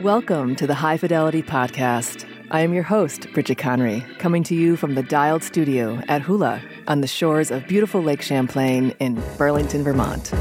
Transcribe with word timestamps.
Welcome 0.00 0.56
to 0.56 0.66
the 0.66 0.76
High 0.76 0.96
Fidelity 0.96 1.42
Podcast. 1.42 2.26
I 2.50 2.62
am 2.62 2.72
your 2.72 2.84
host, 2.84 3.30
Bridget 3.34 3.58
Conry, 3.58 4.00
coming 4.18 4.42
to 4.44 4.54
you 4.54 4.74
from 4.74 4.94
the 4.94 5.02
Dialed 5.02 5.42
Studio 5.42 6.00
at 6.08 6.22
Hula 6.22 6.62
on 6.88 7.02
the 7.02 7.06
shores 7.06 7.50
of 7.50 7.66
beautiful 7.66 8.02
Lake 8.02 8.22
Champlain 8.22 8.94
in 8.98 9.22
Burlington, 9.36 9.84
Vermont. 9.84 10.32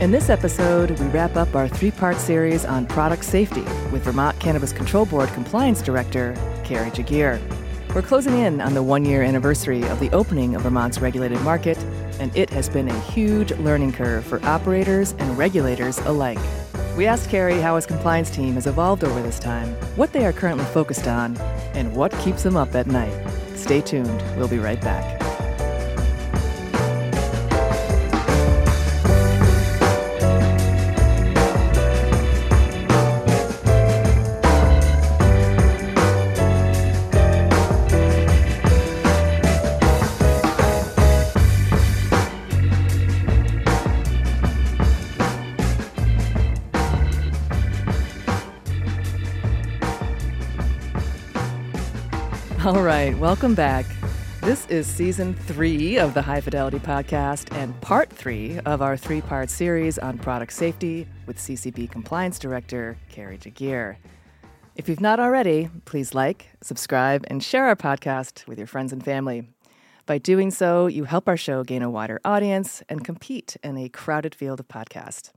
In 0.00 0.12
this 0.12 0.30
episode, 0.30 0.92
we 1.00 1.06
wrap 1.08 1.34
up 1.34 1.56
our 1.56 1.66
three 1.66 1.90
part 1.90 2.18
series 2.18 2.64
on 2.64 2.86
product 2.86 3.24
safety 3.24 3.62
with 3.90 4.04
Vermont 4.04 4.38
Cannabis 4.38 4.72
Control 4.72 5.06
Board 5.06 5.28
Compliance 5.30 5.82
Director, 5.82 6.36
Cary 6.62 6.92
Giguere. 6.92 7.40
We're 7.94 8.00
closing 8.00 8.38
in 8.38 8.62
on 8.62 8.72
the 8.72 8.82
one 8.82 9.04
year 9.04 9.22
anniversary 9.22 9.82
of 9.82 10.00
the 10.00 10.10
opening 10.12 10.54
of 10.54 10.62
Vermont's 10.62 10.98
regulated 10.98 11.38
market, 11.42 11.76
and 12.18 12.34
it 12.34 12.48
has 12.48 12.70
been 12.70 12.88
a 12.88 13.00
huge 13.00 13.52
learning 13.58 13.92
curve 13.92 14.24
for 14.24 14.42
operators 14.46 15.12
and 15.18 15.36
regulators 15.36 15.98
alike. 15.98 16.38
We 16.96 17.06
asked 17.06 17.28
Cary 17.28 17.60
how 17.60 17.76
his 17.76 17.84
compliance 17.84 18.30
team 18.30 18.54
has 18.54 18.66
evolved 18.66 19.04
over 19.04 19.20
this 19.20 19.38
time, 19.38 19.68
what 19.96 20.10
they 20.14 20.24
are 20.24 20.32
currently 20.32 20.64
focused 20.64 21.06
on, 21.06 21.36
and 21.74 21.94
what 21.94 22.12
keeps 22.20 22.42
them 22.42 22.56
up 22.56 22.74
at 22.74 22.86
night. 22.86 23.14
Stay 23.56 23.82
tuned, 23.82 24.22
we'll 24.38 24.48
be 24.48 24.58
right 24.58 24.80
back. 24.80 25.21
Welcome 53.22 53.54
back. 53.54 53.86
This 54.40 54.66
is 54.66 54.84
season 54.84 55.34
three 55.34 55.96
of 55.96 56.12
the 56.12 56.22
High 56.22 56.40
Fidelity 56.40 56.80
Podcast 56.80 57.56
and 57.56 57.80
part 57.80 58.10
three 58.10 58.58
of 58.66 58.82
our 58.82 58.96
three 58.96 59.20
part 59.20 59.48
series 59.48 59.96
on 59.96 60.18
product 60.18 60.52
safety 60.52 61.06
with 61.24 61.38
CCB 61.38 61.88
Compliance 61.88 62.36
Director 62.40 62.98
Cary 63.10 63.38
Giguere. 63.38 63.98
If 64.74 64.88
you've 64.88 65.00
not 65.00 65.20
already, 65.20 65.70
please 65.84 66.16
like, 66.16 66.48
subscribe, 66.62 67.24
and 67.28 67.44
share 67.44 67.66
our 67.66 67.76
podcast 67.76 68.48
with 68.48 68.58
your 68.58 68.66
friends 68.66 68.92
and 68.92 69.04
family. 69.04 69.48
By 70.04 70.18
doing 70.18 70.50
so, 70.50 70.88
you 70.88 71.04
help 71.04 71.28
our 71.28 71.36
show 71.36 71.62
gain 71.62 71.82
a 71.82 71.90
wider 71.90 72.20
audience 72.24 72.82
and 72.88 73.04
compete 73.04 73.56
in 73.62 73.78
a 73.78 73.88
crowded 73.88 74.34
field 74.34 74.58
of 74.58 74.66
podcasts. 74.66 75.30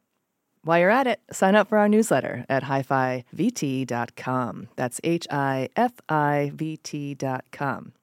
While 0.65 0.79
you're 0.79 0.89
at 0.89 1.05
it, 1.05 1.21
sign 1.31 1.53
up 1.53 1.69
for 1.69 1.77
our 1.77 1.87
newsletter 1.87 2.43
at 2.49 2.63
hifivt.com. 2.63 4.67
That's 4.75 4.99
H 5.03 5.27
I 5.29 5.69
F 5.75 5.91
I 6.09 6.51
V 6.55 6.77
T.com. 6.77 7.93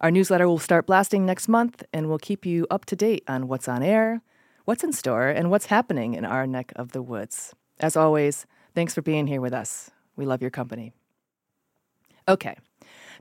Our 0.00 0.10
newsletter 0.10 0.46
will 0.46 0.58
start 0.58 0.86
blasting 0.86 1.24
next 1.24 1.48
month 1.48 1.82
and 1.94 2.06
we'll 2.06 2.18
keep 2.18 2.44
you 2.44 2.66
up 2.70 2.84
to 2.86 2.94
date 2.94 3.24
on 3.26 3.48
what's 3.48 3.68
on 3.68 3.82
air, 3.82 4.20
what's 4.66 4.84
in 4.84 4.92
store, 4.92 5.30
and 5.30 5.50
what's 5.50 5.66
happening 5.66 6.12
in 6.12 6.26
our 6.26 6.46
neck 6.46 6.74
of 6.76 6.92
the 6.92 7.00
woods. 7.00 7.54
As 7.80 7.96
always, 7.96 8.44
thanks 8.74 8.92
for 8.92 9.00
being 9.00 9.26
here 9.26 9.40
with 9.40 9.54
us. 9.54 9.90
We 10.14 10.26
love 10.26 10.42
your 10.42 10.50
company. 10.50 10.92
Okay, 12.28 12.58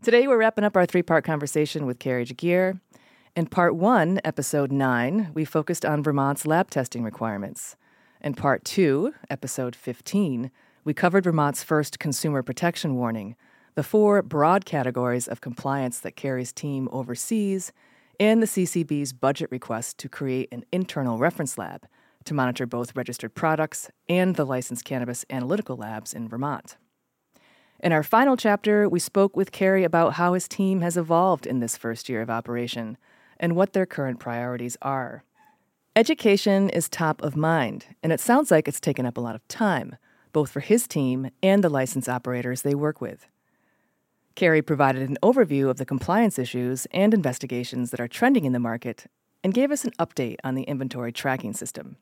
today 0.01 0.27
we're 0.27 0.37
wrapping 0.37 0.65
up 0.65 0.75
our 0.75 0.85
three 0.85 1.03
part 1.03 1.23
conversation 1.23 1.85
with 1.85 1.99
Cary 1.99 2.25
Giguere. 2.25 2.81
In 3.33 3.45
part 3.45 3.77
one, 3.77 4.19
episode 4.25 4.73
nine, 4.73 5.31
we 5.33 5.45
focused 5.45 5.85
on 5.85 6.03
Vermont's 6.03 6.45
lab 6.45 6.69
testing 6.69 7.03
requirements. 7.03 7.77
In 8.23 8.33
part 8.33 8.63
two, 8.63 9.13
episode 9.29 9.75
15, 9.75 10.49
we 10.85 10.93
covered 10.93 11.25
Vermont's 11.25 11.61
first 11.61 11.99
consumer 11.99 12.41
protection 12.41 12.95
warning, 12.95 13.35
the 13.75 13.83
four 13.83 14.21
broad 14.21 14.63
categories 14.63 15.27
of 15.27 15.41
compliance 15.41 15.99
that 15.99 16.15
Cary's 16.15 16.53
team 16.53 16.87
oversees, 16.93 17.73
and 18.21 18.41
the 18.41 18.47
CCB's 18.47 19.11
budget 19.11 19.51
request 19.51 19.97
to 19.97 20.07
create 20.07 20.47
an 20.53 20.63
internal 20.71 21.17
reference 21.17 21.57
lab 21.57 21.85
to 22.23 22.33
monitor 22.33 22.65
both 22.65 22.95
registered 22.95 23.35
products 23.35 23.91
and 24.07 24.37
the 24.37 24.45
licensed 24.45 24.85
cannabis 24.85 25.25
analytical 25.29 25.75
labs 25.75 26.13
in 26.13 26.29
Vermont. 26.29 26.77
In 27.81 27.91
our 27.91 28.03
final 28.03 28.37
chapter, 28.37 28.87
we 28.87 28.99
spoke 28.99 29.35
with 29.35 29.51
Cary 29.51 29.83
about 29.83 30.13
how 30.13 30.33
his 30.33 30.47
team 30.47 30.79
has 30.79 30.95
evolved 30.95 31.45
in 31.45 31.59
this 31.59 31.75
first 31.75 32.07
year 32.07 32.21
of 32.21 32.29
operation 32.29 32.97
and 33.37 33.57
what 33.57 33.73
their 33.73 33.85
current 33.85 34.21
priorities 34.21 34.77
are. 34.81 35.25
Education 35.95 36.69
is 36.69 36.89
top 36.89 37.21
of 37.21 37.35
mind, 37.35 37.85
and 38.01 38.11
it 38.11 38.19
sounds 38.19 38.49
like 38.49 38.67
it's 38.67 38.79
taken 38.79 39.05
up 39.05 39.15
a 39.15 39.21
lot 39.21 39.35
of 39.35 39.47
time, 39.47 39.95
both 40.31 40.49
for 40.49 40.59
his 40.59 40.87
team 40.87 41.29
and 41.43 41.63
the 41.63 41.69
license 41.69 42.09
operators 42.09 42.63
they 42.63 42.73
work 42.73 42.99
with. 42.99 43.27
Cary 44.33 44.63
provided 44.63 45.07
an 45.07 45.19
overview 45.21 45.69
of 45.69 45.77
the 45.77 45.85
compliance 45.85 46.39
issues 46.39 46.87
and 46.87 47.13
investigations 47.13 47.91
that 47.91 47.99
are 47.99 48.07
trending 48.07 48.43
in 48.43 48.53
the 48.53 48.59
market 48.59 49.05
and 49.43 49.53
gave 49.53 49.71
us 49.71 49.85
an 49.85 49.91
update 49.99 50.37
on 50.43 50.55
the 50.55 50.63
inventory 50.63 51.11
tracking 51.11 51.53
system. 51.53 51.97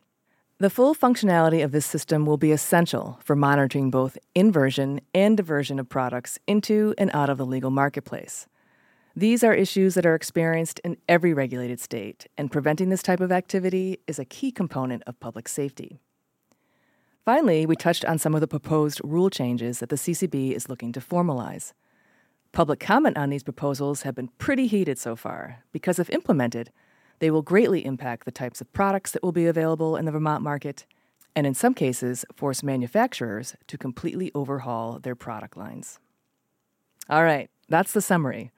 The 0.58 0.70
full 0.70 0.96
functionality 0.96 1.62
of 1.62 1.74
this 1.74 1.86
system 1.86 2.26
will 2.26 2.38
be 2.38 2.54
essential 2.54 3.20
for 3.22 3.36
monitoring 3.36 3.92
both 3.92 4.18
inversion 4.34 5.02
and 5.14 5.36
diversion 5.36 5.80
of 5.80 5.90
products 5.90 6.40
into 6.48 6.94
and 6.98 7.12
out 7.14 7.30
of 7.30 7.38
the 7.38 7.46
legal 7.46 7.72
marketplace. 7.72 8.48
These 9.16 9.44
are 9.44 9.54
issues 9.54 9.96
that 9.96 10.06
are 10.06 10.16
experienced 10.16 10.80
in 10.86 10.96
every 11.10 11.34
regulated 11.34 11.82
state, 11.82 12.28
and 12.38 12.50
preventing 12.50 12.88
this 12.90 13.04
type 13.04 13.20
of 13.20 13.32
activity 13.32 14.00
is 14.08 14.18
a 14.18 14.26
key 14.26 14.52
component 14.54 15.04
of 15.06 15.20
public 15.20 15.50
safety. 15.50 16.00
Finally, 17.26 17.66
we 17.66 17.76
touched 17.76 18.06
on 18.06 18.18
some 18.18 18.34
of 18.34 18.40
the 18.40 18.48
proposed 18.48 19.02
rule 19.04 19.30
changes 19.30 19.80
that 19.80 19.90
the 19.90 19.98
CCB 19.98 20.54
is 20.54 20.70
looking 20.70 20.94
to 20.94 21.02
formalize. 21.02 21.74
Public 22.54 22.80
comment 22.80 23.18
on 23.18 23.30
these 23.30 23.44
proposals 23.44 24.04
have 24.04 24.16
been 24.16 24.30
pretty 24.38 24.66
heated 24.66 24.98
so 24.98 25.18
far 25.18 25.64
because, 25.74 26.00
if 26.00 26.10
implemented, 26.10 26.72
they 27.20 27.30
will 27.30 27.42
greatly 27.42 27.86
impact 27.86 28.24
the 28.24 28.32
types 28.32 28.62
of 28.62 28.72
products 28.72 29.12
that 29.12 29.22
will 29.22 29.34
be 29.34 29.46
available 29.46 29.98
in 29.98 30.06
the 30.06 30.12
Vermont 30.12 30.42
market, 30.42 30.86
and 31.36 31.46
in 31.46 31.54
some 31.54 31.74
cases, 31.74 32.24
force 32.34 32.64
manufacturers 32.64 33.56
to 33.68 33.78
completely 33.78 34.32
overhaul 34.34 35.00
their 35.00 35.16
product 35.16 35.58
lines. 35.58 36.00
All 37.10 37.24
right, 37.24 37.50
that's 37.68 37.92
the 37.92 38.02
summary. 38.02 38.52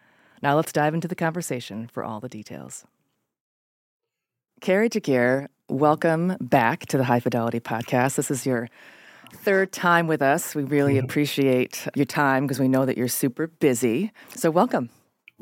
Now 0.44 0.58
let's 0.58 0.74
dive 0.74 0.94
into 0.94 1.08
the 1.08 1.16
conversation 1.16 1.88
for 1.88 2.04
all 2.04 2.20
the 2.20 2.28
details. 2.28 2.84
Cary 4.60 4.90
Giguere, 4.90 5.48
welcome 5.70 6.36
back 6.42 6.86
to 6.88 6.98
the 6.98 7.06
High 7.06 7.22
Fidelity 7.22 7.62
Podcast. 7.62 8.16
This 8.16 8.30
is 8.30 8.46
your 8.46 8.68
third 9.34 9.72
time 9.72 10.06
with 10.06 10.22
us. 10.22 10.54
We 10.54 10.64
really 10.64 10.98
appreciate 11.04 11.88
your 11.96 12.06
time 12.06 12.44
because 12.44 12.60
we 12.60 12.68
know 12.68 12.86
that 12.86 12.98
you're 12.98 13.08
super 13.08 13.48
busy. 13.48 14.12
So 14.36 14.52
welcome. 14.52 14.90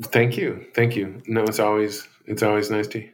Thank 0.02 0.36
you. 0.36 0.64
Thank 0.72 0.94
you. 0.94 1.20
No, 1.26 1.42
it's 1.42 1.58
always 1.58 2.06
it's 2.26 2.44
always 2.44 2.70
nice 2.70 2.86
to 2.88 3.04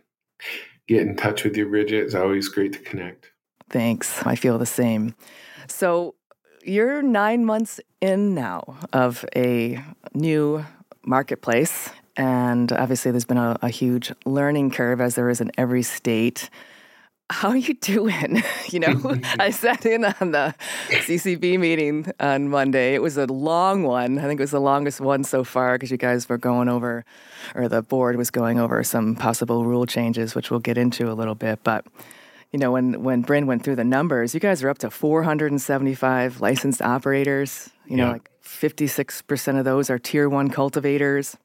get 0.89 1.07
in 1.07 1.17
touch 1.17 1.43
with 1.43 1.57
you, 1.57 1.71
Bridget. 1.71 2.05
It's 2.05 2.15
always 2.15 2.51
great 2.51 2.75
to 2.75 2.81
connect. 2.81 3.33
Thanks. 3.71 4.23
I 4.27 4.35
feel 4.35 4.59
the 4.59 4.67
same. 4.67 5.15
So 5.69 6.17
you're 6.63 7.01
nine 7.01 7.47
months 7.47 7.81
in 8.03 8.35
now 8.35 8.77
of 8.93 9.25
a 9.35 9.83
new 10.13 10.67
marketplace. 11.09 11.91
And 12.17 12.73
obviously, 12.73 13.11
there's 13.11 13.25
been 13.25 13.39
a, 13.39 13.59
a 13.63 13.69
huge 13.69 14.13
learning 14.25 14.71
curve, 14.73 15.01
as 15.01 15.15
there 15.15 15.29
is 15.31 15.41
in 15.41 15.51
every 15.57 15.83
state 15.83 16.51
how 17.31 17.49
are 17.49 17.57
you 17.57 17.75
doing? 17.75 18.43
you 18.71 18.81
know, 18.81 19.19
I 19.39 19.51
sat 19.51 19.85
in 19.85 20.05
on 20.05 20.31
the 20.31 20.55
CCB 20.89 21.59
meeting 21.59 22.11
on 22.21 22.49
Monday. 22.49 22.95
It 22.95 23.03
was 23.03 23.17
a 23.17 23.27
long 23.27 23.83
one. 23.83 24.19
I 24.19 24.23
think 24.23 24.41
it 24.41 24.43
was 24.43 24.51
the 24.51 24.61
longest 24.61 25.01
one 25.01 25.25
so 25.25 25.45
far 25.45 25.75
because 25.75 25.91
you 25.91 25.97
guys 25.97 26.29
were 26.29 26.39
going 26.39 26.69
over, 26.69 27.05
or 27.55 27.69
the 27.69 27.83
board 27.83 28.17
was 28.17 28.31
going 28.31 28.59
over 28.59 28.83
some 28.83 29.15
possible 29.15 29.65
rule 29.65 29.87
changes, 29.87 30.35
which 30.35 30.51
we'll 30.51 30.61
get 30.61 30.79
into 30.79 31.11
a 31.11 31.15
little 31.15 31.35
bit. 31.35 31.61
But 31.63 31.87
you 32.53 32.59
know, 32.59 32.73
when 32.73 33.03
when 33.03 33.23
Bryn 33.23 33.47
went 33.47 33.63
through 33.63 33.77
the 33.77 33.85
numbers, 33.85 34.33
you 34.33 34.41
guys 34.41 34.63
are 34.63 34.71
up 34.71 34.79
to 34.79 34.91
475 34.91 36.41
licensed 36.41 36.81
operators. 36.81 37.69
You 37.87 37.97
know, 37.97 38.13
like 38.13 38.31
56% 38.49 39.59
of 39.59 39.65
those 39.65 39.91
are 39.91 39.99
tier 39.99 40.29
one 40.29 40.49
cultivators. 40.51 41.37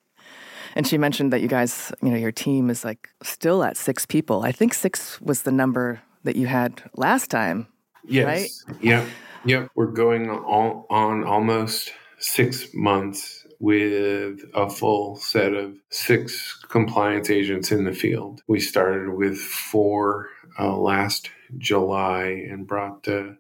And 0.76 0.88
she 0.88 0.98
mentioned 0.98 1.32
that 1.34 1.42
you 1.42 1.48
guys, 1.48 1.92
you 2.02 2.10
know, 2.10 2.18
your 2.18 2.32
team 2.32 2.70
is 2.70 2.84
like 2.84 3.10
still 3.22 3.64
at 3.64 3.78
six 3.78 4.06
people. 4.06 4.44
I 4.44 4.52
think 4.52 4.74
six 4.74 5.22
was 5.22 5.44
the 5.44 5.52
number 5.52 6.02
that 6.24 6.36
you 6.36 6.48
had 6.48 6.82
last 6.96 7.30
time. 7.30 7.68
Yes. 8.06 8.26
Right? 8.68 8.82
Yep. 8.82 9.08
Yep. 9.46 9.70
We're 9.76 9.92
going 9.92 10.30
all, 10.30 10.88
on 10.90 11.24
almost 11.24 11.92
six 12.18 12.68
months 12.74 13.46
with 13.60 14.40
a 14.56 14.70
full 14.70 15.18
set 15.18 15.54
of 15.54 15.76
six 15.90 16.54
compliance 16.70 17.30
agents 17.30 17.72
in 17.72 17.84
the 17.84 17.94
field. 17.94 18.42
We 18.48 18.60
started 18.60 19.14
with 19.14 19.38
four 19.38 20.30
uh, 20.60 20.76
last 20.76 21.30
July 21.58 22.46
and 22.50 22.66
brought 22.66 23.08
uh, 23.08 23.34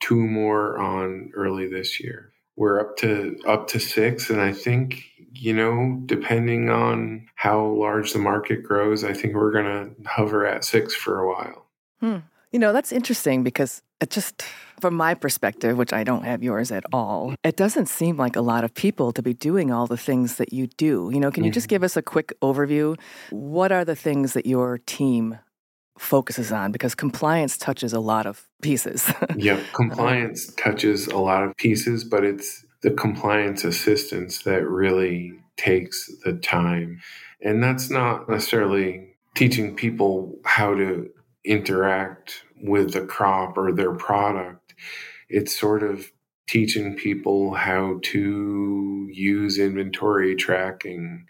two 0.00 0.26
more 0.26 0.78
on 0.78 1.32
early 1.34 1.68
this 1.68 2.00
year. 2.00 2.32
We're 2.56 2.80
up 2.80 2.96
to 2.98 3.38
up 3.46 3.68
to 3.68 3.80
six, 3.80 4.30
and 4.30 4.40
I 4.40 4.52
think 4.52 5.04
you 5.34 5.52
know, 5.52 6.00
depending 6.06 6.68
on 6.68 7.26
how 7.34 7.66
large 7.66 8.12
the 8.12 8.18
market 8.18 8.62
grows, 8.62 9.02
I 9.02 9.12
think 9.12 9.34
we're 9.34 9.50
going 9.50 9.64
to 9.64 10.08
hover 10.08 10.46
at 10.46 10.64
six 10.64 10.94
for 10.94 11.20
a 11.20 11.28
while. 11.28 11.66
Hmm. 12.00 12.18
You 12.52 12.58
know, 12.58 12.72
that's 12.72 12.92
interesting 12.92 13.42
because 13.42 13.82
it 14.00 14.10
just, 14.10 14.42
from 14.80 14.94
my 14.94 15.14
perspective, 15.14 15.78
which 15.78 15.92
I 15.92 16.04
don't 16.04 16.24
have 16.24 16.42
yours 16.42 16.70
at 16.70 16.84
all, 16.92 17.34
it 17.42 17.56
doesn't 17.56 17.86
seem 17.86 18.18
like 18.18 18.36
a 18.36 18.42
lot 18.42 18.62
of 18.62 18.74
people 18.74 19.10
to 19.12 19.22
be 19.22 19.32
doing 19.32 19.72
all 19.72 19.86
the 19.86 19.96
things 19.96 20.36
that 20.36 20.52
you 20.52 20.66
do. 20.66 21.10
You 21.12 21.18
know, 21.18 21.30
can 21.30 21.44
you 21.44 21.50
just 21.50 21.64
mm-hmm. 21.64 21.76
give 21.76 21.82
us 21.82 21.96
a 21.96 22.02
quick 22.02 22.38
overview? 22.42 22.98
What 23.30 23.72
are 23.72 23.84
the 23.84 23.96
things 23.96 24.34
that 24.34 24.44
your 24.44 24.78
team 24.78 25.38
focuses 26.02 26.52
on? 26.52 26.72
Because 26.72 26.94
compliance 26.94 27.56
touches 27.56 27.92
a 27.92 28.00
lot 28.00 28.26
of 28.26 28.46
pieces. 28.60 29.12
yeah, 29.36 29.54
um, 29.54 29.64
compliance 29.72 30.52
touches 30.54 31.06
a 31.06 31.18
lot 31.18 31.42
of 31.44 31.56
pieces, 31.56 32.04
but 32.04 32.24
it's 32.24 32.64
the 32.82 32.90
compliance 32.90 33.64
assistance 33.64 34.42
that 34.42 34.66
really 34.68 35.32
takes 35.56 36.10
the 36.24 36.34
time. 36.34 37.00
And 37.40 37.62
that's 37.62 37.90
not 37.90 38.28
necessarily 38.28 39.14
teaching 39.34 39.74
people 39.74 40.38
how 40.44 40.74
to 40.74 41.08
interact 41.44 42.44
with 42.62 42.92
the 42.92 43.04
crop 43.04 43.56
or 43.56 43.72
their 43.72 43.94
product. 43.94 44.74
It's 45.28 45.58
sort 45.58 45.82
of 45.82 46.10
teaching 46.46 46.96
people 46.96 47.54
how 47.54 47.98
to 48.02 49.08
use 49.10 49.58
inventory 49.58 50.34
tracking, 50.34 51.26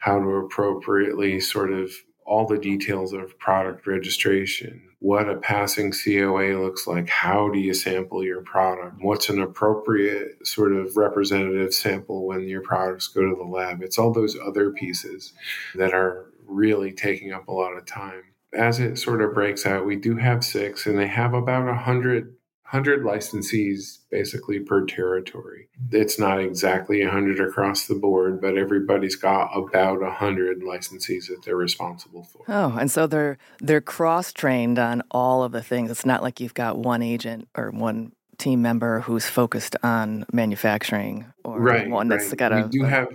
how 0.00 0.18
to 0.18 0.28
appropriately 0.28 1.40
sort 1.40 1.72
of 1.72 1.90
all 2.26 2.46
the 2.46 2.58
details 2.58 3.12
of 3.12 3.38
product 3.38 3.86
registration, 3.86 4.82
what 4.98 5.28
a 5.28 5.36
passing 5.36 5.92
COA 5.92 6.60
looks 6.60 6.86
like, 6.86 7.08
how 7.08 7.48
do 7.48 7.58
you 7.58 7.72
sample 7.72 8.24
your 8.24 8.42
product, 8.42 8.96
what's 9.00 9.28
an 9.28 9.40
appropriate 9.40 10.46
sort 10.46 10.72
of 10.72 10.96
representative 10.96 11.72
sample 11.72 12.26
when 12.26 12.42
your 12.48 12.62
products 12.62 13.08
go 13.08 13.22
to 13.22 13.36
the 13.36 13.44
lab. 13.44 13.82
It's 13.82 13.98
all 13.98 14.12
those 14.12 14.36
other 14.44 14.70
pieces 14.70 15.32
that 15.76 15.94
are 15.94 16.26
really 16.46 16.92
taking 16.92 17.32
up 17.32 17.48
a 17.48 17.52
lot 17.52 17.76
of 17.76 17.86
time. 17.86 18.22
As 18.52 18.80
it 18.80 18.96
sort 18.96 19.22
of 19.22 19.34
breaks 19.34 19.66
out, 19.66 19.86
we 19.86 19.96
do 19.96 20.16
have 20.16 20.44
six, 20.44 20.86
and 20.86 20.98
they 20.98 21.08
have 21.08 21.34
about 21.34 21.68
a 21.68 21.74
hundred 21.74 22.35
100 22.70 23.02
licensees 23.02 23.98
basically 24.10 24.58
per 24.58 24.84
territory. 24.84 25.68
It's 25.92 26.18
not 26.18 26.40
exactly 26.40 27.02
100 27.02 27.40
across 27.40 27.86
the 27.86 27.94
board, 27.94 28.40
but 28.40 28.58
everybody's 28.58 29.14
got 29.14 29.56
about 29.56 30.00
100 30.00 30.62
licensees 30.62 31.28
that 31.28 31.42
they're 31.44 31.56
responsible 31.56 32.24
for. 32.24 32.44
Oh, 32.48 32.76
and 32.76 32.90
so 32.90 33.06
they're 33.06 33.38
they're 33.60 33.80
cross-trained 33.80 34.80
on 34.80 35.02
all 35.12 35.44
of 35.44 35.52
the 35.52 35.62
things. 35.62 35.92
It's 35.92 36.06
not 36.06 36.22
like 36.22 36.40
you've 36.40 36.54
got 36.54 36.76
one 36.76 37.02
agent 37.02 37.48
or 37.54 37.70
one 37.70 38.12
team 38.38 38.62
member 38.62 39.00
who's 39.00 39.26
focused 39.26 39.76
on 39.82 40.26
manufacturing 40.32 41.32
or 41.44 41.60
right, 41.60 41.88
one 41.88 42.08
that's 42.08 42.28
right. 42.28 42.36
got 42.36 42.52
a 42.52 42.62
We 42.62 42.80
do 42.80 42.84
have 42.84 43.08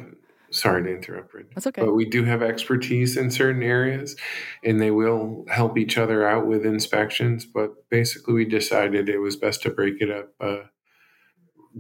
sorry 0.52 0.84
to 0.84 0.96
interrupt, 0.96 1.32
Brittany. 1.32 1.54
That's 1.56 1.68
okay. 1.68 1.82
But 1.82 1.94
we 1.94 2.06
do 2.06 2.24
have 2.24 2.42
expertise 2.42 3.18
in 3.18 3.32
certain 3.32 3.64
areas, 3.64 4.16
and 4.64 4.80
they 4.80 4.92
will 4.92 5.46
help 5.50 5.78
each 5.78 5.98
other 5.98 6.28
out 6.28 6.48
with 6.48 6.66
inspections. 6.66 7.46
But 7.46 7.90
basically, 7.90 8.34
we 8.34 8.46
decided 8.46 9.10
it 9.10 9.20
was 9.20 9.36
best 9.36 9.62
to 9.64 9.70
break 9.70 10.02
it 10.02 10.12
up 10.12 10.30
uh, 10.40 10.68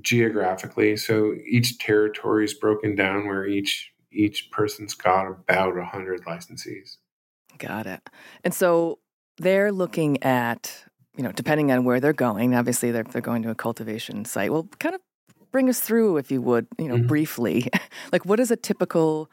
geographically. 0.02 0.98
So 0.98 1.34
each 1.46 1.78
territory 1.78 2.46
is 2.46 2.54
broken 2.54 2.96
down 2.96 3.28
where 3.28 3.46
each 3.46 3.92
each 4.12 4.50
person's 4.52 4.94
got 4.94 5.28
about 5.28 5.78
a 5.78 5.86
hundred 5.86 6.26
licensees. 6.26 6.98
Got 7.58 7.88
it. 7.88 8.10
And 8.44 8.54
so 8.54 9.00
they're 9.38 9.72
looking 9.72 10.22
at 10.24 10.86
you 11.16 11.24
know, 11.24 11.32
depending 11.32 11.72
on 11.72 11.84
where 11.84 12.00
they're 12.00 12.14
going, 12.14 12.56
obviously 12.56 12.92
they're, 12.92 13.04
they're 13.04 13.22
going 13.22 13.44
to 13.44 13.50
a 13.50 13.56
cultivation 13.56 14.24
site. 14.26 14.52
Well, 14.52 14.70
kind 14.80 14.96
of 14.96 15.02
bring 15.52 15.70
us 15.70 15.80
through, 15.80 16.18
if 16.18 16.32
you 16.32 16.42
would, 16.42 16.68
you 16.78 16.88
know, 16.88 16.96
mm-hmm. 16.96 17.08
briefly. 17.08 17.68
like, 18.12 18.26
what 18.26 18.38
does 18.38 18.52
a 18.52 18.56
typical 18.56 19.30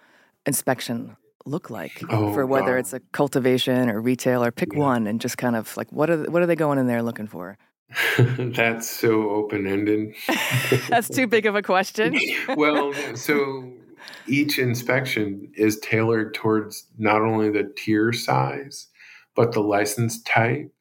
inspection 0.47 1.17
look 1.45 1.71
like 1.71 2.03
oh, 2.11 2.33
for 2.35 2.45
whether 2.47 2.77
it's 2.77 2.93
a 2.93 3.01
cultivation 3.13 3.89
or 3.89 4.01
retail 4.01 4.45
or 4.45 4.53
pick 4.53 4.73
yeah. 4.73 4.81
one 4.81 5.07
and 5.07 5.21
just 5.21 5.39
kind 5.39 5.57
of 5.57 5.75
like 5.79 5.91
what 5.91 6.11
are 6.11 6.25
what 6.25 6.43
are 6.43 6.47
they 6.47 6.57
going 6.57 6.79
in 6.79 6.87
there 6.87 7.03
looking 7.03 7.27
for? 7.27 7.57
That's 8.19 8.89
so 8.89 9.31
open 9.31 9.67
ended. 9.67 10.15
That's 10.89 11.09
too 11.09 11.27
big 11.27 11.47
of 11.47 11.55
a 11.55 11.63
question. 11.63 12.19
well, 12.57 12.93
so 13.15 13.73
each 14.27 14.59
inspection 14.59 15.51
is 15.55 15.79
tailored 15.81 16.35
towards 16.35 16.87
not 16.99 17.23
only 17.23 17.51
the 17.51 17.73
tier 17.77 18.13
size, 18.13 18.89
but 19.35 19.53
the 19.53 19.61
license 19.61 20.23
type. 20.23 20.73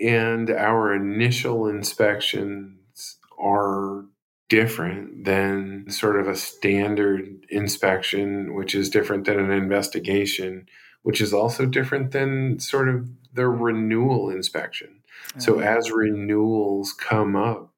And 0.00 0.50
our 0.50 0.92
initial 0.92 1.68
inspections 1.68 3.18
are 3.38 4.04
different 4.48 5.24
than 5.24 5.88
sort 5.90 6.20
of 6.20 6.28
a 6.28 6.36
standard 6.36 7.46
inspection, 7.48 8.54
which 8.54 8.74
is 8.74 8.90
different 8.90 9.24
than 9.24 9.38
an 9.38 9.50
investigation, 9.50 10.66
which 11.02 11.20
is 11.20 11.32
also 11.32 11.66
different 11.66 12.12
than 12.12 12.58
sort 12.58 12.88
of 12.88 13.08
the 13.32 13.48
renewal 13.48 14.30
inspection. 14.30 15.00
So 15.38 15.60
as 15.60 15.90
renewals 15.90 16.92
come 16.92 17.34
up, 17.34 17.72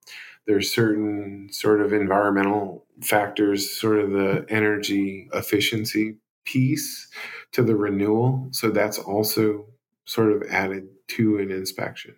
there's 0.46 0.72
certain 0.72 1.48
sort 1.50 1.80
of 1.80 1.92
environmental 1.92 2.84
factors, 3.02 3.70
sort 3.70 3.98
of 3.98 4.10
the 4.10 4.46
energy 4.48 5.28
efficiency 5.32 6.16
piece 6.44 7.08
to 7.52 7.62
the 7.62 7.76
renewal. 7.76 8.48
So 8.52 8.70
that's 8.70 8.98
also 8.98 9.66
sort 10.04 10.32
of 10.32 10.42
added 10.50 10.88
to 11.08 11.38
an 11.38 11.50
inspection. 11.50 12.16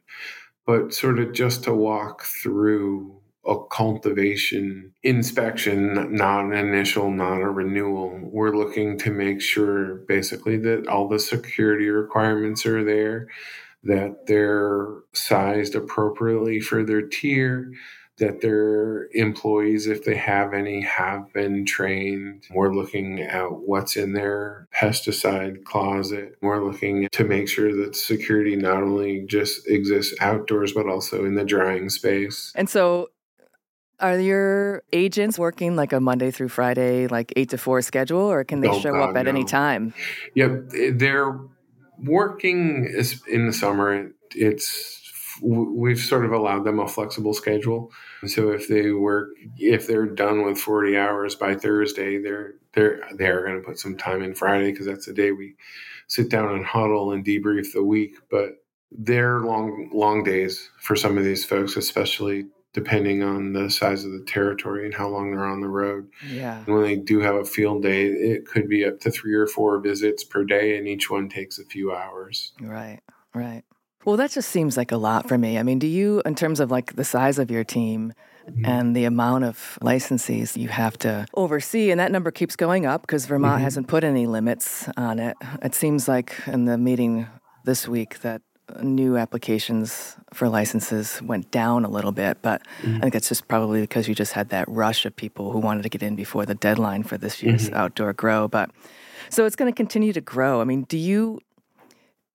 But 0.67 0.93
sort 0.93 1.19
of 1.19 1.33
just 1.33 1.65
to 1.65 1.75
walk 1.75 2.25
through 2.25 3.18
a 3.47 3.57
cultivation 3.71 4.93
inspection, 5.03 6.15
not 6.15 6.45
an 6.45 6.53
initial, 6.53 7.11
not 7.11 7.41
a 7.41 7.49
renewal. 7.49 8.19
We're 8.23 8.57
looking 8.57 8.99
to 8.99 9.11
make 9.11 9.41
sure 9.41 9.97
basically 10.07 10.59
that 10.59 10.87
all 10.87 11.09
the 11.09 11.19
security 11.19 11.89
requirements 11.89 12.67
are 12.67 12.85
there, 12.85 13.29
that 13.85 14.27
they're 14.27 14.89
sized 15.15 15.75
appropriately 15.75 16.61
for 16.61 16.85
their 16.85 17.03
tier, 17.03 17.73
that 18.19 18.41
their 18.41 19.09
employees, 19.13 19.87
if 19.87 20.05
they 20.05 20.17
have 20.17 20.53
any, 20.53 20.83
have 20.83 21.33
been 21.33 21.65
trained. 21.65 22.43
We're 22.51 22.75
looking 22.75 23.21
at 23.21 23.47
what's 23.47 23.97
in 23.97 24.13
their 24.13 24.67
pesticide 24.75 25.63
closet. 25.65 26.37
We're 26.43 26.65
looking 26.65 27.09
to 27.13 27.25
make 27.25 27.49
sure 27.49 27.75
that 27.77 27.95
security 27.95 28.57
not 28.57 28.83
only 28.83 29.25
just 29.27 29.69
exists 29.69 30.15
outdoors, 30.21 30.73
but 30.73 30.89
also 30.89 31.25
in 31.25 31.37
the 31.37 31.45
drying 31.45 31.89
space. 31.89 32.53
And 32.57 32.69
so 32.69 33.11
are 34.01 34.19
your 34.19 34.83
agents 34.93 35.39
working 35.39 35.77
like 35.77 35.93
a 35.93 36.01
Monday 36.01 36.31
through 36.31 36.49
Friday, 36.49 37.07
like 37.07 37.33
eight 37.37 37.51
to 37.51 37.59
four 37.59 37.83
schedule, 37.83 38.21
or 38.21 38.45
can 38.45 38.61
they 38.61 38.69
oh, 38.69 38.81
show 38.81 38.93
God, 38.93 39.11
up 39.11 39.17
at 39.17 39.25
no. 39.25 39.31
any 39.31 39.45
time? 39.45 39.95
Yeah, 40.35 40.57
they're 40.93 41.39
working 41.99 42.93
in 43.29 43.47
the 43.47 43.53
summer. 43.53 44.11
It's 44.35 44.99
we've 45.43 46.01
sort 46.01 46.25
of 46.25 46.33
allowed 46.33 46.65
them 46.65 46.81
a 46.81 46.89
flexible 46.89 47.35
schedule. 47.35 47.93
So 48.27 48.51
if 48.51 48.69
they 48.69 48.91
work, 48.91 49.31
if 49.57 49.87
they're 49.87 50.07
done 50.07 50.45
with 50.45 50.59
forty 50.59 50.97
hours 50.97 51.35
by 51.35 51.55
Thursday, 51.55 52.19
they're 52.19 52.55
they're 52.75 53.01
they're 53.17 53.47
going 53.47 53.61
to 53.61 53.67
put 53.67 53.79
some 53.79 53.97
time 53.97 54.23
in 54.23 54.35
Friday 54.35 54.71
because 54.71 54.87
that's 54.87 55.07
the 55.07 55.13
day 55.13 55.33
we 55.33 55.57
sit 56.07 56.29
down 56.29 56.55
and 56.55 56.65
huddle 56.65 57.13
and 57.13 57.25
debrief 57.25 57.73
the 57.73 57.85
week. 57.85 58.15
But 58.31 58.63
they're 58.91 59.41
long 59.41 59.91
long 59.93 60.25
days 60.25 60.71
for 60.81 60.97
some 60.97 61.19
of 61.19 61.25
these 61.25 61.45
folks, 61.45 61.77
especially 61.77 62.47
depending 62.73 63.23
on 63.23 63.53
the 63.53 63.71
size 63.71 64.05
of 64.05 64.13
the 64.13 64.25
territory 64.27 64.85
and 64.85 64.95
how 64.95 65.09
long 65.09 65.31
they're 65.31 65.47
on 65.47 65.61
the 65.61 65.69
road. 65.69 66.09
Yeah. 66.31 66.59
And 66.59 66.75
when 66.75 66.83
they 66.83 66.97
do 66.97 67.21
have 67.21 67.35
a 67.35 67.45
field 67.45 67.83
day, 67.83 68.07
it 68.07 68.47
could 68.47 68.69
be 68.69 68.85
up 68.85 69.01
to 69.01 69.11
three 69.11 69.35
or 69.35 69.47
four 69.47 69.79
visits 69.79 70.23
per 70.25 70.45
day, 70.45 70.77
and 70.77 70.87
each 70.87 71.11
one 71.11 71.29
takes 71.29 71.59
a 71.59 71.65
few 71.65 71.93
hours. 71.93 72.53
Right, 72.61 73.01
right. 73.35 73.63
Well, 74.05 74.17
that 74.17 74.31
just 74.31 74.51
seems 74.51 74.77
like 74.77 74.93
a 74.93 74.97
lot 74.97 75.29
for 75.29 75.37
me. 75.37 75.59
I 75.59 75.63
mean, 75.63 75.79
do 75.79 75.87
you, 75.87 76.23
in 76.25 76.35
terms 76.35 76.61
of 76.61 76.71
like 76.71 76.97
the 76.97 77.05
size 77.05 77.39
of 77.39 77.51
your 77.51 77.65
team, 77.65 78.13
Mm-hmm. 78.49 78.65
and 78.65 78.97
the 78.97 79.05
amount 79.05 79.45
of 79.45 79.79
licensees 79.83 80.57
you 80.57 80.69
have 80.69 80.97
to 81.01 81.27
oversee. 81.35 81.91
And 81.91 82.01
that 82.01 82.11
number 82.11 82.31
keeps 82.31 82.57
going 82.57 82.87
up 82.87 83.03
because 83.03 83.27
Vermont 83.27 83.57
mm-hmm. 83.57 83.65
hasn't 83.65 83.89
put 83.89 84.05
any 84.05 84.27
limits 84.27 84.89
on 84.97 85.19
it. 85.19 85.37
It 85.63 85.75
seems 85.75 86.09
like 86.09 86.35
in 86.47 86.65
the 86.65 86.79
meeting 86.79 87.27
this 87.67 87.87
week 87.87 88.21
that 88.21 88.41
new 88.83 89.17
applications 89.17 90.17
for 90.33 90.49
licenses 90.49 91.21
went 91.23 91.51
down 91.51 91.85
a 91.85 91.89
little 91.89 92.13
bit, 92.13 92.39
but 92.43 92.63
mm-hmm. 92.83 92.97
I 92.97 93.01
think 93.01 93.15
it's 93.15 93.29
just 93.29 93.49
probably 93.49 93.81
because 93.81 94.09
you 94.09 94.15
just 94.15 94.33
had 94.33 94.51
that 94.51 94.69
rush 94.69 95.07
of 95.07 95.15
people 95.17 95.53
who 95.53 95.59
wanted 95.59 95.83
to 95.83 95.89
get 95.89 96.03
in 96.03 96.17
before 96.17 96.47
the 96.47 96.55
deadline 96.55 97.03
for 97.03 97.17
this 97.17 97.43
year's 97.43 97.67
mm-hmm. 97.67 97.77
outdoor 97.77 98.13
grow. 98.13 98.49
But 98.49 98.71
so 99.31 99.47
it's 99.47 99.57
going 99.57 99.71
to 99.71 99.77
continue 99.77 100.13
to 100.13 100.21
grow. 100.21 100.61
I 100.61 100.65
mean, 100.65 100.83
do 100.83 100.99
you 100.99 101.41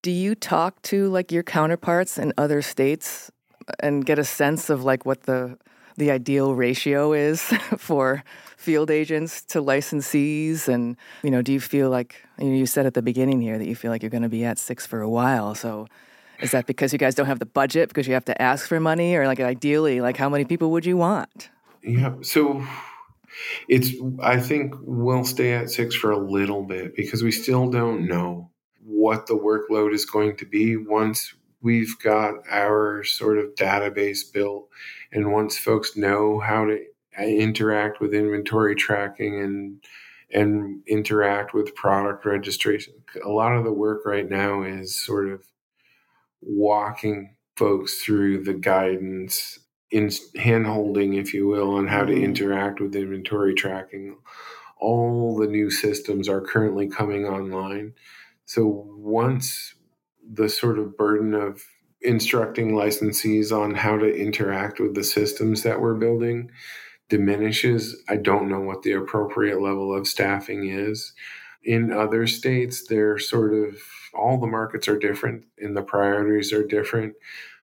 do 0.01 0.11
you 0.11 0.35
talk 0.35 0.81
to 0.83 1.09
like 1.09 1.31
your 1.31 1.43
counterparts 1.43 2.17
in 2.17 2.33
other 2.37 2.61
states 2.61 3.31
and 3.79 4.05
get 4.05 4.19
a 4.19 4.23
sense 4.23 4.69
of 4.69 4.83
like 4.83 5.05
what 5.05 5.23
the 5.23 5.57
the 5.95 6.11
ideal 6.11 6.55
ratio 6.55 7.13
is 7.13 7.41
for 7.77 8.23
field 8.57 8.89
agents 8.89 9.43
to 9.43 9.61
licensees 9.61 10.67
and 10.67 10.97
you 11.23 11.31
know 11.31 11.41
do 11.41 11.53
you 11.53 11.59
feel 11.59 11.89
like 11.89 12.25
you 12.39 12.65
said 12.65 12.85
at 12.85 12.93
the 12.93 13.01
beginning 13.01 13.41
here 13.41 13.57
that 13.57 13.67
you 13.67 13.75
feel 13.75 13.91
like 13.91 14.01
you're 14.01 14.09
going 14.09 14.23
to 14.23 14.29
be 14.29 14.43
at 14.43 14.57
six 14.57 14.85
for 14.85 15.01
a 15.01 15.09
while 15.09 15.53
so 15.53 15.87
is 16.43 16.51
that 16.51 16.67
because 16.67 16.93
you 16.93 16.99
guys 16.99 17.15
don't 17.15 17.25
have 17.25 17.39
the 17.39 17.45
budget 17.45 17.89
because 17.89 18.07
you 18.07 18.13
have 18.13 18.25
to 18.25 18.41
ask 18.41 18.67
for 18.67 18.79
money, 18.79 19.15
or 19.15 19.27
like 19.27 19.39
ideally, 19.39 20.01
like 20.01 20.17
how 20.17 20.29
many 20.29 20.45
people 20.45 20.71
would 20.71 20.85
you 20.85 20.97
want? 20.97 21.49
Yeah. 21.83 22.15
So 22.21 22.65
it's, 23.67 23.91
I 24.21 24.39
think 24.39 24.75
we'll 24.81 25.25
stay 25.25 25.53
at 25.53 25.69
six 25.69 25.95
for 25.95 26.11
a 26.11 26.17
little 26.17 26.63
bit 26.63 26.95
because 26.95 27.23
we 27.23 27.31
still 27.31 27.69
don't 27.69 28.07
know 28.07 28.51
what 28.85 29.27
the 29.27 29.35
workload 29.35 29.93
is 29.93 30.05
going 30.05 30.35
to 30.37 30.45
be 30.45 30.77
once 30.77 31.33
we've 31.61 31.97
got 31.99 32.35
our 32.49 33.03
sort 33.03 33.37
of 33.39 33.55
database 33.55 34.31
built 34.31 34.67
and 35.11 35.31
once 35.31 35.57
folks 35.57 35.95
know 35.95 36.39
how 36.39 36.65
to 36.65 36.83
uh, 37.17 37.23
interact 37.23 38.01
with 38.01 38.13
inventory 38.13 38.75
tracking 38.75 39.41
and 39.41 39.83
and 40.31 40.81
interact 40.87 41.53
with 41.53 41.75
product 41.75 42.25
registration 42.25 42.93
a 43.23 43.29
lot 43.29 43.55
of 43.55 43.63
the 43.63 43.71
work 43.71 44.05
right 44.05 44.29
now 44.29 44.63
is 44.63 44.95
sort 44.95 45.29
of 45.29 45.43
walking 46.45 47.35
folks 47.55 48.01
through 48.01 48.43
the 48.43 48.53
guidance 48.53 49.59
in 49.91 50.09
hand 50.37 50.65
holding 50.65 51.13
if 51.13 51.33
you 51.33 51.47
will 51.47 51.75
on 51.75 51.87
how 51.87 52.03
to 52.03 52.13
mm-hmm. 52.13 52.23
interact 52.23 52.79
with 52.79 52.95
inventory 52.95 53.53
tracking 53.53 54.17
all 54.79 55.37
the 55.37 55.47
new 55.47 55.69
systems 55.69 56.27
are 56.27 56.41
currently 56.41 56.87
coming 56.87 57.25
online 57.25 57.93
so 58.45 58.85
once 58.97 59.75
the 60.31 60.49
sort 60.49 60.79
of 60.79 60.97
burden 60.97 61.33
of 61.33 61.63
instructing 62.01 62.71
licensees 62.71 63.51
on 63.51 63.75
how 63.75 63.97
to 63.97 64.13
interact 64.13 64.79
with 64.79 64.93
the 64.93 65.03
systems 65.03 65.63
that 65.63 65.79
we're 65.79 65.95
building 65.95 66.51
diminishes, 67.09 68.01
I 68.09 68.17
don't 68.17 68.49
know 68.49 68.61
what 68.61 68.81
the 68.81 68.93
appropriate 68.93 69.61
level 69.61 69.95
of 69.95 70.07
staffing 70.07 70.67
is. 70.67 71.13
In 71.63 71.91
other 71.91 72.27
states, 72.27 72.87
they're 72.87 73.19
sort 73.19 73.53
of 73.53 73.77
all 74.15 74.39
the 74.39 74.47
markets 74.47 74.87
are 74.87 74.97
different 74.97 75.45
and 75.57 75.75
the 75.75 75.81
priorities 75.81 76.53
are 76.53 76.65
different. 76.65 77.13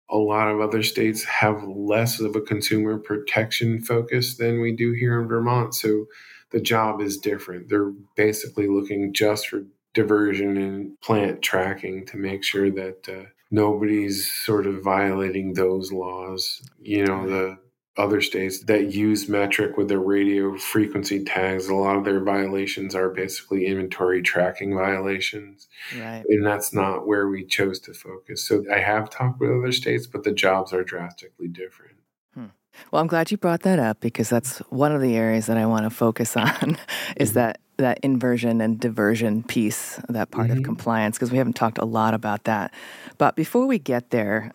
A 0.09 0.17
lot 0.17 0.49
of 0.49 0.59
other 0.59 0.83
states 0.83 1.23
have 1.23 1.63
less 1.63 2.19
of 2.19 2.35
a 2.35 2.41
consumer 2.41 2.97
protection 2.97 3.81
focus 3.81 4.37
than 4.37 4.61
we 4.61 4.75
do 4.75 4.91
here 4.91 5.21
in 5.21 5.27
Vermont. 5.27 5.73
So 5.73 6.05
the 6.51 6.61
job 6.61 7.01
is 7.01 7.17
different. 7.17 7.69
They're 7.69 7.93
basically 8.15 8.67
looking 8.67 9.13
just 9.13 9.47
for 9.47 9.63
diversion 9.93 10.57
and 10.57 10.99
plant 11.01 11.41
tracking 11.41 12.05
to 12.07 12.17
make 12.17 12.43
sure 12.43 12.69
that 12.71 13.07
uh, 13.09 13.29
nobody's 13.51 14.31
sort 14.31 14.65
of 14.65 14.83
violating 14.83 15.53
those 15.53 15.91
laws. 15.91 16.61
You 16.81 17.05
know, 17.05 17.27
the 17.27 17.57
other 17.95 18.21
states 18.21 18.63
that 18.63 18.91
use 18.91 19.27
Metrc 19.27 19.77
with 19.77 19.87
their 19.87 19.99
radio 19.99 20.57
frequency 20.57 21.23
tags, 21.23 21.67
a 21.67 21.75
lot 21.75 21.95
of 21.95 22.05
their 22.05 22.23
violations 22.23 22.95
are 22.95 23.09
basically 23.09 23.67
inventory 23.67 24.21
tracking 24.21 24.73
violations. 24.73 25.67
Right. 25.95 26.23
And 26.27 26.45
that's 26.45 26.73
not 26.73 27.05
where 27.05 27.27
we 27.27 27.45
chose 27.45 27.79
to 27.81 27.93
focus. 27.93 28.47
So 28.47 28.63
I 28.73 28.79
have 28.79 29.11
talked 29.11 29.39
with 29.39 29.51
other 29.51 29.71
states, 29.71 30.07
but 30.07 30.23
the 30.23 30.31
jobs 30.31 30.73
are 30.73 30.83
drastically 30.83 31.47
different. 31.47 31.97
Hmm. 32.33 32.45
Well, 32.91 32.99
I'm 32.99 33.07
glad 33.07 33.29
you 33.29 33.37
brought 33.37 33.61
that 33.61 33.77
up 33.77 33.99
because 33.99 34.27
that's 34.27 34.57
one 34.69 34.91
of 34.91 35.01
the 35.01 35.15
areas 35.15 35.45
that 35.45 35.57
I 35.57 35.67
want 35.67 35.83
to 35.83 35.91
focus 35.91 36.35
on 36.37 36.77
is 37.15 37.29
mm-hmm. 37.29 37.35
that 37.35 37.59
that 37.77 37.99
inversion 38.03 38.61
and 38.61 38.79
diversion 38.79 39.43
piece, 39.43 39.99
that 40.07 40.29
part 40.29 40.49
mm-hmm. 40.49 40.59
of 40.59 40.63
compliance, 40.63 41.17
because 41.17 41.31
we 41.31 41.39
haven't 41.39 41.55
talked 41.55 41.79
a 41.79 41.85
lot 41.85 42.13
about 42.13 42.43
that. 42.43 42.71
But 43.17 43.35
before 43.35 43.65
we 43.65 43.79
get 43.79 44.11
there, 44.11 44.51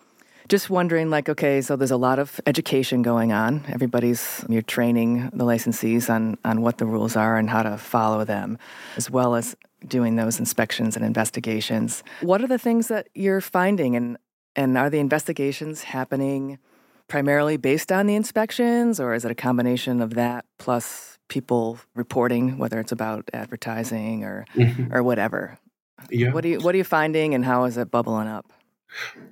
just 0.49 0.69
wondering 0.69 1.09
like 1.09 1.29
okay 1.29 1.61
so 1.61 1.75
there's 1.75 1.91
a 1.91 1.97
lot 1.97 2.19
of 2.19 2.41
education 2.45 3.01
going 3.01 3.31
on 3.31 3.63
everybody's 3.69 4.43
you're 4.49 4.61
training 4.61 5.29
the 5.33 5.45
licensees 5.45 6.09
on 6.09 6.37
on 6.43 6.61
what 6.61 6.77
the 6.77 6.85
rules 6.85 7.15
are 7.15 7.37
and 7.37 7.49
how 7.49 7.63
to 7.63 7.77
follow 7.77 8.25
them 8.25 8.57
as 8.97 9.09
well 9.09 9.35
as 9.35 9.55
doing 9.87 10.15
those 10.17 10.39
inspections 10.39 10.95
and 10.95 11.05
investigations 11.05 12.03
what 12.21 12.41
are 12.41 12.47
the 12.47 12.57
things 12.57 12.87
that 12.87 13.07
you're 13.15 13.41
finding 13.41 13.95
and 13.95 14.17
and 14.55 14.77
are 14.77 14.89
the 14.89 14.99
investigations 14.99 15.83
happening 15.83 16.59
primarily 17.07 17.55
based 17.55 17.91
on 17.91 18.07
the 18.07 18.15
inspections 18.15 18.99
or 18.99 19.13
is 19.13 19.23
it 19.23 19.31
a 19.31 19.35
combination 19.35 20.01
of 20.01 20.15
that 20.15 20.45
plus 20.57 21.19
people 21.29 21.79
reporting, 21.95 22.57
whether 22.57 22.79
it's 22.79 22.91
about 22.91 23.29
advertising 23.31 24.25
or 24.25 24.45
mm-hmm. 24.53 24.93
or 24.93 25.01
whatever. 25.01 25.57
Yeah. 26.09 26.33
What 26.33 26.41
do 26.41 26.49
you 26.49 26.59
what 26.59 26.75
are 26.75 26.77
you 26.77 26.83
finding, 26.83 27.33
and 27.33 27.45
how 27.45 27.63
is 27.63 27.77
it 27.77 27.89
bubbling 27.89 28.27
up? 28.27 28.51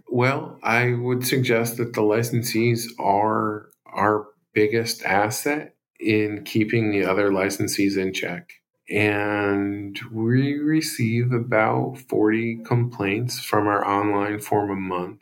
Well, 0.10 0.60
I 0.64 0.94
would 0.94 1.26
suggest 1.26 1.78
that 1.78 1.94
the 1.94 2.02
licensees 2.02 2.88
are 3.00 3.70
our 3.86 4.28
biggest 4.54 5.04
asset 5.04 5.76
in 6.00 6.44
keeping 6.44 6.92
the 6.92 7.06
other 7.06 7.30
licensees 7.32 7.98
in 7.98 8.14
check. 8.14 8.54
And 8.90 10.00
we 10.12 10.58
receive 10.58 11.32
about 11.34 11.98
40 12.08 12.64
complaints 12.64 13.40
from 13.40 13.68
our 13.68 13.86
online 13.86 14.40
form 14.40 14.72
a 14.72 14.76
month. 14.76 15.22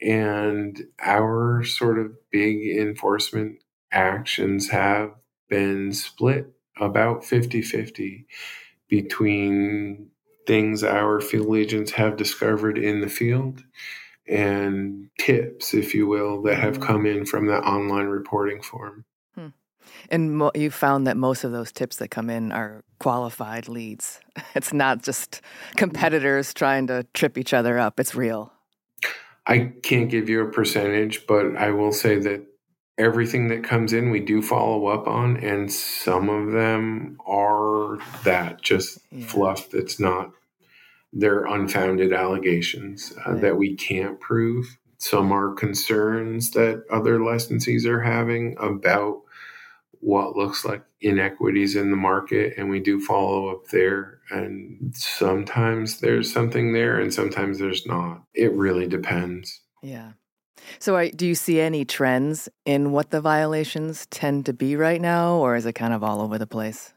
And 0.00 0.84
our 1.00 1.64
sort 1.64 1.98
of 1.98 2.12
big 2.30 2.78
enforcement 2.78 3.58
actions 3.90 4.68
have 4.68 5.12
been 5.48 5.92
split 5.92 6.52
about 6.78 7.24
50 7.24 7.62
50 7.62 8.26
between 8.88 10.10
things 10.46 10.82
our 10.82 11.20
field 11.20 11.56
agents 11.56 11.92
have 11.92 12.16
discovered 12.16 12.78
in 12.78 13.00
the 13.00 13.08
field 13.08 13.64
and 14.28 15.08
tips, 15.18 15.74
if 15.74 15.94
you 15.94 16.06
will, 16.06 16.42
that 16.42 16.56
have 16.56 16.74
mm-hmm. 16.74 16.82
come 16.82 17.06
in 17.06 17.26
from 17.26 17.46
that 17.46 17.64
online 17.64 18.06
reporting 18.06 18.62
form. 18.62 19.04
Hmm. 19.34 19.48
And 20.10 20.36
mo- 20.36 20.52
you 20.54 20.70
found 20.70 21.06
that 21.06 21.16
most 21.16 21.44
of 21.44 21.52
those 21.52 21.72
tips 21.72 21.96
that 21.96 22.08
come 22.08 22.30
in 22.30 22.52
are 22.52 22.82
qualified 22.98 23.68
leads. 23.68 24.20
It's 24.54 24.72
not 24.72 25.02
just 25.02 25.42
competitors 25.76 26.54
trying 26.54 26.86
to 26.86 27.06
trip 27.14 27.36
each 27.38 27.52
other 27.52 27.78
up, 27.78 28.00
it's 28.00 28.14
real. 28.14 28.52
I 29.46 29.72
can't 29.82 30.10
give 30.10 30.28
you 30.28 30.40
a 30.40 30.50
percentage, 30.50 31.26
but 31.26 31.56
I 31.56 31.70
will 31.70 31.92
say 31.92 32.18
that 32.18 32.46
everything 32.98 33.48
that 33.48 33.62
comes 33.62 33.92
in 33.92 34.10
we 34.10 34.20
do 34.20 34.40
follow 34.40 34.86
up 34.86 35.06
on 35.06 35.36
and 35.38 35.70
some 35.70 36.28
of 36.28 36.52
them 36.52 37.18
are 37.26 37.98
that 38.24 38.62
just 38.62 38.98
yeah. 39.10 39.26
fluff 39.26 39.68
that's 39.70 40.00
not 40.00 40.30
they're 41.12 41.44
unfounded 41.46 42.12
allegations 42.12 43.12
uh, 43.26 43.32
right. 43.32 43.40
that 43.42 43.56
we 43.56 43.74
can't 43.74 44.18
prove 44.20 44.78
some 44.98 45.30
are 45.30 45.52
concerns 45.52 46.52
that 46.52 46.84
other 46.90 47.18
licensees 47.18 47.84
are 47.84 48.00
having 48.00 48.56
about 48.58 49.20
what 50.00 50.36
looks 50.36 50.64
like 50.64 50.82
inequities 51.00 51.76
in 51.76 51.90
the 51.90 51.96
market 51.96 52.54
and 52.56 52.70
we 52.70 52.80
do 52.80 52.98
follow 53.00 53.48
up 53.48 53.66
there 53.68 54.20
and 54.30 54.94
sometimes 54.94 56.00
there's 56.00 56.32
something 56.32 56.72
there 56.72 56.98
and 56.98 57.12
sometimes 57.12 57.58
there's 57.58 57.86
not 57.86 58.22
it 58.34 58.52
really 58.52 58.86
depends 58.86 59.60
yeah 59.82 60.12
so, 60.78 61.08
do 61.10 61.26
you 61.26 61.34
see 61.34 61.60
any 61.60 61.84
trends 61.84 62.48
in 62.64 62.92
what 62.92 63.10
the 63.10 63.20
violations 63.20 64.06
tend 64.06 64.46
to 64.46 64.52
be 64.52 64.76
right 64.76 65.00
now, 65.00 65.34
or 65.34 65.56
is 65.56 65.66
it 65.66 65.74
kind 65.74 65.94
of 65.94 66.02
all 66.02 66.20
over 66.20 66.38
the 66.38 66.46
place? 66.46 66.92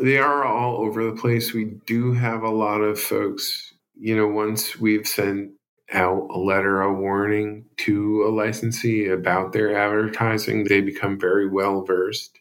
They 0.00 0.18
are 0.18 0.44
all 0.44 0.78
over 0.78 1.04
the 1.04 1.16
place. 1.16 1.52
We 1.52 1.76
do 1.86 2.12
have 2.12 2.42
a 2.42 2.50
lot 2.50 2.80
of 2.80 3.00
folks, 3.00 3.72
you 3.98 4.16
know, 4.16 4.26
once 4.26 4.78
we've 4.78 5.06
sent 5.06 5.52
out 5.92 6.28
a 6.30 6.38
letter 6.38 6.82
of 6.82 6.98
warning 6.98 7.64
to 7.78 8.24
a 8.26 8.30
licensee 8.30 9.08
about 9.08 9.52
their 9.52 9.76
advertising, 9.76 10.64
they 10.64 10.80
become 10.80 11.18
very 11.18 11.48
well 11.48 11.84
versed 11.84 12.38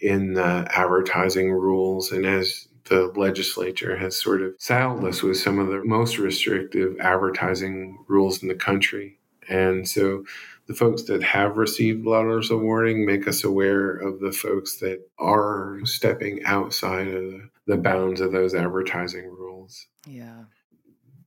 in 0.00 0.34
the 0.34 0.66
advertising 0.70 1.52
rules. 1.52 2.10
And 2.10 2.26
as 2.26 2.66
the 2.86 3.12
legislature 3.16 3.96
has 3.96 4.16
sort 4.16 4.42
of 4.42 4.54
saddled 4.58 5.04
us 5.04 5.22
with 5.22 5.38
some 5.38 5.58
of 5.58 5.68
the 5.68 5.82
most 5.84 6.18
restrictive 6.18 6.96
advertising 7.00 8.04
rules 8.08 8.42
in 8.42 8.48
the 8.48 8.54
country. 8.54 9.18
And 9.48 9.88
so 9.88 10.24
the 10.66 10.74
folks 10.74 11.02
that 11.04 11.22
have 11.22 11.56
received 11.56 12.06
letters 12.06 12.50
of 12.50 12.60
warning 12.60 13.04
make 13.04 13.28
us 13.28 13.44
aware 13.44 13.96
of 13.96 14.20
the 14.20 14.32
folks 14.32 14.78
that 14.78 15.00
are 15.18 15.80
stepping 15.84 16.42
outside 16.44 17.08
of 17.08 17.34
the 17.66 17.76
bounds 17.76 18.20
of 18.20 18.32
those 18.32 18.54
advertising 18.54 19.26
rules. 19.26 19.86
Yeah. 20.06 20.44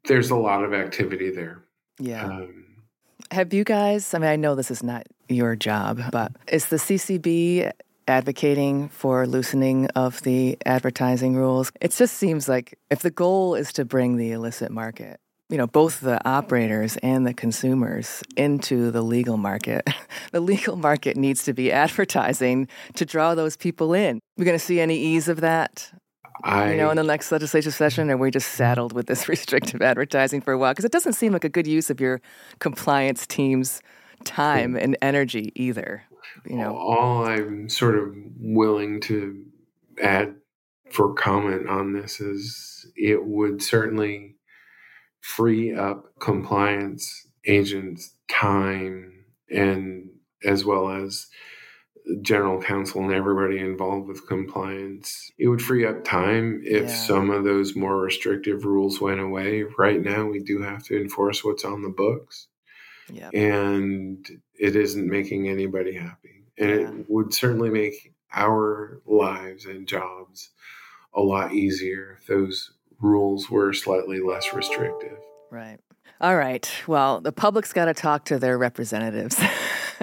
There's 0.06 0.32
a 0.32 0.36
lot 0.36 0.64
of 0.64 0.74
activity 0.74 1.32
there. 1.32 1.64
Yeah. 2.00 2.26
Um, 2.26 2.66
have 3.32 3.54
you 3.54 3.64
guys, 3.64 4.14
I 4.14 4.20
mean, 4.20 4.30
I 4.30 4.36
know 4.36 4.56
this 4.56 4.72
is 4.72 4.84
not 4.84 5.06
your 5.28 5.56
job, 5.56 6.02
but 6.12 6.32
is 6.48 6.68
the 6.68 6.78
CCB 6.78 7.72
advocating 8.08 8.90
for 8.90 9.28
loosening 9.28 9.88
of 9.96 10.22
the 10.22 10.58
advertising 10.66 11.36
rules? 11.36 11.72
It 11.82 11.92
just 11.92 12.16
seems 12.16 12.48
like 12.48 12.80
if 12.90 13.02
the 13.02 13.12
goal 13.12 13.56
is 13.56 13.74
to 13.74 13.86
bring 13.86 14.16
the 14.16 14.32
illicit 14.32 14.72
market 14.72 15.20
you 15.50 15.58
know 15.58 15.68
both 15.68 16.02
the 16.02 16.26
operators 16.28 16.98
and 16.98 17.26
the 17.26 17.34
consumers 17.34 18.24
into 18.36 18.92
the 18.92 19.02
legal 19.02 19.38
market. 19.38 19.88
The 20.32 20.42
legal 20.42 20.76
market 20.76 21.16
needs 21.16 21.46
to 21.46 21.54
be 21.54 21.72
advertising 21.72 22.68
to 22.96 23.06
draw 23.06 23.34
those 23.34 23.56
people 23.56 23.94
in. 23.94 24.20
We're 24.36 24.44
going 24.44 24.60
to 24.60 24.64
see 24.64 24.82
any 24.82 24.98
ease 24.98 25.30
of 25.30 25.40
that? 25.40 25.90
I, 26.44 26.72
you 26.72 26.78
know 26.78 26.90
in 26.90 26.98
the 26.98 27.04
next 27.04 27.32
legislative 27.32 27.74
session 27.74 28.12
are 28.12 28.18
we 28.18 28.30
just 28.30 28.50
saddled 28.50 28.92
with 28.92 29.08
this 29.08 29.30
restrictive 29.30 29.82
advertising 29.82 30.42
for 30.42 30.52
a 30.52 30.58
while? 30.58 30.74
Because 30.74 30.86
it 30.86 30.92
doesn't 30.92 31.14
seem 31.14 31.32
like 31.32 31.46
a 31.46 31.50
good 31.50 31.66
use 31.66 31.90
of 31.90 32.02
your 32.02 32.20
compliance 32.60 33.26
team's 33.26 33.82
time 34.26 34.76
and 34.76 34.98
energy 35.02 35.54
either 35.56 36.04
you 36.46 36.58
know? 36.58 36.76
All 36.76 37.26
i'm 37.26 37.70
sort 37.70 37.98
of 37.98 38.16
willing 38.40 39.02
to 39.02 39.44
add 40.02 40.36
for 40.92 41.14
comment 41.14 41.68
on 41.68 41.94
this 41.94 42.20
is 42.20 42.90
it 42.96 43.26
would 43.26 43.62
certainly 43.62 44.36
free 45.28 45.76
up 45.76 46.06
compliance 46.20 47.28
agents' 47.46 48.14
time 48.30 49.26
and 49.50 50.10
as 50.46 50.64
well 50.64 50.90
as 50.90 51.28
general 52.22 52.62
counsel 52.62 53.04
and 53.04 53.12
everybody 53.12 53.60
involved 53.60 54.08
with 54.08 54.26
compliance. 54.26 55.30
It 55.38 55.50
would 55.50 55.62
free 55.62 55.86
up 55.86 56.06
time 56.06 56.62
if 56.64 56.84
yeah. 56.84 56.96
some 56.96 57.30
of 57.30 57.44
those 57.44 57.76
more 57.76 57.98
restrictive 57.98 58.64
rules 58.64 59.02
went 59.02 59.20
away. 59.20 59.64
Right 59.78 60.02
now, 60.02 60.26
we 60.26 60.40
do 60.40 60.62
have 60.62 60.84
to 60.86 60.96
enforce 60.96 61.44
what's 61.44 61.66
on 61.66 61.82
the 61.82 61.90
books. 61.90 62.48
Yep. 63.12 63.34
And 63.34 64.26
it 64.58 64.78
isn't 64.78 65.10
making 65.10 65.50
anybody 65.50 65.96
happy. 65.96 66.46
And 66.58 66.70
yeah. 66.70 66.88
it 66.88 67.06
would 67.10 67.34
certainly 67.34 67.70
make 67.70 68.14
our 68.34 69.02
lives 69.06 69.66
and 69.66 69.88
jobs 69.88 70.52
a 71.14 71.22
lot 71.22 71.54
easier 71.54 72.18
if 72.22 72.28
those 72.28 72.72
rules 73.02 73.50
were 73.50 73.74
slightly 73.74 74.20
less 74.20 74.54
restrictive. 74.54 75.18
Right. 75.52 75.80
All 76.20 76.36
right. 76.36 76.70
Well, 76.88 77.22
the 77.22 77.32
public's 77.32 77.74
got 77.74 77.86
to 77.86 77.94
talk 77.94 78.26
to 78.26 78.40
their 78.40 78.58
representatives. 78.58 79.40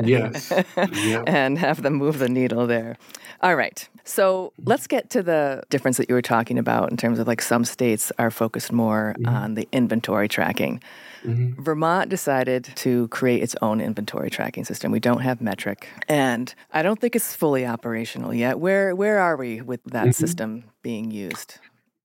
yes. 0.02 0.52
Yep. 0.76 1.24
and 1.26 1.58
have 1.58 1.82
them 1.82 1.94
move 1.94 2.18
the 2.18 2.28
needle 2.28 2.66
there. 2.66 2.96
All 3.42 3.56
right. 3.56 3.88
So 4.04 4.52
let's 4.64 4.86
get 4.86 5.10
to 5.10 5.22
the 5.22 5.62
difference 5.70 5.96
that 5.96 6.08
you 6.08 6.14
were 6.14 6.22
talking 6.22 6.58
about 6.58 6.90
in 6.90 6.96
terms 6.96 7.18
of 7.18 7.26
like 7.26 7.40
some 7.40 7.64
states 7.64 8.12
are 8.18 8.30
focused 8.30 8.72
more 8.72 9.14
mm-hmm. 9.18 9.34
on 9.34 9.54
the 9.54 9.68
inventory 9.72 10.28
tracking. 10.28 10.82
Mm-hmm. 11.24 11.62
Vermont 11.62 12.10
decided 12.10 12.64
to 12.76 13.08
create 13.08 13.42
its 13.42 13.56
own 13.62 13.80
inventory 13.80 14.30
tracking 14.30 14.64
system. 14.64 14.92
We 14.92 15.00
don't 15.00 15.20
have 15.20 15.38
Metrc, 15.38 15.84
and 16.06 16.54
I 16.72 16.82
don't 16.82 17.00
think 17.00 17.16
it's 17.16 17.34
fully 17.34 17.64
operational 17.64 18.34
yet. 18.34 18.60
Where 18.60 18.94
where 18.94 19.18
are 19.20 19.36
we 19.36 19.62
with 19.62 19.82
that 19.84 20.02
mm-hmm. 20.02 20.10
system 20.10 20.64
being 20.82 21.10
used? 21.10 21.58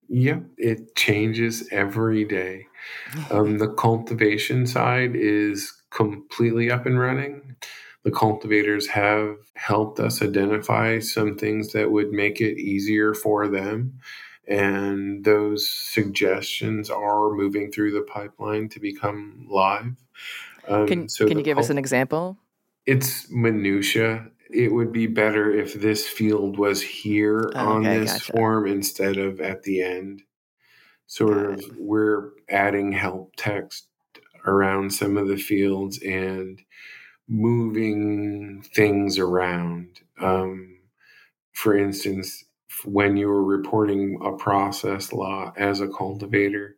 Yep, 0.09 0.43
it 0.57 0.95
changes 0.95 1.67
every 1.71 2.25
day. 2.25 2.67
Um, 3.31 3.57
the 3.57 3.69
cultivation 3.69 4.65
side 4.65 5.15
is 5.15 5.71
completely 5.91 6.71
up 6.71 6.85
and 6.85 6.99
running. 6.99 7.55
The 8.03 8.11
cultivators 8.11 8.87
have 8.87 9.35
helped 9.55 9.99
us 9.99 10.21
identify 10.21 10.99
some 10.99 11.37
things 11.37 11.73
that 11.73 11.91
would 11.91 12.11
make 12.11 12.41
it 12.41 12.57
easier 12.57 13.13
for 13.13 13.47
them 13.47 13.99
and 14.49 15.23
those 15.23 15.69
suggestions 15.69 16.89
are 16.89 17.31
moving 17.31 17.71
through 17.71 17.91
the 17.91 18.01
pipeline 18.01 18.67
to 18.69 18.79
become 18.79 19.45
live. 19.47 19.95
Um, 20.67 20.87
can 20.87 21.09
so 21.09 21.27
can 21.27 21.37
you 21.37 21.43
give 21.43 21.59
us 21.59 21.69
an 21.69 21.77
example? 21.77 22.37
It's 22.85 23.29
minutia. 23.29 24.27
It 24.49 24.71
would 24.71 24.91
be 24.91 25.07
better 25.07 25.51
if 25.51 25.75
this 25.75 26.07
field 26.07 26.57
was 26.57 26.81
here 26.81 27.51
oh, 27.55 27.59
on 27.59 27.85
okay, 27.85 27.99
this 27.99 28.13
gotcha. 28.13 28.31
form 28.31 28.67
instead 28.67 29.17
of 29.17 29.39
at 29.39 29.63
the 29.63 29.81
end. 29.81 30.23
Sort 31.07 31.37
Got 31.37 31.53
of, 31.53 31.59
it. 31.59 31.71
we're 31.77 32.31
adding 32.49 32.91
help 32.91 33.35
text 33.35 33.87
around 34.45 34.93
some 34.93 35.17
of 35.17 35.27
the 35.27 35.37
fields 35.37 35.99
and 36.03 36.61
moving 37.27 38.63
things 38.73 39.19
around. 39.19 39.99
Um, 40.19 40.79
for 41.53 41.77
instance, 41.77 42.45
when 42.85 43.17
you 43.17 43.27
were 43.27 43.43
reporting 43.43 44.19
a 44.23 44.31
process 44.31 45.11
law 45.13 45.53
as 45.57 45.81
a 45.81 45.87
cultivator 45.87 46.77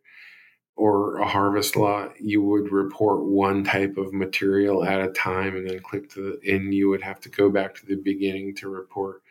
or 0.76 1.18
a 1.18 1.28
harvest 1.28 1.76
lot, 1.76 2.20
you 2.20 2.42
would 2.42 2.72
report 2.72 3.24
one 3.24 3.64
type 3.64 3.98
of 3.98 4.14
material 4.14 4.84
at 4.84 5.02
a 5.02 5.12
time 5.12 5.56
and 5.56 5.70
then 5.70 5.80
click 5.80 6.10
to 6.12 6.40
the, 6.42 6.56
and 6.56 6.74
you 6.74 6.90
would 6.90 7.02
have 7.02 7.20
to 7.22 7.30
go 7.30 7.50
back 7.50 7.76
to 7.76 7.86
the 7.86 7.96
beginning 7.96 8.56
to 8.56 8.70
report 8.70 9.22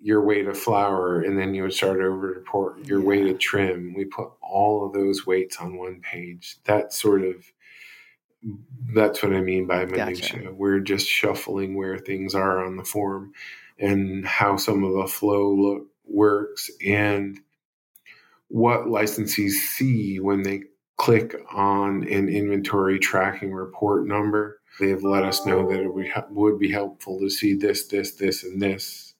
your 0.00 0.22
weight 0.24 0.46
of 0.46 0.58
flower 0.58 1.22
and 1.22 1.38
then 1.38 1.54
you 1.54 1.62
would 1.62 1.72
start 1.72 2.00
over 2.00 2.32
to 2.32 2.38
report 2.38 2.84
your 2.86 3.00
yeah. 3.00 3.06
weight 3.06 3.26
of 3.26 3.38
trim. 3.38 3.94
We 3.96 4.04
put 4.04 4.30
all 4.42 4.86
of 4.86 4.92
those 4.92 5.26
weights 5.26 5.56
on 5.58 5.76
one 5.76 6.00
page. 6.00 6.56
That 6.64 6.92
sort 6.92 7.22
of 7.22 7.36
that's 8.92 9.22
what 9.22 9.32
I 9.32 9.40
mean 9.40 9.66
by 9.66 9.86
minutia. 9.86 10.40
Gotcha. 10.40 10.52
We're 10.52 10.80
just 10.80 11.08
shuffling 11.08 11.76
where 11.76 11.98
things 11.98 12.34
are 12.34 12.64
on 12.64 12.76
the 12.76 12.84
form 12.84 13.32
and 13.78 14.26
how 14.26 14.56
some 14.56 14.84
of 14.84 14.92
the 14.92 15.06
flow 15.06 15.52
look, 15.52 15.86
works 16.06 16.70
and 16.86 17.40
what 18.48 18.86
licensees 18.86 19.52
see 19.52 20.20
when 20.20 20.42
they 20.42 20.62
click 20.96 21.34
on 21.52 22.06
an 22.08 22.28
inventory 22.28 22.98
tracking 22.98 23.52
report 23.52 24.06
number. 24.06 24.60
They 24.80 24.90
have 24.90 25.02
let 25.02 25.24
us 25.24 25.46
know 25.46 25.68
that 25.70 25.80
it 25.80 25.92
would 25.92 26.10
would 26.30 26.58
be 26.58 26.70
helpful 26.70 27.20
to 27.20 27.30
see 27.30 27.54
this, 27.54 27.86
this, 27.86 28.12
this, 28.12 28.42
and 28.42 28.60
this. 28.60 29.14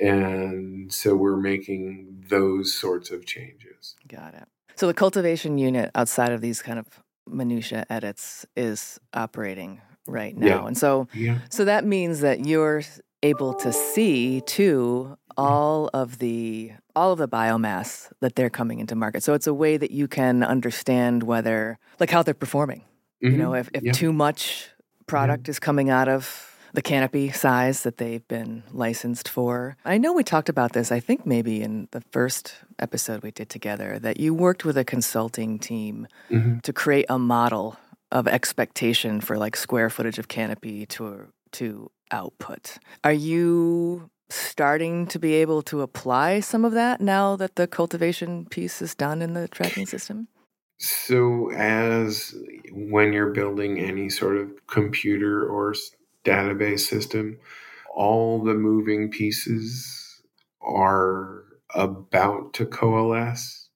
And 0.00 0.92
so 0.92 1.16
we're 1.16 1.38
making 1.38 2.24
those 2.28 2.74
sorts 2.74 3.10
of 3.10 3.24
changes. 3.24 3.96
Got 4.06 4.34
it. 4.34 4.44
So 4.76 4.86
the 4.86 4.94
cultivation 4.94 5.58
unit 5.58 5.90
outside 5.94 6.32
of 6.32 6.40
these 6.40 6.60
kind 6.60 6.78
of 6.78 6.86
minutia 7.26 7.86
edits 7.88 8.46
is 8.56 9.00
operating 9.14 9.80
right 10.06 10.36
now. 10.36 10.46
Yeah. 10.46 10.66
And 10.66 10.78
so 10.78 11.08
yeah. 11.14 11.38
so 11.50 11.64
that 11.64 11.84
means 11.84 12.20
that 12.20 12.46
you're 12.46 12.82
able 13.26 13.54
to 13.54 13.72
see 13.72 14.40
too 14.42 15.16
all 15.36 15.90
of 15.92 16.18
the 16.18 16.72
all 16.94 17.12
of 17.12 17.18
the 17.18 17.28
biomass 17.28 18.10
that 18.20 18.36
they're 18.36 18.50
coming 18.50 18.80
into 18.80 18.94
market. 18.94 19.22
So 19.22 19.34
it's 19.34 19.46
a 19.46 19.54
way 19.54 19.76
that 19.76 19.90
you 19.90 20.08
can 20.08 20.42
understand 20.42 21.22
whether 21.22 21.78
like 22.00 22.10
how 22.10 22.22
they're 22.22 22.34
performing. 22.34 22.82
Mm-hmm. 23.22 23.32
You 23.32 23.38
know, 23.38 23.54
if, 23.54 23.68
if 23.74 23.82
yeah. 23.82 23.92
too 23.92 24.12
much 24.12 24.70
product 25.06 25.46
yeah. 25.46 25.50
is 25.50 25.58
coming 25.58 25.90
out 25.90 26.08
of 26.08 26.52
the 26.72 26.82
canopy 26.82 27.30
size 27.30 27.82
that 27.84 27.96
they've 27.96 28.26
been 28.28 28.62
licensed 28.70 29.28
for. 29.28 29.76
I 29.84 29.96
know 29.96 30.12
we 30.12 30.22
talked 30.22 30.50
about 30.50 30.74
this, 30.74 30.92
I 30.92 31.00
think 31.00 31.24
maybe 31.24 31.62
in 31.62 31.88
the 31.92 32.02
first 32.12 32.54
episode 32.78 33.22
we 33.22 33.30
did 33.30 33.48
together, 33.48 33.98
that 34.00 34.20
you 34.20 34.34
worked 34.34 34.64
with 34.64 34.76
a 34.76 34.84
consulting 34.84 35.58
team 35.58 36.06
mm-hmm. 36.30 36.58
to 36.58 36.72
create 36.74 37.06
a 37.08 37.18
model 37.18 37.78
of 38.12 38.28
expectation 38.28 39.22
for 39.22 39.38
like 39.38 39.56
square 39.56 39.88
footage 39.88 40.18
of 40.18 40.28
canopy 40.28 40.86
to 40.86 41.28
to 41.52 41.90
output. 42.10 42.78
Are 43.04 43.12
you 43.12 44.10
starting 44.28 45.06
to 45.06 45.18
be 45.18 45.34
able 45.34 45.62
to 45.62 45.82
apply 45.82 46.40
some 46.40 46.64
of 46.64 46.72
that 46.72 47.00
now 47.00 47.36
that 47.36 47.56
the 47.56 47.66
cultivation 47.66 48.46
piece 48.46 48.82
is 48.82 48.94
done 48.94 49.22
in 49.22 49.34
the 49.34 49.48
tracking 49.48 49.86
system? 49.86 50.28
So, 50.78 51.50
as 51.52 52.34
when 52.70 53.12
you're 53.12 53.32
building 53.32 53.80
any 53.80 54.10
sort 54.10 54.36
of 54.36 54.50
computer 54.66 55.46
or 55.48 55.74
database 56.24 56.80
system, 56.80 57.38
all 57.94 58.44
the 58.44 58.54
moving 58.54 59.10
pieces 59.10 60.22
are 60.60 61.44
about 61.74 62.52
to 62.54 62.66
coalesce. 62.66 63.68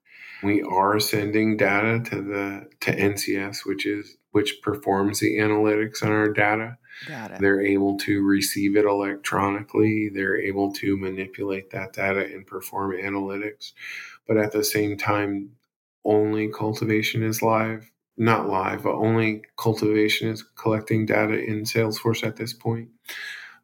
We 0.42 0.62
are 0.62 1.00
sending 1.00 1.56
data 1.56 2.00
to 2.10 2.16
the 2.22 2.68
to 2.80 2.94
NCS, 2.94 3.64
which 3.64 3.86
is 3.86 4.16
which 4.32 4.60
performs 4.62 5.20
the 5.20 5.38
analytics 5.38 6.02
on 6.02 6.10
our 6.10 6.28
data. 6.32 6.76
They're 7.40 7.60
able 7.60 7.98
to 7.98 8.22
receive 8.22 8.76
it 8.76 8.84
electronically. 8.84 10.08
They're 10.08 10.40
able 10.40 10.72
to 10.74 10.96
manipulate 10.96 11.70
that 11.70 11.92
data 11.92 12.24
and 12.24 12.46
perform 12.46 12.92
analytics. 12.92 13.72
But 14.26 14.36
at 14.36 14.52
the 14.52 14.64
same 14.64 14.96
time, 14.96 15.52
only 16.04 16.48
cultivation 16.48 17.22
is 17.22 17.42
live. 17.42 17.90
Not 18.16 18.48
live, 18.48 18.82
but 18.82 18.94
only 18.94 19.42
cultivation 19.56 20.28
is 20.28 20.42
collecting 20.42 21.06
data 21.06 21.42
in 21.42 21.62
Salesforce 21.62 22.22
at 22.26 22.36
this 22.36 22.52
point. 22.52 22.88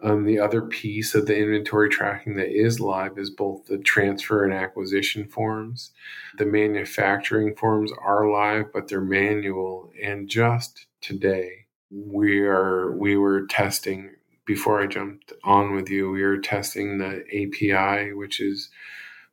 Um, 0.02 0.24
the 0.24 0.38
other 0.38 0.62
piece 0.62 1.14
of 1.14 1.26
the 1.26 1.36
inventory 1.36 1.88
tracking 1.88 2.36
that 2.36 2.50
is 2.50 2.80
live 2.80 3.18
is 3.18 3.30
both 3.30 3.64
the 3.66 3.78
transfer 3.78 4.44
and 4.44 4.52
acquisition 4.52 5.26
forms. 5.26 5.92
The 6.36 6.44
manufacturing 6.44 7.54
forms 7.54 7.92
are 8.02 8.30
live, 8.30 8.72
but 8.72 8.88
they're 8.88 9.00
manual. 9.00 9.90
And 10.02 10.28
just 10.28 10.86
today, 11.00 11.66
we 11.90 12.40
are 12.40 12.92
we 12.92 13.16
were 13.16 13.46
testing 13.46 14.10
before 14.44 14.82
I 14.82 14.86
jumped 14.86 15.32
on 15.44 15.74
with 15.74 15.88
you. 15.88 16.10
We 16.10 16.22
were 16.22 16.38
testing 16.38 16.98
the 16.98 17.24
API, 17.28 18.12
which 18.12 18.40
is 18.40 18.70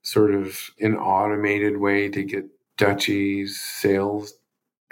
sort 0.01 0.33
of 0.33 0.71
an 0.79 0.95
automated 0.95 1.77
way 1.77 2.09
to 2.09 2.23
get 2.23 2.45
Dutchie's 2.77 3.59
sales 3.59 4.33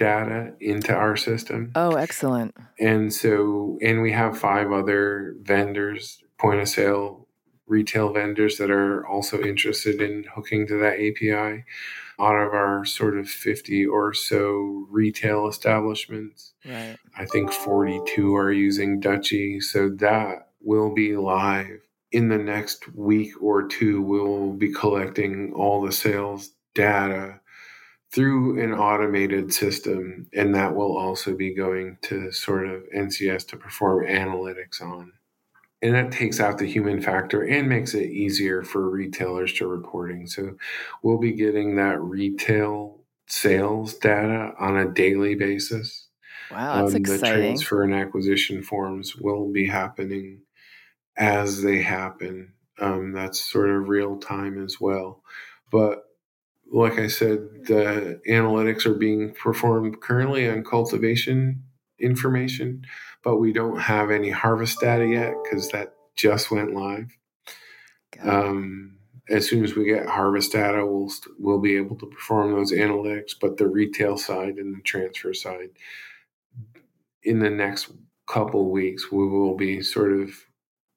data 0.01 0.53
into 0.59 0.91
our 0.91 1.15
system. 1.15 1.71
Oh, 1.75 1.91
excellent. 1.91 2.57
And 2.79 3.13
so, 3.13 3.77
and 3.83 4.01
we 4.01 4.11
have 4.13 4.35
five 4.35 4.71
other 4.71 5.35
vendors, 5.43 6.23
point 6.39 6.59
of 6.59 6.67
sale 6.67 7.27
retail 7.67 8.11
vendors 8.11 8.57
that 8.57 8.71
are 8.71 9.05
also 9.05 9.41
interested 9.41 10.01
in 10.01 10.25
hooking 10.35 10.65
to 10.67 10.77
that 10.79 10.95
API 10.95 11.63
out 12.19 12.35
of 12.35 12.51
our 12.51 12.83
sort 12.83 13.15
of 13.17 13.29
50 13.29 13.85
or 13.85 14.13
so 14.13 14.87
retail 14.89 15.47
establishments. 15.47 16.53
Right. 16.65 16.97
I 17.15 17.25
think 17.25 17.51
42 17.51 18.35
are 18.35 18.51
using 18.51 19.01
Dutchie. 19.01 19.61
So 19.61 19.89
that 19.99 20.49
will 20.61 20.93
be 20.93 21.15
live 21.15 21.79
in 22.11 22.29
the 22.29 22.39
next 22.39 22.93
week 22.95 23.33
or 23.39 23.67
two. 23.67 24.01
We'll 24.01 24.53
be 24.53 24.73
collecting 24.73 25.53
all 25.53 25.81
the 25.81 25.91
sales 25.91 26.49
data 26.73 27.40
through 28.13 28.61
an 28.61 28.73
automated 28.73 29.53
system, 29.53 30.27
and 30.33 30.53
that 30.53 30.75
will 30.75 30.97
also 30.97 31.35
be 31.35 31.53
going 31.53 31.97
to 32.01 32.31
sort 32.31 32.67
of 32.67 32.83
NCS 32.95 33.47
to 33.47 33.57
perform 33.57 34.05
analytics 34.05 34.81
on 34.81 35.13
and 35.81 35.95
that 35.95 36.11
takes 36.11 36.39
out 36.39 36.57
the 36.57 36.65
human 36.65 37.01
factor 37.01 37.41
and 37.41 37.67
makes 37.67 37.93
it 37.93 38.11
easier 38.11 38.63
for 38.63 38.89
retailers 38.89 39.53
to 39.53 39.67
reporting. 39.67 40.27
So 40.27 40.55
we'll 41.01 41.17
be 41.17 41.31
getting 41.31 41.75
that 41.75 41.99
retail 42.01 42.99
sales 43.27 43.95
data 43.95 44.53
on 44.59 44.77
a 44.77 44.91
daily 44.91 45.35
basis. 45.35 46.07
Wow, 46.51 46.81
that's 46.81 46.93
um, 46.93 47.01
exciting. 47.01 47.19
The 47.21 47.47
transfer 47.47 47.83
and 47.83 47.93
acquisition 47.93 48.61
forms 48.61 49.15
will 49.15 49.51
be 49.51 49.65
happening 49.65 50.41
as 51.17 51.63
they 51.63 51.81
happen. 51.81 52.53
Um, 52.79 53.13
that's 53.13 53.39
sort 53.39 53.69
of 53.69 53.89
real 53.89 54.17
time 54.17 54.63
as 54.63 54.79
well. 54.79 55.23
But 55.71 56.03
like 56.71 56.97
I 56.97 57.07
said, 57.07 57.65
the 57.65 58.21
analytics 58.29 58.85
are 58.85 58.93
being 58.93 59.33
performed 59.33 60.01
currently 60.01 60.49
on 60.49 60.63
cultivation 60.63 61.63
information, 61.99 62.85
but 63.23 63.37
we 63.37 63.53
don't 63.53 63.79
have 63.79 64.09
any 64.09 64.29
harvest 64.29 64.79
data 64.79 65.05
yet 65.05 65.33
because 65.43 65.69
that 65.69 65.93
just 66.15 66.49
went 66.49 66.73
live. 66.73 67.17
Um, 68.23 68.97
as 69.29 69.47
soon 69.47 69.63
as 69.63 69.75
we 69.75 69.85
get 69.85 70.07
harvest 70.07 70.53
data, 70.53 70.85
we'll 70.85 71.11
we'll 71.37 71.59
be 71.59 71.77
able 71.77 71.97
to 71.97 72.05
perform 72.05 72.53
those 72.53 72.71
analytics. 72.71 73.33
But 73.39 73.57
the 73.57 73.67
retail 73.67 74.17
side 74.17 74.55
and 74.57 74.75
the 74.75 74.81
transfer 74.81 75.33
side, 75.33 75.69
in 77.23 77.39
the 77.39 77.49
next 77.49 77.91
couple 78.27 78.71
weeks, 78.71 79.11
we 79.11 79.27
will 79.27 79.55
be 79.55 79.81
sort 79.81 80.13
of 80.13 80.31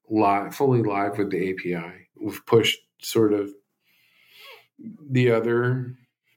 live, 0.09 0.55
fully 0.55 0.83
live 0.83 1.17
with 1.17 1.31
the 1.31 1.51
API. 1.51 2.07
We've 2.19 2.45
pushed 2.45 2.79
sort 3.01 3.33
of 3.33 3.53
the 5.09 5.31
other 5.31 5.95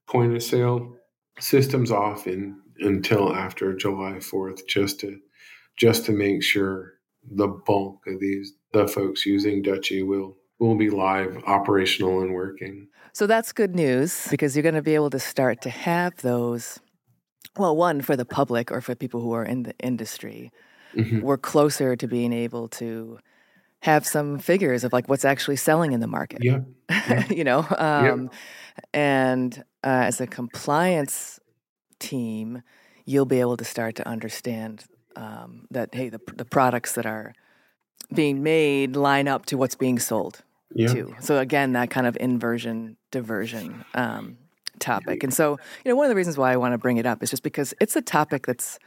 point 0.08 0.34
of 0.34 0.42
sale 0.42 0.96
systems 1.38 1.90
off 1.90 2.26
in 2.26 2.56
until 2.80 3.34
after 3.34 3.74
July 3.74 4.14
4th 4.18 4.66
just 4.66 5.00
to 5.00 5.18
just 5.76 6.04
to 6.06 6.12
make 6.12 6.42
sure 6.42 6.94
the 7.30 7.48
bulk 7.48 8.00
of 8.06 8.20
these 8.20 8.54
the 8.72 8.86
folks 8.86 9.24
using 9.26 9.62
Dutchie 9.62 10.06
will 10.06 10.36
will 10.58 10.76
be 10.76 10.90
live 10.90 11.36
operational 11.46 12.20
and 12.20 12.34
working. 12.34 12.88
So 13.12 13.26
that's 13.26 13.52
good 13.52 13.74
news 13.74 14.26
because 14.30 14.56
you're 14.56 14.62
going 14.62 14.74
to 14.74 14.82
be 14.82 14.94
able 14.94 15.10
to 15.10 15.20
start 15.20 15.62
to 15.62 15.70
have 15.70 16.16
those 16.16 16.78
well 17.56 17.76
one 17.76 18.00
for 18.00 18.16
the 18.16 18.24
public 18.24 18.70
or 18.70 18.80
for 18.80 18.94
people 18.94 19.20
who 19.20 19.32
are 19.32 19.44
in 19.44 19.62
the 19.62 19.74
industry. 19.78 20.50
Mm-hmm. 20.94 21.20
We're 21.20 21.38
closer 21.38 21.96
to 21.96 22.06
being 22.06 22.32
able 22.32 22.68
to 22.68 23.18
have 23.80 24.06
some 24.06 24.38
figures 24.38 24.84
of 24.84 24.92
like 24.92 25.08
what's 25.08 25.24
actually 25.24 25.56
selling 25.56 25.92
in 25.92 26.00
the 26.00 26.06
market. 26.06 26.40
Yeah. 26.42 26.60
yeah. 26.90 27.26
you 27.30 27.44
know, 27.44 27.60
um, 27.78 28.24
yeah. 28.24 28.28
and 28.92 29.58
uh, 29.84 30.04
as 30.06 30.20
a 30.20 30.26
compliance 30.26 31.38
team, 31.98 32.62
you'll 33.04 33.26
be 33.26 33.40
able 33.40 33.56
to 33.56 33.64
start 33.64 33.94
to 33.96 34.08
understand 34.08 34.84
um, 35.16 35.66
that 35.70 35.94
hey, 35.94 36.08
the 36.08 36.20
the 36.36 36.44
products 36.44 36.92
that 36.92 37.06
are 37.06 37.34
being 38.14 38.42
made 38.42 38.96
line 38.96 39.28
up 39.28 39.46
to 39.46 39.56
what's 39.56 39.74
being 39.74 39.98
sold 39.98 40.42
yeah. 40.74 40.88
too. 40.88 41.14
So 41.20 41.38
again, 41.38 41.72
that 41.72 41.90
kind 41.90 42.06
of 42.06 42.16
inversion 42.20 42.96
diversion 43.10 43.84
um, 43.94 44.38
topic. 44.78 45.22
And 45.22 45.32
so, 45.32 45.58
you 45.84 45.90
know, 45.90 45.96
one 45.96 46.06
of 46.06 46.10
the 46.10 46.16
reasons 46.16 46.38
why 46.38 46.52
I 46.52 46.56
want 46.56 46.72
to 46.72 46.78
bring 46.78 46.96
it 46.96 47.06
up 47.06 47.22
is 47.22 47.30
just 47.30 47.42
because 47.42 47.74
it's 47.80 47.96
a 47.96 48.02
topic 48.02 48.46
that's 48.46 48.78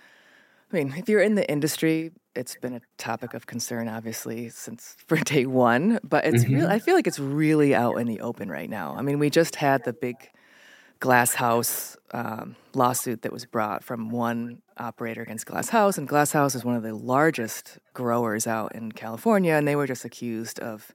I 0.72 0.78
mean, 0.78 0.94
if 0.98 1.10
you're 1.10 1.22
in 1.22 1.36
the 1.36 1.50
industry, 1.50 2.12
it's 2.36 2.56
been 2.56 2.74
a 2.74 2.82
topic 2.98 3.34
of 3.34 3.46
concern, 3.46 3.88
obviously, 3.88 4.50
since 4.50 4.96
for 5.08 5.18
day 5.24 5.46
one. 5.46 6.00
But 6.04 6.26
it's 6.26 6.44
mm-hmm. 6.44 6.56
really, 6.56 6.68
I 6.68 6.80
feel 6.80 6.96
like 6.96 7.08
it's 7.08 7.20
really 7.20 7.76
out 7.76 7.96
in 7.96 8.08
the 8.08 8.22
open 8.22 8.50
right 8.50 8.70
now. 8.70 8.96
I 8.98 9.02
mean, 9.02 9.20
we 9.20 9.30
just 9.30 9.58
had 9.58 9.84
the 9.84 9.94
big 9.94 10.16
Glass 11.00 11.34
House 11.34 11.98
um, 12.14 12.56
lawsuit 12.74 13.24
that 13.24 13.34
was 13.34 13.46
brought 13.46 13.84
from 13.84 14.12
one 14.12 14.62
operator 14.78 15.24
against 15.24 15.48
Glass 15.48 15.70
House, 15.70 15.98
and 15.98 16.08
Glass 16.08 16.32
House 16.32 16.56
is 16.56 16.64
one 16.64 16.76
of 16.76 16.84
the 16.84 16.94
largest 16.94 17.80
growers 17.94 18.46
out 18.46 18.76
in 18.76 18.92
California, 18.92 19.54
and 19.54 19.68
they 19.68 19.76
were 19.76 19.88
just 19.88 20.06
accused 20.06 20.60
of 20.60 20.92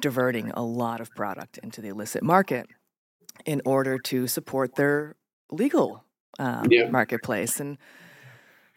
diverting 0.00 0.50
a 0.52 0.62
lot 0.62 1.00
of 1.00 1.10
product 1.16 1.58
into 1.58 1.80
the 1.80 1.88
illicit 1.88 2.22
market 2.22 2.66
in 3.44 3.60
order 3.64 3.98
to 3.98 4.26
support 4.28 4.76
their 4.76 5.16
legal 5.50 6.04
um, 6.38 6.66
yeah. 6.70 6.88
marketplace. 6.88 7.58
And 7.58 7.76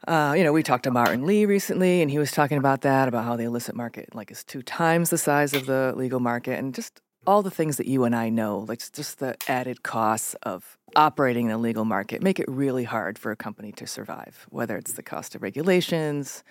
uh, 0.08 0.34
you 0.38 0.44
know, 0.44 0.52
we 0.52 0.64
talked 0.64 0.84
to 0.84 0.92
Martin 0.92 1.26
Lee 1.26 1.46
recently, 1.46 2.02
and 2.02 2.12
he 2.12 2.18
was 2.18 2.32
talking 2.32 2.58
about 2.58 2.82
that, 2.82 3.08
about 3.08 3.26
how 3.26 3.36
the 3.36 3.44
illicit 3.44 3.76
market 3.76 4.14
like 4.14 4.32
is 4.32 4.44
two 4.44 4.62
times 4.62 5.10
the 5.10 5.18
size 5.18 5.54
of 5.54 5.66
the 5.66 5.94
legal 5.96 6.20
market, 6.20 6.60
and 6.60 6.74
just 6.74 7.02
all 7.26 7.42
the 7.42 7.52
things 7.52 7.78
that 7.78 7.88
you 7.88 8.04
and 8.04 8.16
I 8.16 8.30
know, 8.30 8.60
like 8.60 8.80
just 8.92 9.20
the 9.20 9.36
added 9.48 9.84
costs 9.84 10.36
of 10.44 10.78
operating 10.96 11.46
in 11.48 11.52
a 11.52 11.58
legal 11.58 11.86
market, 11.86 12.22
make 12.22 12.40
it 12.40 12.48
really 12.48 12.84
hard 12.84 13.18
for 13.18 13.32
a 13.32 13.36
company 13.36 13.72
to 13.74 13.88
survive. 13.88 14.46
Whether 14.50 14.78
it's 14.78 14.94
the 14.94 15.04
cost 15.04 15.36
of 15.36 15.42
regulations, 15.42 16.44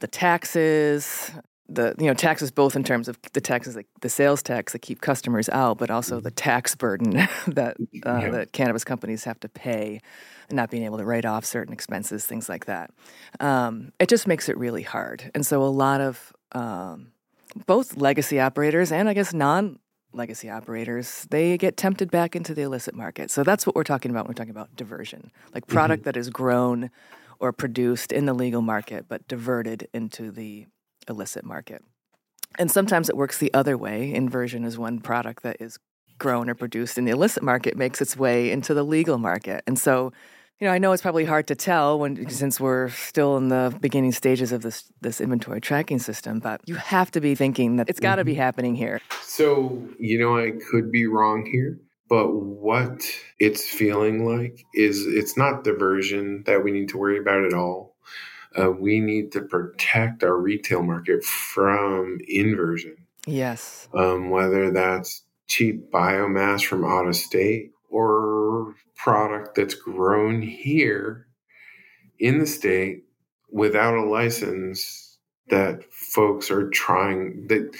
the 0.00 0.08
taxes, 0.08 1.30
the 1.74 1.94
you 1.98 2.06
know 2.06 2.14
taxes 2.14 2.50
both 2.50 2.76
in 2.76 2.84
terms 2.84 3.08
of 3.08 3.18
the 3.32 3.40
taxes 3.40 3.76
like 3.76 3.86
the 4.00 4.08
sales 4.08 4.42
tax 4.42 4.72
that 4.72 4.80
keep 4.80 5.00
customers 5.00 5.48
out 5.50 5.78
but 5.78 5.90
also 5.90 6.20
the 6.20 6.30
tax 6.30 6.74
burden 6.74 7.12
that 7.46 7.76
uh, 8.06 8.20
yeah. 8.22 8.30
that 8.30 8.52
cannabis 8.52 8.84
companies 8.84 9.24
have 9.24 9.38
to 9.40 9.48
pay 9.48 10.00
not 10.50 10.70
being 10.70 10.84
able 10.84 10.98
to 10.98 11.04
write 11.04 11.24
off 11.24 11.44
certain 11.44 11.72
expenses 11.72 12.26
things 12.26 12.48
like 12.48 12.66
that 12.66 12.90
um, 13.40 13.92
it 13.98 14.08
just 14.08 14.26
makes 14.26 14.48
it 14.48 14.56
really 14.56 14.82
hard 14.82 15.30
and 15.34 15.46
so 15.46 15.62
a 15.62 15.64
lot 15.64 16.00
of 16.00 16.32
um, 16.52 17.12
both 17.66 17.96
legacy 17.96 18.38
operators 18.38 18.92
and 18.92 19.08
i 19.08 19.14
guess 19.14 19.32
non 19.32 19.78
legacy 20.14 20.50
operators 20.50 21.26
they 21.30 21.56
get 21.56 21.76
tempted 21.76 22.10
back 22.10 22.36
into 22.36 22.54
the 22.54 22.62
illicit 22.62 22.94
market 22.94 23.30
so 23.30 23.42
that's 23.42 23.66
what 23.66 23.74
we're 23.74 23.82
talking 23.82 24.10
about 24.10 24.24
when 24.24 24.30
we're 24.30 24.34
talking 24.34 24.50
about 24.50 24.74
diversion 24.76 25.30
like 25.54 25.66
product 25.66 26.02
mm-hmm. 26.02 26.08
that 26.08 26.16
is 26.18 26.28
grown 26.28 26.90
or 27.40 27.50
produced 27.50 28.12
in 28.12 28.26
the 28.26 28.34
legal 28.34 28.60
market 28.60 29.06
but 29.08 29.26
diverted 29.26 29.88
into 29.94 30.30
the 30.30 30.66
illicit 31.08 31.44
market. 31.44 31.82
And 32.58 32.70
sometimes 32.70 33.08
it 33.08 33.16
works 33.16 33.38
the 33.38 33.52
other 33.54 33.78
way. 33.78 34.12
Inversion 34.12 34.64
is 34.64 34.78
one 34.78 35.00
product 35.00 35.42
that 35.42 35.56
is 35.60 35.78
grown 36.18 36.48
or 36.48 36.54
produced 36.54 36.98
in 36.98 37.04
the 37.04 37.10
illicit 37.10 37.42
market 37.42 37.76
makes 37.76 38.00
its 38.00 38.16
way 38.16 38.50
into 38.50 38.74
the 38.74 38.84
legal 38.84 39.18
market. 39.18 39.62
And 39.66 39.78
so, 39.78 40.12
you 40.60 40.66
know, 40.66 40.72
I 40.72 40.78
know 40.78 40.92
it's 40.92 41.02
probably 41.02 41.24
hard 41.24 41.48
to 41.48 41.56
tell 41.56 41.98
when 41.98 42.30
since 42.30 42.60
we're 42.60 42.90
still 42.90 43.36
in 43.36 43.48
the 43.48 43.76
beginning 43.80 44.12
stages 44.12 44.52
of 44.52 44.62
this 44.62 44.84
this 45.00 45.20
inventory 45.20 45.60
tracking 45.60 45.98
system, 45.98 46.38
but 46.38 46.60
you 46.66 46.76
have 46.76 47.10
to 47.12 47.20
be 47.20 47.34
thinking 47.34 47.76
that 47.76 47.88
it's 47.88 47.98
got 47.98 48.16
to 48.16 48.24
be 48.24 48.32
mm-hmm. 48.32 48.42
happening 48.42 48.74
here. 48.76 49.00
So, 49.22 49.88
you 49.98 50.18
know, 50.18 50.38
I 50.38 50.52
could 50.70 50.92
be 50.92 51.06
wrong 51.06 51.46
here, 51.50 51.80
but 52.08 52.28
what 52.32 53.02
it's 53.40 53.68
feeling 53.68 54.24
like 54.24 54.62
is 54.74 55.04
it's 55.06 55.36
not 55.36 55.64
diversion 55.64 56.44
that 56.46 56.62
we 56.62 56.70
need 56.70 56.90
to 56.90 56.98
worry 56.98 57.18
about 57.18 57.44
at 57.44 57.54
all 57.54 57.91
uh, 58.58 58.70
we 58.70 59.00
need 59.00 59.32
to 59.32 59.42
protect 59.42 60.22
our 60.22 60.36
retail 60.36 60.82
market 60.82 61.24
from 61.24 62.18
inversion. 62.28 62.96
Yes. 63.26 63.88
Um, 63.94 64.30
whether 64.30 64.70
that's 64.70 65.22
cheap 65.46 65.90
biomass 65.90 66.64
from 66.64 66.84
out 66.84 67.06
of 67.06 67.16
state 67.16 67.70
or 67.90 68.74
product 68.96 69.54
that's 69.56 69.74
grown 69.74 70.42
here 70.42 71.26
in 72.18 72.38
the 72.38 72.46
state 72.46 73.04
without 73.50 73.94
a 73.94 74.04
license 74.04 75.18
that 75.48 75.84
folks 75.92 76.50
are 76.50 76.70
trying 76.70 77.46
that 77.48 77.76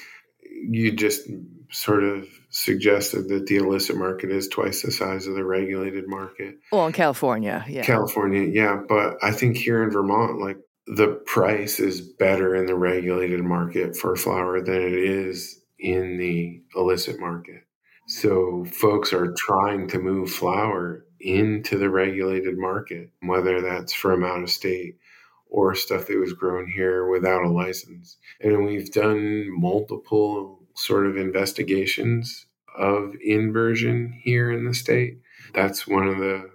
you 0.69 0.93
just 0.93 1.29
sort 1.71 2.05
of 2.05 2.29
suggested 2.53 3.29
that 3.29 3.47
the 3.47 3.57
illicit 3.57 3.97
market 3.97 4.31
is 4.31 4.47
twice 4.47 4.83
the 4.83 4.93
size 4.93 5.27
of 5.27 5.35
the 5.35 5.45
regulated 5.45 6.07
market. 6.07 6.59
Well, 6.71 6.87
in 6.87 6.93
California, 6.93 7.65
yeah. 7.67 7.83
California, 7.83 8.43
yeah. 8.43 8.81
But 8.89 9.17
I 9.23 9.33
think 9.33 9.57
here 9.57 9.83
in 9.83 9.91
Vermont, 9.91 10.39
like 10.39 10.59
the 10.87 11.21
price 11.27 11.81
is 11.81 12.01
better 12.01 12.55
in 12.55 12.67
the 12.67 12.75
regulated 12.75 13.43
market 13.43 13.97
for 13.97 14.15
flower 14.17 14.61
than 14.61 14.83
it 14.83 14.93
is 14.93 15.61
in 15.79 16.19
the 16.19 16.63
illicit 16.77 17.19
market. 17.19 17.63
So 18.07 18.67
folks 18.67 19.13
are 19.13 19.35
trying 19.37 19.89
to 19.89 19.99
move 19.99 20.31
flower 20.31 21.07
into 21.21 21.79
the 21.79 21.89
regulated 21.89 22.59
market, 22.59 23.11
whether 23.23 23.63
that's 23.63 23.93
from 23.93 24.25
out 24.25 24.43
of 24.43 24.51
state 24.51 24.99
or 25.49 25.75
stuff 25.75 26.07
that 26.07 26.19
was 26.19 26.33
grown 26.33 26.67
here 26.69 27.09
without 27.09 27.45
a 27.45 27.49
license. 27.49 28.19
And 28.41 28.65
we've 28.65 28.91
done 28.91 29.49
multiple 29.59 30.62
sort 30.75 31.07
of 31.07 31.17
investigations 31.17 32.47
of 32.77 33.15
inversion 33.23 34.19
here 34.23 34.51
in 34.51 34.65
the 34.65 34.75
state. 34.75 35.19
That's 35.55 35.87
one 35.87 36.09
of 36.09 36.19
the 36.19 36.51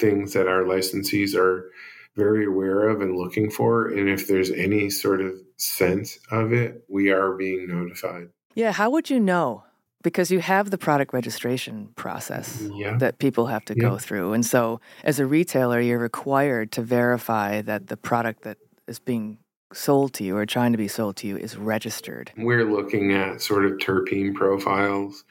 things 0.00 0.32
that 0.34 0.46
our 0.46 0.62
licensees 0.62 1.34
are 1.34 1.70
very 2.16 2.46
aware 2.46 2.88
of 2.88 3.00
and 3.00 3.16
looking 3.16 3.50
for. 3.50 3.88
And 3.88 4.08
if 4.08 4.26
there's 4.26 4.50
any 4.50 4.90
sort 4.90 5.20
of 5.20 5.34
sense 5.56 6.18
of 6.30 6.52
it, 6.52 6.84
we 6.88 7.10
are 7.10 7.32
being 7.32 7.66
notified. 7.68 8.28
Yeah. 8.54 8.72
How 8.72 8.90
would 8.90 9.10
you 9.10 9.20
know? 9.20 9.64
Because 10.02 10.30
you 10.30 10.38
have 10.38 10.70
the 10.70 10.78
product 10.78 11.12
registration 11.12 11.88
process 11.96 12.62
yeah. 12.74 12.96
that 12.98 13.18
people 13.18 13.46
have 13.46 13.64
to 13.64 13.74
yeah. 13.74 13.80
go 13.80 13.98
through. 13.98 14.34
And 14.34 14.46
so, 14.46 14.80
as 15.02 15.18
a 15.18 15.26
retailer, 15.26 15.80
you're 15.80 15.98
required 15.98 16.70
to 16.72 16.82
verify 16.82 17.60
that 17.62 17.88
the 17.88 17.96
product 17.96 18.42
that 18.44 18.58
is 18.86 19.00
being 19.00 19.38
sold 19.72 20.12
to 20.14 20.24
you 20.24 20.36
or 20.36 20.46
trying 20.46 20.72
to 20.72 20.78
be 20.78 20.88
sold 20.88 21.16
to 21.16 21.26
you 21.26 21.36
is 21.36 21.56
registered. 21.56 22.32
We're 22.36 22.64
looking 22.64 23.12
at 23.12 23.42
sort 23.42 23.64
of 23.64 23.72
terpene 23.72 24.34
profiles 24.34 25.24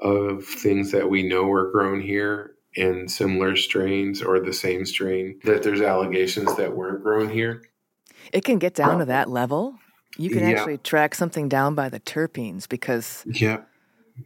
of 0.00 0.44
things 0.44 0.92
that 0.92 1.08
we 1.08 1.22
know 1.22 1.50
are 1.52 1.70
grown 1.70 2.00
here 2.00 2.56
in 2.74 3.08
similar 3.08 3.56
strains 3.56 4.22
or 4.22 4.38
the 4.40 4.52
same 4.52 4.84
strain 4.84 5.40
that 5.44 5.62
there's 5.62 5.80
allegations 5.80 6.54
that 6.56 6.76
weren't 6.76 7.02
grown 7.02 7.30
here. 7.30 7.62
It 8.32 8.44
can 8.44 8.58
get 8.58 8.74
down 8.74 8.98
to 8.98 9.04
that 9.06 9.30
level. 9.30 9.78
You 10.18 10.30
can 10.30 10.40
yeah. 10.40 10.50
actually 10.50 10.78
track 10.78 11.14
something 11.14 11.48
down 11.48 11.74
by 11.74 11.88
the 11.88 12.00
terpenes 12.00 12.68
because. 12.68 13.24
Yep. 13.26 13.68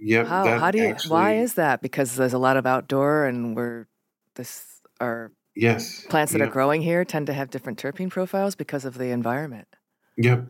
Yep. 0.01 0.27
How, 0.27 0.59
how 0.59 0.71
do 0.71 0.79
you? 0.79 0.87
Actually, 0.87 1.11
why 1.11 1.35
is 1.37 1.55
that? 1.55 1.83
Because 1.83 2.15
there's 2.15 2.33
a 2.33 2.39
lot 2.39 2.57
of 2.57 2.65
outdoor, 2.65 3.27
and 3.27 3.57
we're 3.57 3.89
this 4.37 4.81
are 5.01 5.33
yes 5.57 6.07
plants 6.07 6.33
that 6.33 6.39
yep. 6.39 6.49
are 6.49 6.53
growing 6.53 6.83
here 6.83 7.05
tend 7.05 7.27
to 7.27 7.33
have 7.33 7.51
different 7.51 7.79
terpene 7.79 8.11
profiles 8.11 8.55
because 8.55 8.85
of 8.85 8.99
the 8.99 9.07
environment. 9.07 9.69
Yep. 10.17 10.47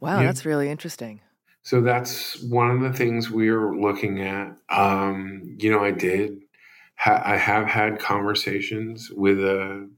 Wow, 0.00 0.20
yeah. 0.20 0.26
that's 0.26 0.44
really 0.44 0.68
interesting. 0.70 1.20
So 1.62 1.80
that's 1.80 2.42
one 2.42 2.70
of 2.70 2.80
the 2.80 2.92
things 2.92 3.30
we 3.30 3.48
are 3.48 3.74
looking 3.74 4.20
at. 4.22 4.56
Um, 4.68 5.56
you 5.60 5.70
know, 5.70 5.84
I 5.84 5.92
did, 5.92 6.40
ha- 6.96 7.22
I 7.24 7.36
have 7.36 7.66
had 7.66 8.00
conversations 8.00 9.10
with 9.12 9.38
a 9.38 9.88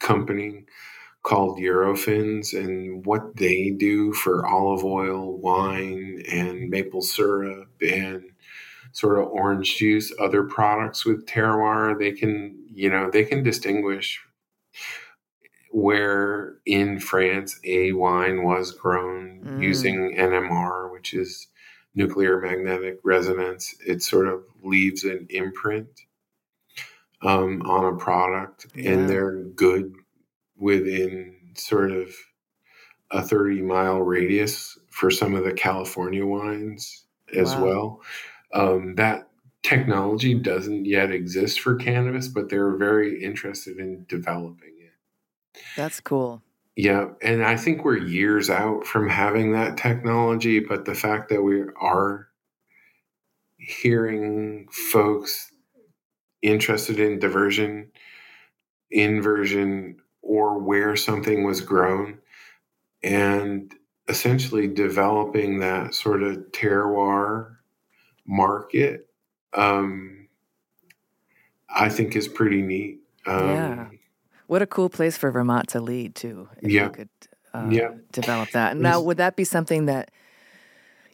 company 0.00 0.64
called 1.22 1.58
Eurofins 1.58 2.58
and 2.58 3.06
what 3.06 3.36
they 3.36 3.70
do 3.70 4.12
for 4.12 4.46
olive 4.46 4.84
oil, 4.84 5.38
wine, 5.38 6.22
and 6.28 6.68
maple 6.70 7.02
syrup, 7.02 7.68
and 7.80 8.24
sort 8.92 9.18
of 9.18 9.28
orange 9.28 9.76
juice, 9.76 10.12
other 10.20 10.42
products 10.42 11.04
with 11.04 11.26
terroir. 11.26 11.96
They 11.96 12.12
can, 12.12 12.65
you 12.76 12.90
know, 12.90 13.10
they 13.10 13.24
can 13.24 13.42
distinguish 13.42 14.20
where 15.72 16.58
in 16.66 17.00
France 17.00 17.58
a 17.64 17.92
wine 17.92 18.44
was 18.44 18.70
grown 18.70 19.40
mm. 19.42 19.62
using 19.62 20.14
NMR, 20.14 20.92
which 20.92 21.14
is 21.14 21.48
nuclear 21.94 22.38
magnetic 22.38 22.98
resonance. 23.02 23.74
It 23.86 24.02
sort 24.02 24.28
of 24.28 24.42
leaves 24.62 25.04
an 25.04 25.26
imprint 25.30 25.88
um, 27.22 27.62
on 27.62 27.94
a 27.94 27.96
product, 27.96 28.66
yeah. 28.74 28.90
and 28.90 29.08
they're 29.08 29.42
good 29.42 29.94
within 30.58 31.34
sort 31.54 31.92
of 31.92 32.14
a 33.10 33.22
30 33.22 33.62
mile 33.62 34.00
radius 34.00 34.78
for 34.90 35.10
some 35.10 35.34
of 35.34 35.44
the 35.44 35.52
California 35.52 36.26
wines 36.26 37.06
as 37.34 37.54
wow. 37.54 37.64
well. 37.64 38.02
Um, 38.52 38.94
that 38.96 39.28
technology 39.66 40.34
doesn't 40.34 40.84
yet 40.84 41.10
exist 41.10 41.60
for 41.60 41.74
cannabis, 41.74 42.28
but 42.28 42.48
they're 42.48 42.76
very 42.76 43.22
interested 43.22 43.78
in 43.78 44.06
developing 44.08 44.74
it. 44.78 45.60
that's 45.76 46.00
cool. 46.00 46.42
Yeah. 46.76 47.08
And 47.22 47.42
I 47.44 47.56
think 47.56 47.84
we're 47.84 47.96
years 47.96 48.48
out 48.48 48.86
from 48.86 49.08
having 49.08 49.52
that 49.52 49.76
technology, 49.76 50.60
but 50.60 50.84
the 50.84 50.94
fact 50.94 51.30
that 51.30 51.42
we 51.42 51.62
are 51.80 52.28
hearing 53.56 54.68
folks 54.70 55.50
interested 56.42 57.00
in 57.00 57.18
diversion, 57.18 57.90
inversion, 58.90 59.96
or 60.22 60.58
where 60.58 60.94
something 60.96 61.44
was 61.44 61.60
grown, 61.60 62.18
and 63.02 63.74
essentially 64.08 64.68
developing 64.68 65.58
that 65.58 65.94
sort 65.94 66.22
of 66.22 66.36
terroir 66.52 67.56
market, 68.26 69.05
um, 69.56 70.28
I 71.68 71.88
think 71.88 72.14
is 72.14 72.28
pretty 72.28 72.62
neat. 72.62 73.00
Um, 73.26 73.48
yeah. 73.48 73.88
What 74.46 74.62
a 74.62 74.66
cool 74.66 74.88
place 74.88 75.16
for 75.16 75.30
Vermont 75.30 75.68
to 75.70 75.80
lead 75.80 76.14
too. 76.14 76.48
If 76.62 76.70
yeah. 76.70 76.84
you 76.84 76.90
could 76.90 77.08
uh, 77.52 77.68
yeah. 77.70 77.90
develop 78.12 78.50
that. 78.50 78.76
Now, 78.76 79.00
would 79.00 79.16
that 79.16 79.36
be 79.36 79.44
something 79.44 79.86
that 79.86 80.10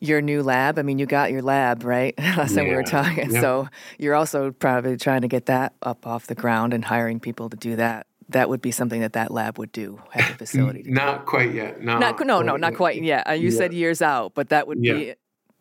your 0.01 0.21
new 0.21 0.43
lab? 0.43 0.79
I 0.79 0.83
mean, 0.83 0.99
you 0.99 1.07
got 1.07 1.31
your 1.31 1.43
lab, 1.43 1.85
right? 1.85 2.19
Last 2.19 2.55
time 2.55 2.69
we 2.69 2.75
were 2.75 2.83
talking. 2.83 3.31
Yeah. 3.31 3.41
So 3.41 3.69
you're 3.99 4.15
also 4.15 4.51
probably 4.51 4.97
trying 4.97 5.23
to 5.23 5.29
get 5.29 5.47
that 5.47 5.75
up 5.83 6.07
off 6.07 6.27
the 6.27 6.35
ground 6.35 6.75
and 6.75 6.85
hiring 6.85 7.21
people 7.21 7.49
to 7.49 7.57
do 7.57 7.77
that. 7.77 8.07
That 8.29 8.49
would 8.49 8.63
be 8.63 8.71
something 8.71 9.01
that 9.01 9.15
that 9.15 9.31
lab 9.31 9.59
would 9.59 9.73
do, 9.73 10.01
have 10.11 10.33
the 10.33 10.39
facility. 10.39 10.85
not 10.87 11.27
quite 11.27 11.55
yet. 11.55 11.83
Not, 11.83 12.01
not 12.01 12.21
no, 12.27 12.41
no, 12.41 12.57
not 12.57 12.75
quite 12.75 13.03
yet. 13.03 13.29
Uh, 13.29 13.33
you 13.33 13.51
said 13.51 13.73
years 13.73 14.01
out, 14.01 14.35
but 14.35 14.51
that 14.51 14.67
would 14.67 14.81
be 14.81 15.15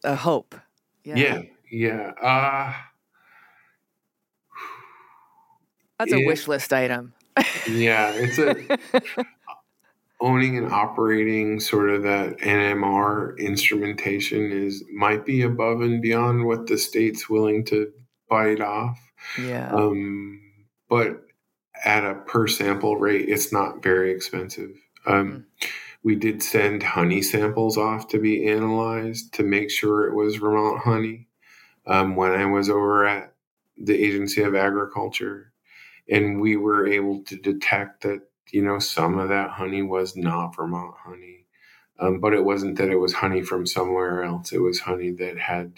a 0.04 0.16
hope. 0.16 0.56
Yeah. 1.04 1.42
Yeah. 1.72 2.12
Uh, 2.22 2.74
That's 5.98 6.14
a 6.14 6.26
wish 6.26 6.48
list 6.48 6.74
item 6.74 7.14
yeah, 7.70 8.12
it's 8.16 8.38
a 8.38 8.78
owning 10.22 10.58
and 10.58 10.72
operating 10.72 11.60
sort 11.60 11.90
of 11.90 12.04
that 12.04 12.38
NMR 12.40 13.38
instrumentation 13.38 14.52
is 14.52 14.84
might 14.94 15.26
be 15.26 15.42
above 15.42 15.82
and 15.82 16.02
beyond 16.02 16.46
what 16.46 16.68
the 16.68 16.78
state's 16.78 17.30
willing 17.30 17.66
to 17.66 17.92
bite 18.30 18.62
off. 18.62 19.00
Yeah. 19.40 19.70
Um, 19.72 20.42
but 20.90 21.22
at 21.84 22.06
a 22.06 22.16
per 22.16 22.48
sample 22.48 22.98
rate, 22.98 23.30
it's 23.30 23.52
not 23.52 23.82
very 23.82 24.12
expensive. 24.12 24.72
Um, 25.06 25.46
mm. 25.62 25.70
We 26.04 26.16
did 26.16 26.42
send 26.42 26.82
honey 26.82 27.22
samples 27.22 27.78
off 27.78 28.08
to 28.10 28.20
be 28.20 28.48
analyzed 28.48 29.34
to 29.36 29.44
make 29.44 29.70
sure 29.70 30.08
it 30.08 30.16
was 30.16 30.38
Vermont 30.38 30.80
honey. 30.80 31.28
Um, 31.88 32.16
when 32.16 32.32
I 32.32 32.46
was 32.46 32.70
over 32.70 33.06
at 33.06 33.34
the 33.78 33.96
Agency 33.96 34.44
of 34.44 34.56
Agriculture, 34.56 35.52
and 36.10 36.40
we 36.40 36.56
were 36.56 36.88
able 36.88 37.24
to 37.24 37.36
detect 37.36 38.04
that 38.04 38.22
you 38.52 38.62
know 38.62 38.80
some 38.80 39.18
of 39.18 39.30
that 39.30 39.52
honey 39.52 39.82
was 39.82 40.16
not 40.16 40.56
Vermont 40.56 40.96
honey, 41.04 41.46
um, 42.00 42.20
but 42.20 42.34
it 42.34 42.44
wasn't 42.44 42.78
that 42.78 42.90
it 42.90 42.98
was 42.98 43.14
honey 43.14 43.42
from 43.42 43.66
somewhere 43.66 44.24
else. 44.24 44.52
It 44.52 44.62
was 44.62 44.80
honey 44.80 45.12
that 45.12 45.38
had, 45.38 45.74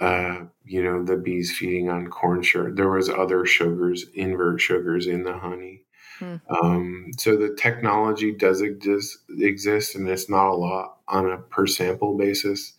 uh, 0.00 0.44
you 0.64 0.82
know, 0.82 1.04
the 1.04 1.16
bees 1.16 1.56
feeding 1.56 1.90
on 1.90 2.08
corn 2.08 2.42
sugar. 2.42 2.72
There 2.72 2.90
was 2.90 3.08
other 3.08 3.44
sugars, 3.44 4.06
invert 4.14 4.60
sugars 4.60 5.06
in 5.06 5.24
the 5.24 5.38
honey. 5.38 5.82
Hmm. 6.18 6.36
Um, 6.48 7.10
so 7.18 7.36
the 7.36 7.54
technology 7.54 8.32
does 8.32 8.60
exist, 8.60 9.18
exist, 9.38 9.96
and 9.96 10.08
it's 10.08 10.30
not 10.30 10.50
a 10.50 10.54
lot 10.54 10.98
on 11.08 11.30
a 11.30 11.38
per 11.38 11.66
sample 11.66 12.16
basis. 12.16 12.74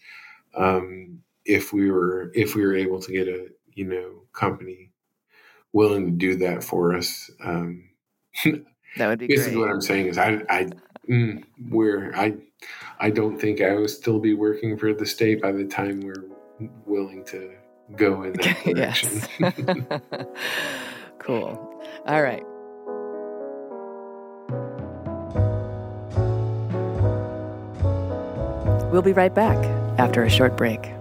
Um, 0.55 1.23
if 1.45 1.73
we 1.73 1.91
were 1.91 2.31
if 2.33 2.55
we 2.55 2.65
were 2.65 2.75
able 2.75 2.99
to 3.01 3.11
get 3.11 3.27
a 3.27 3.47
you 3.73 3.85
know 3.85 4.23
company 4.33 4.93
willing 5.73 6.05
to 6.05 6.11
do 6.11 6.35
that 6.37 6.63
for 6.63 6.95
us. 6.95 7.29
Um, 7.43 7.89
that 8.97 9.07
would 9.07 9.19
be 9.19 9.27
basically 9.29 9.53
great. 9.55 9.61
what 9.61 9.71
I'm 9.71 9.81
saying 9.81 10.07
is 10.07 10.17
I, 10.17 10.41
I, 10.49 10.69
mm, 11.09 11.43
we're, 11.69 12.15
I, 12.15 12.35
I 12.99 13.09
don't 13.09 13.39
think 13.39 13.59
I 13.59 13.73
would 13.73 13.89
still 13.89 14.19
be 14.19 14.35
working 14.35 14.77
for 14.77 14.93
the 14.93 15.05
state 15.05 15.41
by 15.41 15.51
the 15.51 15.65
time 15.65 15.99
we're 16.01 16.25
willing 16.85 17.25
to 17.25 17.51
go 17.97 18.23
in 18.23 18.33
that 18.41 18.63
direction. 18.63 19.87
cool. 21.19 21.81
All 22.05 22.21
right. 22.21 22.43
We'll 28.91 29.01
be 29.01 29.13
right 29.13 29.33
back 29.33 29.57
after 29.97 30.23
a 30.23 30.29
short 30.29 30.55
break. 30.55 30.91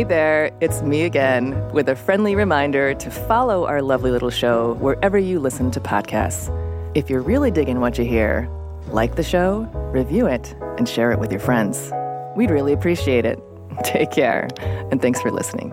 Hey 0.00 0.04
there, 0.04 0.50
it's 0.62 0.80
me 0.80 1.02
again 1.02 1.70
with 1.74 1.86
a 1.86 1.94
friendly 1.94 2.34
reminder 2.34 2.94
to 2.94 3.10
follow 3.10 3.66
our 3.66 3.82
lovely 3.82 4.10
little 4.10 4.30
show 4.30 4.72
wherever 4.80 5.18
you 5.18 5.38
listen 5.38 5.70
to 5.72 5.78
podcasts. 5.78 6.48
If 6.94 7.10
you're 7.10 7.20
really 7.20 7.50
digging 7.50 7.80
what 7.80 7.98
you 7.98 8.06
hear, 8.06 8.48
like 8.86 9.16
the 9.16 9.22
show, 9.22 9.68
review 9.92 10.24
it, 10.24 10.56
and 10.78 10.88
share 10.88 11.12
it 11.12 11.18
with 11.18 11.30
your 11.30 11.38
friends. 11.38 11.92
We'd 12.34 12.48
really 12.50 12.72
appreciate 12.72 13.26
it. 13.26 13.38
Take 13.84 14.10
care, 14.10 14.48
and 14.90 15.02
thanks 15.02 15.20
for 15.20 15.30
listening. 15.30 15.70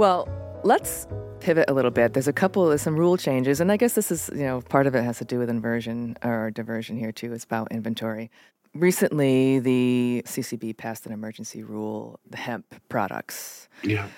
Well, 0.00 0.26
let's 0.64 1.06
pivot 1.40 1.68
a 1.68 1.74
little 1.74 1.90
bit. 1.90 2.14
There's 2.14 2.26
a 2.26 2.32
couple, 2.32 2.72
of 2.72 2.80
some 2.80 2.96
rule 2.96 3.18
changes, 3.18 3.60
and 3.60 3.70
I 3.70 3.76
guess 3.76 3.92
this 3.92 4.10
is, 4.10 4.30
you 4.32 4.44
know, 4.44 4.62
part 4.62 4.86
of 4.86 4.94
it 4.94 5.04
has 5.04 5.18
to 5.18 5.26
do 5.26 5.38
with 5.38 5.50
inversion 5.50 6.16
or 6.24 6.50
diversion 6.50 6.96
here 6.96 7.12
too. 7.12 7.34
It's 7.34 7.44
about 7.44 7.70
inventory. 7.70 8.30
Recently, 8.74 9.58
the 9.58 10.22
CCB 10.24 10.78
passed 10.78 11.04
an 11.04 11.12
emergency 11.12 11.62
rule, 11.62 12.18
the 12.26 12.38
hemp 12.38 12.76
products. 12.88 13.68
Yeah. 13.82 14.08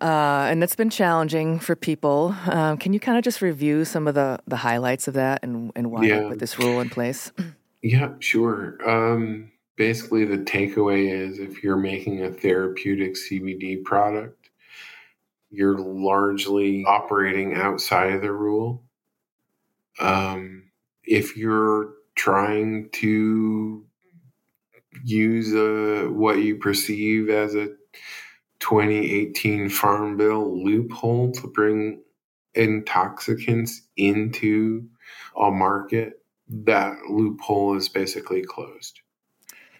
Uh, 0.00 0.48
and 0.48 0.64
it's 0.64 0.74
been 0.74 0.88
challenging 0.88 1.58
for 1.58 1.76
people. 1.76 2.34
Um, 2.46 2.78
can 2.78 2.94
you 2.94 2.98
kind 2.98 3.18
of 3.18 3.24
just 3.24 3.42
review 3.42 3.84
some 3.84 4.08
of 4.08 4.14
the, 4.14 4.38
the 4.46 4.56
highlights 4.56 5.06
of 5.06 5.12
that 5.12 5.40
and, 5.42 5.70
and 5.76 5.90
why 5.90 6.04
yeah. 6.06 6.28
put 6.30 6.38
this 6.38 6.58
rule 6.58 6.80
in 6.80 6.88
place? 6.88 7.30
Yeah, 7.82 8.14
sure. 8.20 8.78
Um, 8.88 9.52
basically, 9.76 10.24
the 10.24 10.38
takeaway 10.38 11.12
is 11.12 11.38
if 11.38 11.62
you're 11.62 11.76
making 11.76 12.24
a 12.24 12.30
therapeutic 12.30 13.16
CBD 13.16 13.84
product, 13.84 14.43
you're 15.54 15.78
largely 15.78 16.84
operating 16.84 17.54
outside 17.54 18.12
of 18.12 18.22
the 18.22 18.32
rule. 18.32 18.84
Um, 20.00 20.70
if 21.04 21.36
you're 21.36 21.92
trying 22.16 22.90
to 22.92 23.84
use 25.04 25.54
a, 25.54 26.10
what 26.10 26.38
you 26.38 26.56
perceive 26.56 27.28
as 27.28 27.54
a 27.54 27.68
2018 28.60 29.68
Farm 29.68 30.16
Bill 30.16 30.64
loophole 30.64 31.32
to 31.32 31.46
bring 31.48 32.02
intoxicants 32.54 33.82
into 33.96 34.88
a 35.40 35.50
market, 35.50 36.20
that 36.48 36.96
loophole 37.08 37.76
is 37.76 37.88
basically 37.88 38.42
closed 38.42 39.00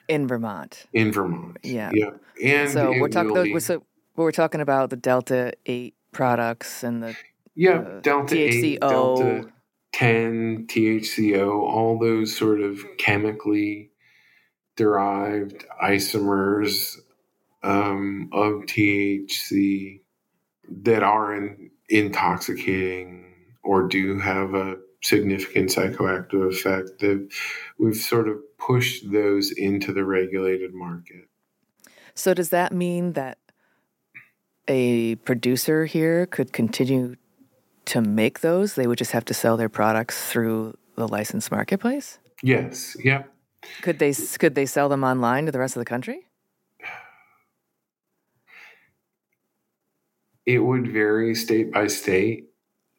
in 0.08 0.28
Vermont. 0.28 0.86
In 0.92 1.12
Vermont, 1.12 1.58
yeah, 1.62 1.90
yeah. 1.92 2.10
And 2.42 2.70
so 2.70 2.98
we're 2.98 3.08
talking. 3.08 3.58
So 3.60 3.82
we're 4.22 4.32
talking 4.32 4.60
about 4.60 4.90
the 4.90 4.96
Delta 4.96 5.52
Eight 5.66 5.94
products 6.12 6.82
and 6.82 7.02
the 7.02 7.16
yeah 7.54 7.78
uh, 7.78 8.00
Delta 8.00 8.34
THCO. 8.34 8.74
8, 8.74 8.80
Delta 8.80 9.48
10, 9.94 10.66
THCO, 10.66 11.48
all 11.48 11.98
those 12.00 12.36
sort 12.36 12.60
of 12.60 12.80
chemically 12.98 13.90
derived 14.76 15.64
isomers 15.82 16.96
um, 17.62 18.28
of 18.32 18.62
THC 18.62 20.00
that 20.82 21.04
are 21.04 21.36
in, 21.36 21.70
intoxicating 21.88 23.34
or 23.62 23.86
do 23.86 24.18
have 24.18 24.54
a 24.54 24.76
significant 25.00 25.70
psychoactive 25.70 26.50
effect. 26.50 26.98
That 26.98 27.28
we've 27.78 27.96
sort 27.96 28.28
of 28.28 28.38
pushed 28.58 29.12
those 29.12 29.52
into 29.52 29.92
the 29.92 30.04
regulated 30.04 30.74
market. 30.74 31.28
So 32.14 32.34
does 32.34 32.48
that 32.48 32.72
mean 32.72 33.12
that 33.12 33.38
a 34.68 35.16
producer 35.16 35.86
here 35.86 36.26
could 36.26 36.52
continue 36.52 37.16
to 37.86 38.00
make 38.00 38.40
those? 38.40 38.74
They 38.74 38.86
would 38.86 38.98
just 38.98 39.12
have 39.12 39.24
to 39.26 39.34
sell 39.34 39.56
their 39.56 39.68
products 39.68 40.30
through 40.30 40.76
the 40.96 41.08
licensed 41.08 41.50
marketplace. 41.50 42.18
Yes. 42.42 42.96
Yep. 43.02 43.30
Could 43.82 43.98
they 43.98 44.12
could 44.12 44.54
they 44.54 44.66
sell 44.66 44.88
them 44.88 45.04
online 45.04 45.46
to 45.46 45.52
the 45.52 45.58
rest 45.58 45.76
of 45.76 45.80
the 45.80 45.86
country? 45.86 46.26
It 50.46 50.58
would 50.58 50.92
vary 50.92 51.34
state 51.34 51.72
by 51.72 51.86
state. 51.86 52.50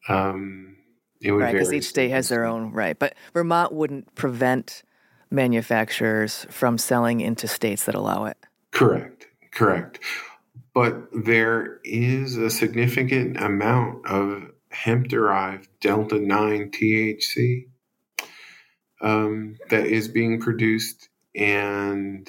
Um, 0.08 0.76
it 1.20 1.30
would 1.30 1.42
right, 1.42 1.52
because 1.52 1.72
each 1.72 1.84
state 1.84 2.10
has 2.10 2.28
their 2.28 2.44
own 2.44 2.72
right. 2.72 2.98
But 2.98 3.14
Vermont 3.32 3.72
wouldn't 3.72 4.14
prevent 4.16 4.82
manufacturers 5.30 6.46
from 6.50 6.78
selling 6.78 7.20
into 7.20 7.46
states 7.46 7.84
that 7.84 7.94
allow 7.94 8.24
it. 8.24 8.36
Correct. 8.72 9.26
Correct. 9.52 10.00
But 10.76 11.08
there 11.10 11.80
is 11.84 12.36
a 12.36 12.50
significant 12.50 13.38
amount 13.42 14.04
of 14.04 14.50
hemp 14.70 15.08
derived 15.08 15.68
delta 15.80 16.18
9 16.20 16.70
THC 16.70 17.68
um, 19.00 19.56
that 19.70 19.86
is 19.86 20.06
being 20.06 20.38
produced 20.38 21.08
and 21.34 22.28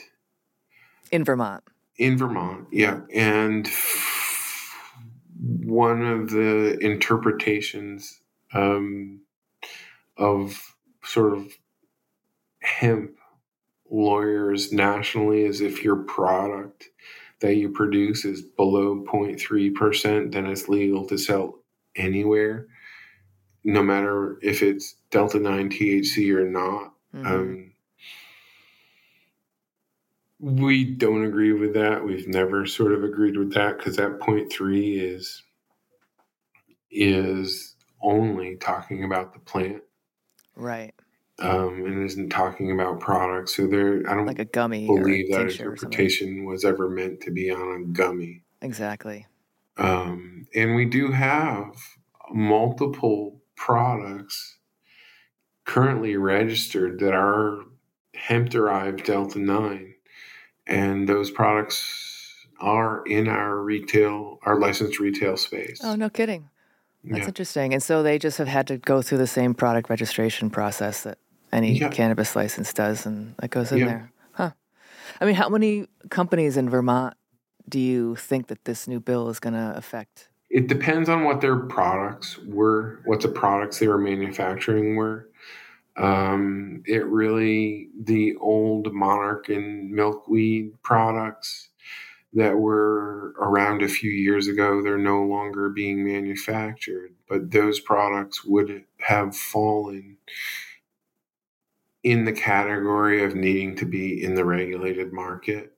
In 1.12 1.26
Vermont. 1.26 1.66
in 1.98 2.18
Vermont, 2.18 2.70
yeah. 2.72 3.02
And 3.14 3.68
one 5.42 6.06
of 6.06 6.30
the 6.30 6.78
interpretations 6.80 8.22
um, 8.54 9.24
of 10.16 10.74
sort 11.04 11.38
of 11.38 11.52
hemp 12.62 13.12
lawyers 13.92 14.72
nationally 14.72 15.42
is 15.42 15.60
if 15.60 15.84
your 15.84 15.98
product 15.98 16.92
that 17.40 17.56
you 17.56 17.70
produce 17.70 18.26
is 18.26 18.42
below 18.42 19.04
0.3%, 19.06 20.32
then 20.32 20.46
it's 20.46 20.68
legal 20.68 21.06
to 21.08 21.18
sell 21.18 21.60
anywhere, 21.96 22.68
no 23.64 23.84
matter 23.84 24.40
if 24.42 24.64
it's 24.64 24.96
Delta 25.12 25.40
9 25.40 25.70
THC 25.70 26.32
or 26.32 26.50
not. 26.50 26.94
Mhm. 27.14 27.26
Um, 27.26 27.74
we 30.40 30.84
don't 30.84 31.24
agree 31.26 31.54
with 31.54 31.74
that. 31.74 32.04
We've 32.04 32.28
never 32.28 32.66
sort 32.66 32.92
of 32.94 33.04
agreed 33.04 33.38
with 33.38 33.54
that 33.54 33.78
because 33.78 33.96
that 33.98 34.20
point 34.20 34.52
three 34.52 35.00
is 35.00 35.44
is 36.92 37.76
only 38.02 38.56
talking 38.58 39.04
about 39.04 39.34
the 39.34 39.40
plant 39.40 39.84
right. 40.56 40.94
Um, 41.40 41.86
and 41.86 42.04
isn't 42.04 42.30
talking 42.30 42.72
about 42.72 43.00
products. 43.00 43.56
So 43.56 43.68
there, 43.68 44.02
I 44.10 44.16
don't 44.16 44.26
Like 44.26 44.40
a 44.40 44.46
gummy 44.46 44.88
believe 44.88 45.32
that 45.32 45.48
tincture 45.50 45.72
or 45.72 45.78
something. 45.78 46.00
interpretation 46.00 46.46
was 46.46 46.66
ever 46.66 46.90
meant 46.90 47.22
to 47.22 47.32
be 47.32 47.52
on 47.52 47.82
a 47.82 47.86
gummy. 47.86 48.44
Exactly. 48.62 49.28
Um, 49.78 50.48
and 50.56 50.76
we 50.76 50.86
do 50.86 51.12
have 51.12 51.76
multiple 52.32 53.42
products 53.56 54.58
currently 55.66 56.18
registered 56.18 57.00
that 57.00 57.14
are 57.14 57.60
hemp 58.16 58.50
derived 58.50 59.04
Delta 59.04 59.40
9. 59.40 59.94
And 60.66 61.08
those 61.08 61.30
products 61.30 62.34
are 62.60 63.04
in 63.06 63.28
our 63.28 63.58
retail, 63.62 64.40
our 64.44 64.60
licensed 64.60 65.00
retail 65.00 65.38
space. 65.38 65.80
Oh, 65.84 65.96
no 65.96 66.10
kidding. 66.10 66.50
That's 67.04 67.22
yeah. 67.22 67.28
interesting. 67.28 67.74
And 67.74 67.84
so 67.84 68.02
they 68.02 68.18
just 68.18 68.38
have 68.38 68.48
had 68.48 68.68
to 68.68 68.78
go 68.78 69.02
through 69.02 69.20
the 69.20 69.28
same 69.28 69.54
product 69.54 69.90
registration 69.90 70.50
process 70.50 71.04
that 71.04 71.20
any 71.52 71.78
Yeah. 71.78 71.90
cannabis 71.90 72.36
license 72.36 72.74
does, 72.74 73.06
and 73.06 73.36
that 73.40 73.50
goes 73.50 73.72
in 73.72 73.80
Yeah. 73.80 73.86
there. 73.86 74.12
Huh. 74.34 74.52
I 75.22 75.26
mean, 75.26 75.36
how 75.36 75.50
many 75.50 75.88
companies 76.10 76.58
in 76.58 76.70
Vermont 76.70 77.16
do 77.70 77.80
you 77.80 78.16
think 78.16 78.48
that 78.48 78.66
this 78.66 78.88
new 78.88 79.00
bill 79.00 79.30
is 79.30 79.40
going 79.40 79.54
to 79.54 79.74
affect? 79.76 80.30
It 80.50 80.68
depends 80.68 81.10
on 81.10 81.24
what 81.26 81.42
their 81.42 81.58
products 81.58 82.38
were, 82.38 83.02
what 83.06 83.22
the 83.22 83.28
products 83.28 83.80
they 83.80 83.88
were 83.88 83.98
manufacturing 83.98 84.96
were. 84.96 85.30
Um, 85.98 86.84
it 86.86 87.06
really, 87.06 87.90
the 88.00 88.36
old 88.36 88.94
monarch 88.94 89.50
and 89.50 89.92
milkweed 89.92 90.82
products 90.84 91.70
that 92.34 92.58
were 92.58 93.34
around 93.40 93.82
a 93.82 93.88
few 93.88 94.12
years 94.12 94.48
ago, 94.48 94.82
they're 94.84 94.98
no 94.98 95.24
longer 95.24 95.70
being 95.70 96.06
manufactured, 96.06 97.14
but 97.28 97.52
those 97.52 97.80
products 97.80 98.46
would 98.46 98.84
have 99.00 99.36
fallen 99.36 100.18
in 102.08 102.24
the 102.24 102.32
category 102.32 103.22
of 103.24 103.36
needing 103.36 103.76
to 103.76 103.86
be 103.86 104.24
in 104.24 104.34
the 104.34 104.46
regulated 104.46 105.12
market. 105.12 105.74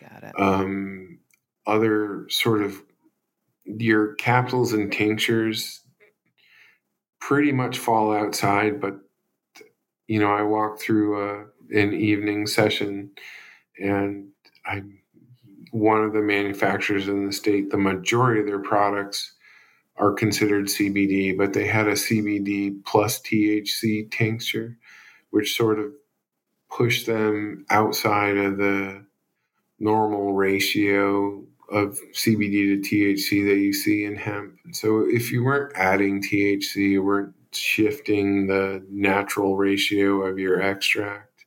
Got 0.00 0.22
it. 0.22 0.40
um, 0.40 1.18
other 1.66 2.26
sort 2.30 2.62
of 2.62 2.80
your 3.64 4.14
capsules 4.14 4.72
and 4.72 4.92
tinctures 4.92 5.80
pretty 7.20 7.52
much 7.52 7.78
fall 7.78 8.12
outside 8.12 8.80
but 8.80 8.98
you 10.08 10.18
know 10.18 10.32
i 10.32 10.42
walked 10.42 10.80
through 10.80 11.22
a, 11.22 11.44
an 11.78 11.92
evening 11.92 12.46
session 12.46 13.10
and 13.78 14.28
i 14.66 14.82
one 15.72 16.02
of 16.02 16.12
the 16.12 16.20
manufacturers 16.20 17.06
in 17.06 17.26
the 17.26 17.32
state. 17.32 17.70
The 17.70 17.78
majority 17.78 18.40
of 18.40 18.46
their 18.46 18.58
products 18.58 19.34
are 19.96 20.12
considered 20.12 20.66
cbd 20.66 21.36
but 21.36 21.52
they 21.52 21.66
had 21.66 21.86
a 21.86 21.92
cbd 21.92 22.82
plus 22.86 23.20
thc 23.20 24.10
tincture 24.10 24.78
which 25.30 25.56
sort 25.56 25.78
of 25.78 25.92
pushed 26.70 27.06
them 27.06 27.64
outside 27.70 28.36
of 28.36 28.58
the 28.58 29.04
normal 29.78 30.32
ratio 30.34 31.44
of 31.70 31.98
CBD 32.12 32.82
to 32.82 33.14
THC 33.14 33.46
that 33.46 33.58
you 33.58 33.72
see 33.72 34.04
in 34.04 34.16
hemp. 34.16 34.56
So 34.72 35.06
if 35.08 35.30
you 35.30 35.44
weren't 35.44 35.72
adding 35.76 36.22
THC, 36.22 36.76
you 36.76 37.02
weren't 37.02 37.34
shifting 37.52 38.46
the 38.46 38.84
natural 38.90 39.56
ratio 39.56 40.22
of 40.22 40.38
your 40.38 40.60
extract 40.60 41.44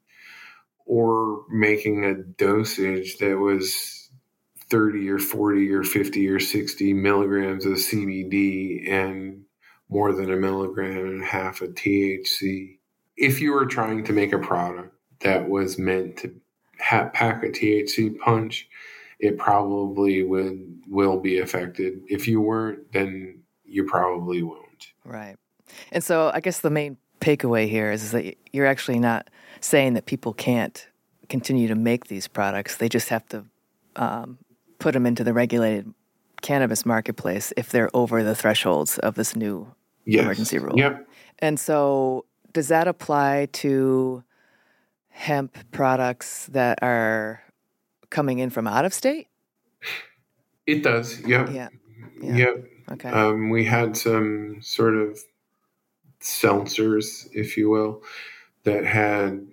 or 0.85 1.43
making 1.49 2.03
a 2.03 2.15
dosage 2.15 3.17
that 3.17 3.37
was 3.37 4.09
30 4.69 5.09
or 5.09 5.19
40 5.19 5.71
or 5.71 5.83
50 5.83 6.27
or 6.27 6.39
60 6.39 6.93
milligrams 6.93 7.65
of 7.65 7.73
CBD 7.73 8.89
and 8.89 9.43
more 9.89 10.13
than 10.13 10.31
a 10.31 10.37
milligram 10.37 11.05
and 11.05 11.23
a 11.23 11.25
half 11.25 11.61
of 11.61 11.69
THC. 11.69 12.79
If 13.17 13.39
you 13.41 13.51
were 13.53 13.65
trying 13.65 14.03
to 14.05 14.13
make 14.13 14.33
a 14.33 14.39
product 14.39 14.95
that 15.21 15.47
was 15.49 15.77
meant 15.77 16.17
to 16.17 16.33
ha- 16.79 17.09
pack 17.13 17.43
a 17.43 17.47
THC 17.49 18.17
punch, 18.19 18.67
it 19.19 19.37
probably 19.37 20.23
would 20.23 20.81
will 20.87 21.19
be 21.19 21.39
affected. 21.39 22.01
If 22.07 22.27
you 22.27 22.41
weren't, 22.41 22.91
then 22.91 23.41
you 23.63 23.85
probably 23.85 24.43
won't. 24.43 24.87
Right. 25.05 25.37
And 25.91 26.03
so 26.03 26.31
I 26.33 26.39
guess 26.39 26.59
the 26.59 26.69
main 26.69 26.97
takeaway 27.21 27.69
here 27.69 27.91
is, 27.91 28.03
is 28.03 28.11
that 28.11 28.35
you're 28.51 28.65
actually 28.65 28.99
not 28.99 29.29
saying 29.61 29.93
that 29.93 30.05
people 30.05 30.33
can't 30.33 30.85
continue 31.29 31.67
to 31.69 31.75
make 31.75 32.07
these 32.07 32.27
products. 32.27 32.77
They 32.77 32.89
just 32.89 33.09
have 33.09 33.25
to 33.29 33.45
um, 33.95 34.37
put 34.79 34.93
them 34.93 35.05
into 35.05 35.23
the 35.23 35.33
regulated 35.33 35.93
cannabis 36.41 36.85
marketplace 36.85 37.53
if 37.55 37.69
they're 37.69 37.89
over 37.93 38.23
the 38.23 38.35
thresholds 38.35 38.97
of 38.99 39.15
this 39.15 39.35
new 39.35 39.73
Yes. 40.05 40.23
emergency 40.23 40.59
rule. 40.59 40.77
Yep. 40.77 41.07
And 41.39 41.57
so 41.57 42.25
does 42.53 42.67
that 42.69 42.87
apply 42.87 43.47
to 43.53 44.23
hemp 45.09 45.57
products 45.71 46.47
that 46.47 46.79
are 46.81 47.41
coming 48.09 48.39
in 48.39 48.49
from 48.49 48.67
out 48.67 48.85
of 48.85 48.93
state? 48.93 49.27
It 50.65 50.83
does. 50.83 51.19
Yep. 51.21 51.49
Yeah. 51.51 51.69
Yeah. 52.21 52.35
Yep. 52.35 52.65
Okay. 52.93 53.09
Um, 53.09 53.49
we 53.49 53.65
had 53.65 53.97
some 53.97 54.57
sort 54.61 54.95
of 54.95 55.19
seltzers, 56.21 57.27
if 57.33 57.57
you 57.57 57.69
will, 57.69 58.01
that 58.63 58.85
had 58.85 59.45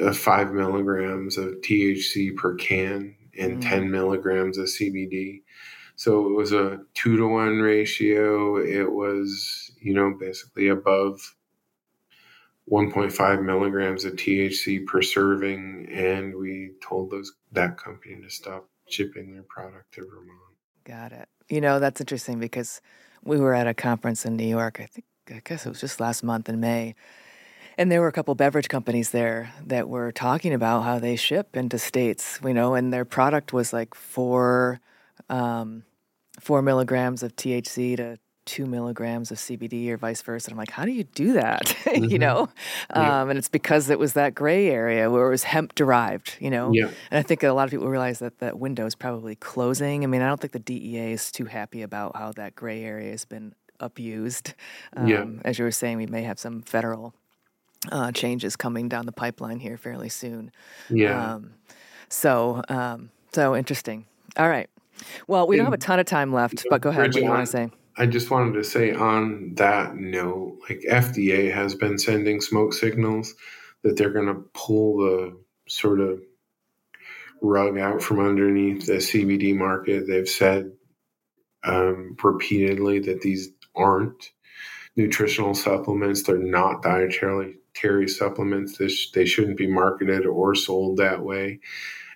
uh, 0.00 0.12
five 0.12 0.52
milligrams 0.52 1.38
of 1.38 1.54
THC 1.62 2.36
per 2.36 2.54
can 2.54 3.14
and 3.38 3.58
Mm. 3.62 3.68
10 3.68 3.90
milligrams 3.90 4.58
of 4.58 4.66
CBD. 4.66 5.42
So 5.96 6.26
it 6.26 6.34
was 6.34 6.52
a 6.52 6.80
two 6.94 7.16
to 7.16 7.26
one 7.26 7.58
ratio. 7.60 8.56
It 8.56 8.92
was, 8.92 9.72
you 9.80 9.94
know, 9.94 10.14
basically 10.18 10.68
above 10.68 11.34
1.5 12.70 13.42
milligrams 13.42 14.04
of 14.04 14.14
THC 14.14 14.86
per 14.86 15.02
serving, 15.02 15.88
and 15.92 16.34
we 16.34 16.72
told 16.82 17.10
those 17.10 17.32
that 17.52 17.76
company 17.76 18.20
to 18.22 18.30
stop 18.30 18.68
shipping 18.88 19.32
their 19.32 19.44
product 19.48 19.94
to 19.94 20.02
Vermont. 20.02 20.38
Got 20.84 21.12
it. 21.12 21.28
You 21.48 21.60
know, 21.60 21.78
that's 21.80 22.00
interesting 22.00 22.38
because 22.38 22.80
we 23.22 23.38
were 23.38 23.54
at 23.54 23.66
a 23.66 23.74
conference 23.74 24.24
in 24.24 24.36
New 24.36 24.46
York. 24.46 24.80
I 24.80 24.86
think 24.86 25.06
I 25.30 25.40
guess 25.44 25.66
it 25.66 25.68
was 25.68 25.80
just 25.80 26.00
last 26.00 26.22
month 26.22 26.48
in 26.48 26.60
May. 26.60 26.94
And 27.76 27.92
there 27.92 28.00
were 28.00 28.08
a 28.08 28.12
couple 28.12 28.34
beverage 28.34 28.68
companies 28.68 29.10
there 29.10 29.52
that 29.66 29.88
were 29.88 30.10
talking 30.10 30.52
about 30.52 30.82
how 30.82 30.98
they 30.98 31.14
ship 31.14 31.56
into 31.56 31.78
states, 31.78 32.40
you 32.42 32.52
know, 32.52 32.74
and 32.74 32.92
their 32.92 33.04
product 33.04 33.52
was 33.52 33.72
like 33.72 33.94
four, 33.94 34.80
um, 35.28 35.84
four 36.40 36.60
milligrams 36.60 37.22
of 37.22 37.36
THC 37.36 37.96
to 37.98 38.18
two 38.48 38.64
milligrams 38.66 39.30
of 39.30 39.36
CBD 39.38 39.88
or 39.90 39.98
vice 39.98 40.22
versa. 40.22 40.48
And 40.48 40.54
I'm 40.54 40.58
like, 40.58 40.70
how 40.70 40.84
do 40.84 40.90
you 40.90 41.04
do 41.04 41.34
that? 41.34 41.76
Mm-hmm. 41.88 42.10
you 42.10 42.18
know? 42.18 42.48
Yeah. 42.94 43.22
Um, 43.22 43.30
and 43.30 43.38
it's 43.38 43.48
because 43.48 43.88
it 43.90 43.98
was 43.98 44.12
that 44.12 44.34
gray 44.34 44.68
area 44.68 45.10
where 45.10 45.26
it 45.26 45.30
was 45.30 45.42
hemp 45.42 45.74
derived, 45.74 46.36
you 46.38 46.50
know? 46.50 46.70
Yeah. 46.72 46.90
And 47.10 47.18
I 47.18 47.22
think 47.22 47.42
a 47.42 47.52
lot 47.52 47.64
of 47.64 47.70
people 47.70 47.88
realize 47.88 48.18
that 48.20 48.38
that 48.38 48.58
window 48.58 48.86
is 48.86 48.94
probably 48.94 49.34
closing. 49.34 50.04
I 50.04 50.06
mean, 50.06 50.20
I 50.20 50.28
don't 50.28 50.40
think 50.40 50.52
the 50.52 50.58
DEA 50.58 51.12
is 51.12 51.32
too 51.32 51.46
happy 51.46 51.82
about 51.82 52.14
how 52.14 52.32
that 52.32 52.54
gray 52.54 52.84
area 52.84 53.10
has 53.10 53.24
been 53.24 53.54
abused. 53.80 54.54
Um, 54.96 55.08
yeah. 55.08 55.24
As 55.44 55.58
you 55.58 55.64
were 55.64 55.72
saying, 55.72 55.96
we 55.96 56.06
may 56.06 56.22
have 56.22 56.38
some 56.38 56.62
federal 56.62 57.14
uh, 57.90 58.12
changes 58.12 58.54
coming 58.54 58.88
down 58.88 59.06
the 59.06 59.12
pipeline 59.12 59.60
here 59.60 59.76
fairly 59.76 60.08
soon. 60.08 60.52
Yeah. 60.90 61.34
Um, 61.34 61.54
so, 62.08 62.62
um, 62.68 63.10
so 63.32 63.56
interesting. 63.56 64.06
All 64.36 64.48
right. 64.48 64.68
Well, 65.26 65.46
we 65.46 65.56
don't 65.56 65.64
have 65.64 65.74
a 65.74 65.78
ton 65.78 65.98
of 65.98 66.06
time 66.06 66.32
left, 66.32 66.64
but 66.70 66.80
go 66.80 66.90
ahead. 66.90 67.02
what 67.02 67.12
do 67.12 67.20
you 67.20 67.28
want 67.28 67.46
to 67.46 67.50
say? 67.50 67.70
I 67.98 68.06
just 68.06 68.30
wanted 68.30 68.54
to 68.54 68.62
say 68.62 68.92
on 68.92 69.54
that 69.56 69.96
note, 69.96 70.60
like 70.68 70.82
FDA 70.88 71.52
has 71.52 71.74
been 71.74 71.98
sending 71.98 72.40
smoke 72.40 72.72
signals 72.72 73.34
that 73.82 73.96
they're 73.96 74.12
going 74.12 74.28
to 74.28 74.44
pull 74.54 74.98
the 74.98 75.36
sort 75.68 75.98
of 75.98 76.20
rug 77.42 77.76
out 77.76 78.00
from 78.00 78.20
underneath 78.20 78.86
the 78.86 78.94
CBD 78.94 79.52
market. 79.54 80.06
They've 80.06 80.28
said 80.28 80.70
um, 81.64 82.16
repeatedly 82.22 83.00
that 83.00 83.22
these 83.22 83.48
aren't 83.74 84.30
nutritional 84.94 85.54
supplements. 85.54 86.22
They're 86.22 86.38
not 86.38 86.82
dietary 86.82 87.56
supplements. 88.08 88.78
This, 88.78 89.10
they 89.10 89.26
shouldn't 89.26 89.58
be 89.58 89.66
marketed 89.66 90.24
or 90.24 90.54
sold 90.54 90.98
that 90.98 91.24
way. 91.24 91.58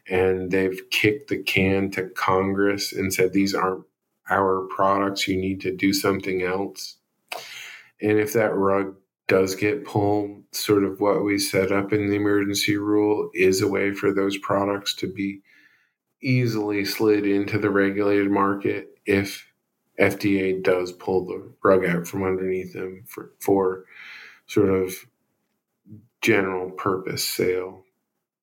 And 0.08 0.52
they've 0.52 0.80
kicked 0.90 1.28
the 1.28 1.42
can 1.42 1.90
to 1.92 2.08
Congress 2.08 2.92
and 2.92 3.12
said 3.12 3.32
these 3.32 3.54
aren't 3.54 3.84
our 4.30 4.66
products, 4.74 5.28
you 5.28 5.36
need 5.36 5.60
to 5.62 5.74
do 5.74 5.92
something 5.92 6.42
else. 6.42 6.96
And 8.00 8.18
if 8.18 8.32
that 8.32 8.54
rug 8.54 8.96
does 9.28 9.54
get 9.54 9.84
pulled, 9.84 10.42
sort 10.52 10.84
of 10.84 11.00
what 11.00 11.24
we 11.24 11.38
set 11.38 11.72
up 11.72 11.92
in 11.92 12.08
the 12.08 12.16
emergency 12.16 12.76
rule 12.76 13.30
is 13.34 13.62
a 13.62 13.68
way 13.68 13.92
for 13.92 14.12
those 14.12 14.36
products 14.38 14.94
to 14.96 15.12
be 15.12 15.42
easily 16.22 16.84
slid 16.84 17.26
into 17.26 17.58
the 17.58 17.70
regulated 17.70 18.30
market 18.30 18.88
if 19.06 19.46
FDA 19.98 20.62
does 20.62 20.92
pull 20.92 21.26
the 21.26 21.52
rug 21.62 21.84
out 21.84 22.06
from 22.06 22.22
underneath 22.24 22.72
them 22.72 23.04
for, 23.06 23.32
for 23.40 23.84
sort 24.46 24.68
of 24.68 24.94
general 26.20 26.70
purpose 26.70 27.24
sale. 27.24 27.84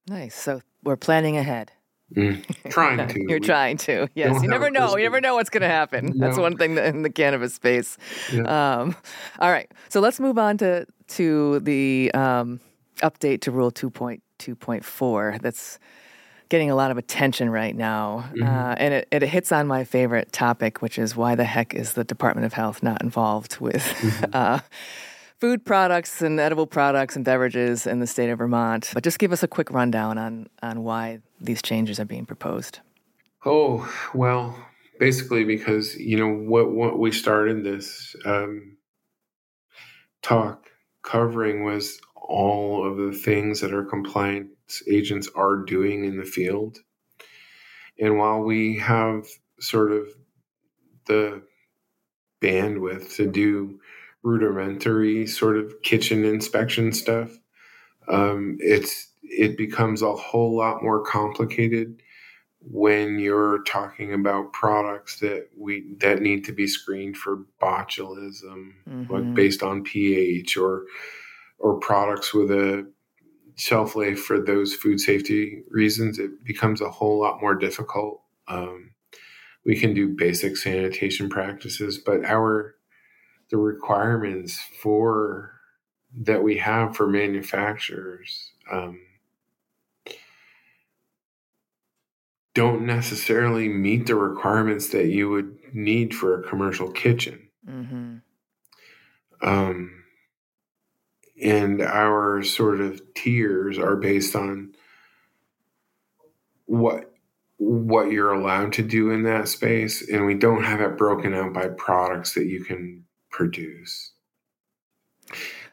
Nice. 0.07 0.35
So 0.35 0.61
we're 0.83 0.97
planning 0.97 1.37
ahead. 1.37 1.71
Mm, 2.15 2.69
trying 2.69 3.07
to. 3.07 3.25
You're 3.27 3.39
trying 3.39 3.77
to. 3.77 4.07
Yes. 4.15 4.41
You 4.41 4.47
never 4.47 4.69
know. 4.69 4.97
You 4.97 5.03
never 5.03 5.21
know 5.21 5.35
what's 5.35 5.49
going 5.49 5.61
to 5.61 5.67
happen. 5.67 6.13
No. 6.15 6.27
That's 6.27 6.39
one 6.39 6.57
thing 6.57 6.77
in 6.77 7.03
the 7.03 7.09
cannabis 7.09 7.53
space. 7.53 7.97
Yeah. 8.31 8.79
Um, 8.81 8.95
all 9.39 9.51
right. 9.51 9.71
So 9.89 9.99
let's 9.99 10.19
move 10.19 10.37
on 10.37 10.57
to 10.57 10.85
to 11.09 11.59
the 11.59 12.11
um, 12.13 12.59
update 13.01 13.41
to 13.41 13.51
Rule 13.51 13.71
2.2.4. 13.71 15.41
That's 15.41 15.79
getting 16.49 16.71
a 16.71 16.75
lot 16.75 16.89
of 16.89 16.97
attention 16.97 17.49
right 17.49 17.75
now, 17.75 18.25
mm-hmm. 18.33 18.43
uh, 18.43 18.73
and 18.77 18.93
it, 18.95 19.07
it 19.11 19.21
hits 19.21 19.51
on 19.51 19.67
my 19.67 19.83
favorite 19.83 20.31
topic, 20.31 20.81
which 20.81 20.97
is 20.97 21.15
why 21.15 21.35
the 21.35 21.43
heck 21.43 21.75
is 21.75 21.93
the 21.93 22.03
Department 22.03 22.45
of 22.45 22.53
Health 22.53 22.81
not 22.81 23.03
involved 23.03 23.59
with 23.59 23.83
mm-hmm. 23.83 24.25
uh, 24.33 24.59
food 25.39 25.65
products 25.65 26.21
and 26.21 26.39
edible 26.39 26.67
products 26.67 27.15
and 27.15 27.23
beverages 27.23 27.87
in 27.87 27.99
the 27.99 28.07
state 28.07 28.29
of 28.29 28.37
Vermont. 28.39 28.91
But 28.93 29.03
just 29.03 29.19
give 29.19 29.31
us 29.31 29.43
a 29.43 29.47
quick 29.47 29.71
rundown 29.71 30.17
on, 30.17 30.47
on 30.61 30.83
why 30.83 31.19
these 31.39 31.61
changes 31.61 31.99
are 31.99 32.05
being 32.05 32.25
proposed. 32.25 32.79
Oh, 33.45 33.89
well, 34.13 34.57
basically 34.99 35.45
because, 35.45 35.95
you 35.95 36.17
know, 36.17 36.29
what, 36.29 36.71
what 36.71 36.99
we 36.99 37.11
started 37.11 37.63
this 37.63 38.15
um, 38.25 38.77
talk 40.21 40.67
covering 41.03 41.63
was 41.63 41.99
all 42.15 42.85
of 42.85 42.97
the 42.97 43.17
things 43.17 43.61
that 43.61 43.73
our 43.73 43.85
compliance 43.85 44.83
agents 44.87 45.29
are 45.35 45.55
doing 45.55 46.03
in 46.03 46.17
the 46.17 46.25
field. 46.25 46.79
And 47.97 48.17
while 48.17 48.41
we 48.41 48.77
have 48.77 49.25
sort 49.59 49.91
of 49.91 50.07
the 51.07 51.41
bandwidth 52.41 53.15
to 53.15 53.25
do 53.25 53.79
rudimentary 54.23 55.25
sort 55.27 55.57
of 55.57 55.81
kitchen 55.81 56.25
inspection 56.25 56.91
stuff. 56.91 57.37
Um, 58.07 58.57
it's 58.59 59.07
it 59.23 59.57
becomes 59.57 60.01
a 60.01 60.15
whole 60.15 60.57
lot 60.57 60.83
more 60.83 61.03
complicated 61.03 62.01
when 62.61 63.19
you're 63.19 63.63
talking 63.63 64.13
about 64.13 64.51
products 64.51 65.19
that 65.19 65.47
we 65.57 65.95
that 65.99 66.21
need 66.21 66.43
to 66.45 66.51
be 66.51 66.67
screened 66.67 67.17
for 67.17 67.45
botulism, 67.61 68.71
mm-hmm. 68.87 69.13
like 69.13 69.33
based 69.33 69.63
on 69.63 69.83
pH, 69.83 70.57
or 70.57 70.85
or 71.57 71.79
products 71.79 72.33
with 72.33 72.51
a 72.51 72.89
shelf 73.55 73.95
life 73.95 74.19
for 74.19 74.39
those 74.39 74.73
food 74.73 74.99
safety 74.99 75.63
reasons. 75.69 76.19
It 76.19 76.43
becomes 76.45 76.81
a 76.81 76.89
whole 76.89 77.19
lot 77.19 77.41
more 77.41 77.55
difficult. 77.55 78.21
Um, 78.47 78.91
we 79.65 79.77
can 79.77 79.93
do 79.93 80.15
basic 80.15 80.57
sanitation 80.57 81.29
practices, 81.29 81.97
but 81.97 82.25
our 82.25 82.75
the 83.49 83.57
requirements 83.57 84.59
for 84.81 85.53
that 86.21 86.43
we 86.43 86.57
have 86.57 86.95
for 86.95 87.07
manufacturers 87.07 88.51
um, 88.71 88.99
don't 92.53 92.85
necessarily 92.85 93.69
meet 93.69 94.07
the 94.07 94.15
requirements 94.15 94.89
that 94.89 95.07
you 95.07 95.29
would 95.29 95.57
need 95.73 96.15
for 96.15 96.39
a 96.39 96.47
commercial 96.47 96.91
kitchen. 96.91 97.47
Mm-hmm. 97.67 98.17
Um, 99.41 100.03
and 101.41 101.81
our 101.81 102.43
sort 102.43 102.81
of 102.81 103.01
tiers 103.13 103.77
are 103.77 103.95
based 103.95 104.35
on 104.35 104.73
what 106.65 107.13
what 107.57 108.11
you're 108.11 108.31
allowed 108.31 108.71
to 108.73 108.83
do 108.83 109.11
in 109.11 109.23
that 109.23 109.47
space 109.47 110.07
and 110.07 110.25
we 110.25 110.33
don't 110.33 110.63
have 110.63 110.79
it 110.79 110.97
broken 110.97 111.33
out 111.33 111.53
by 111.53 111.67
products 111.67 112.33
that 112.33 112.45
you 112.45 112.63
can 112.63 113.03
produce. 113.29 114.11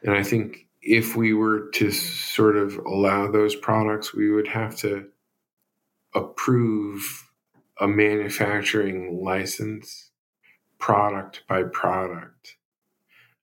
And 0.03 0.15
I 0.15 0.23
think 0.23 0.67
if 0.83 1.17
we 1.17 1.33
were 1.33 1.71
to 1.75 1.91
sort 1.91 2.57
of 2.57 2.77
allow 2.79 3.31
those 3.31 3.57
products, 3.57 4.15
we 4.15 4.31
would 4.31 4.49
have 4.49 4.77
to 4.77 5.07
approve 6.15 7.31
a 7.81 7.89
manufacturing 7.89 9.23
license 9.23 10.11
product 10.79 11.43
by 11.49 11.63
product 11.65 12.57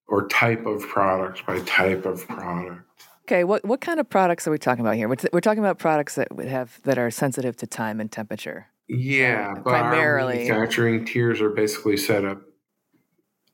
or 0.08 0.28
type 0.28 0.66
of 0.66 0.82
product 0.88 1.46
by 1.46 1.60
type 1.62 2.06
of 2.06 2.28
product. 2.28 2.82
Okay, 3.26 3.44
what 3.44 3.64
what 3.66 3.82
kind 3.82 4.00
of 4.00 4.10
products 4.10 4.48
are 4.48 4.52
we 4.52 4.58
talking 4.58 4.86
about 4.86 4.96
here? 4.96 5.08
We're, 5.08 5.16
we're 5.32 5.40
talking 5.40 5.64
about 5.64 5.80
products 5.80 6.16
that 6.16 6.28
have 6.40 6.82
that 6.84 6.98
are 6.98 7.10
sensitive 7.10 7.56
to 7.58 7.68
time 7.68 8.00
and 8.00 8.12
temperature. 8.12 8.68
Yeah, 8.88 9.52
uh, 9.52 9.56
but 9.56 9.64
primarily 9.64 10.50
manufacturing 10.50 11.06
tiers 11.06 11.42
are 11.42 11.50
basically 11.50 11.98
set 11.98 12.26
up 12.26 12.42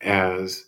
as 0.02 0.66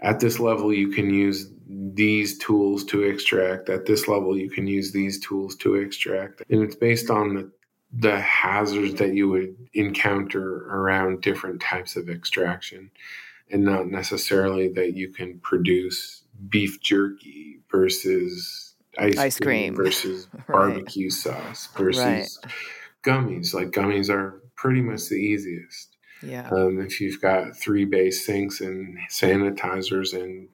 at 0.00 0.20
this 0.20 0.40
level 0.40 0.72
you 0.72 0.88
can 0.88 1.12
use 1.12 1.50
these 1.68 2.38
tools 2.38 2.84
to 2.84 3.02
extract. 3.02 3.68
At 3.68 3.86
this 3.86 4.08
level 4.08 4.36
you 4.36 4.50
can 4.50 4.66
use 4.66 4.92
these 4.92 5.20
tools 5.20 5.56
to 5.56 5.76
extract. 5.76 6.42
And 6.50 6.62
it's 6.62 6.76
based 6.76 7.10
on 7.10 7.34
the, 7.34 7.52
the 7.92 8.20
hazards 8.20 8.94
that 8.94 9.14
you 9.14 9.28
would 9.28 9.56
encounter 9.74 10.66
around 10.68 11.20
different 11.20 11.60
types 11.60 11.96
of 11.96 12.08
extraction. 12.08 12.90
And 13.50 13.64
not 13.64 13.88
necessarily 13.88 14.68
that 14.74 14.94
you 14.94 15.08
can 15.08 15.40
produce 15.40 16.22
beef 16.48 16.80
jerky 16.80 17.60
versus 17.70 18.74
ice, 18.98 19.18
ice 19.18 19.38
cream, 19.38 19.74
cream, 19.74 19.84
versus 19.84 20.28
right. 20.32 20.46
barbecue 20.46 21.10
sauce 21.10 21.68
versus 21.76 22.02
right. 22.02 22.28
gummies. 23.02 23.52
Like 23.52 23.70
gummies 23.70 24.08
are 24.08 24.40
pretty 24.54 24.80
much 24.82 25.08
the 25.08 25.16
easiest 25.16 25.96
yeah. 26.22 26.48
Um, 26.50 26.80
if 26.80 27.00
you've 27.00 27.20
got 27.20 27.56
three 27.56 27.84
bay 27.84 28.10
sinks 28.10 28.60
and 28.60 28.98
sanitizers 29.10 30.14
and 30.14 30.48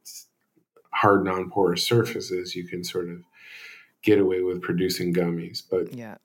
hard 0.93 1.25
non 1.25 1.51
porous 1.51 1.83
surfaces, 1.83 2.55
you 2.55 2.67
can 2.67 2.85
sort 2.85 3.09
of 3.09 3.23
get 4.03 4.19
away 4.19 4.41
with 4.41 4.63
producing 4.63 5.13
gummies. 5.13 5.63
But 5.69 5.93
yeah. 5.95 6.17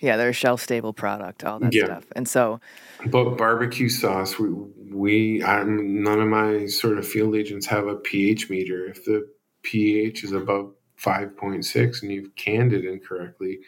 Yeah, 0.00 0.16
they're 0.16 0.30
a 0.30 0.34
shelf 0.34 0.60
stable 0.60 0.92
product, 0.92 1.44
all 1.44 1.60
that 1.60 1.72
yeah. 1.72 1.84
stuff. 1.84 2.06
And 2.16 2.26
so, 2.26 2.60
but 3.06 3.36
barbecue 3.36 3.88
sauce, 3.88 4.36
we, 4.36 4.48
we 4.50 5.44
I'm, 5.44 6.02
none 6.02 6.20
of 6.20 6.26
my 6.26 6.66
sort 6.66 6.98
of 6.98 7.06
field 7.06 7.36
agents 7.36 7.66
have 7.66 7.86
a 7.86 7.94
pH 7.94 8.50
meter. 8.50 8.88
If 8.88 9.04
the 9.04 9.28
pH 9.62 10.24
is 10.24 10.32
above 10.32 10.74
5.6 11.00 12.02
and 12.02 12.10
you've 12.10 12.34
canned 12.34 12.72
it 12.72 12.84
incorrectly, 12.84 13.60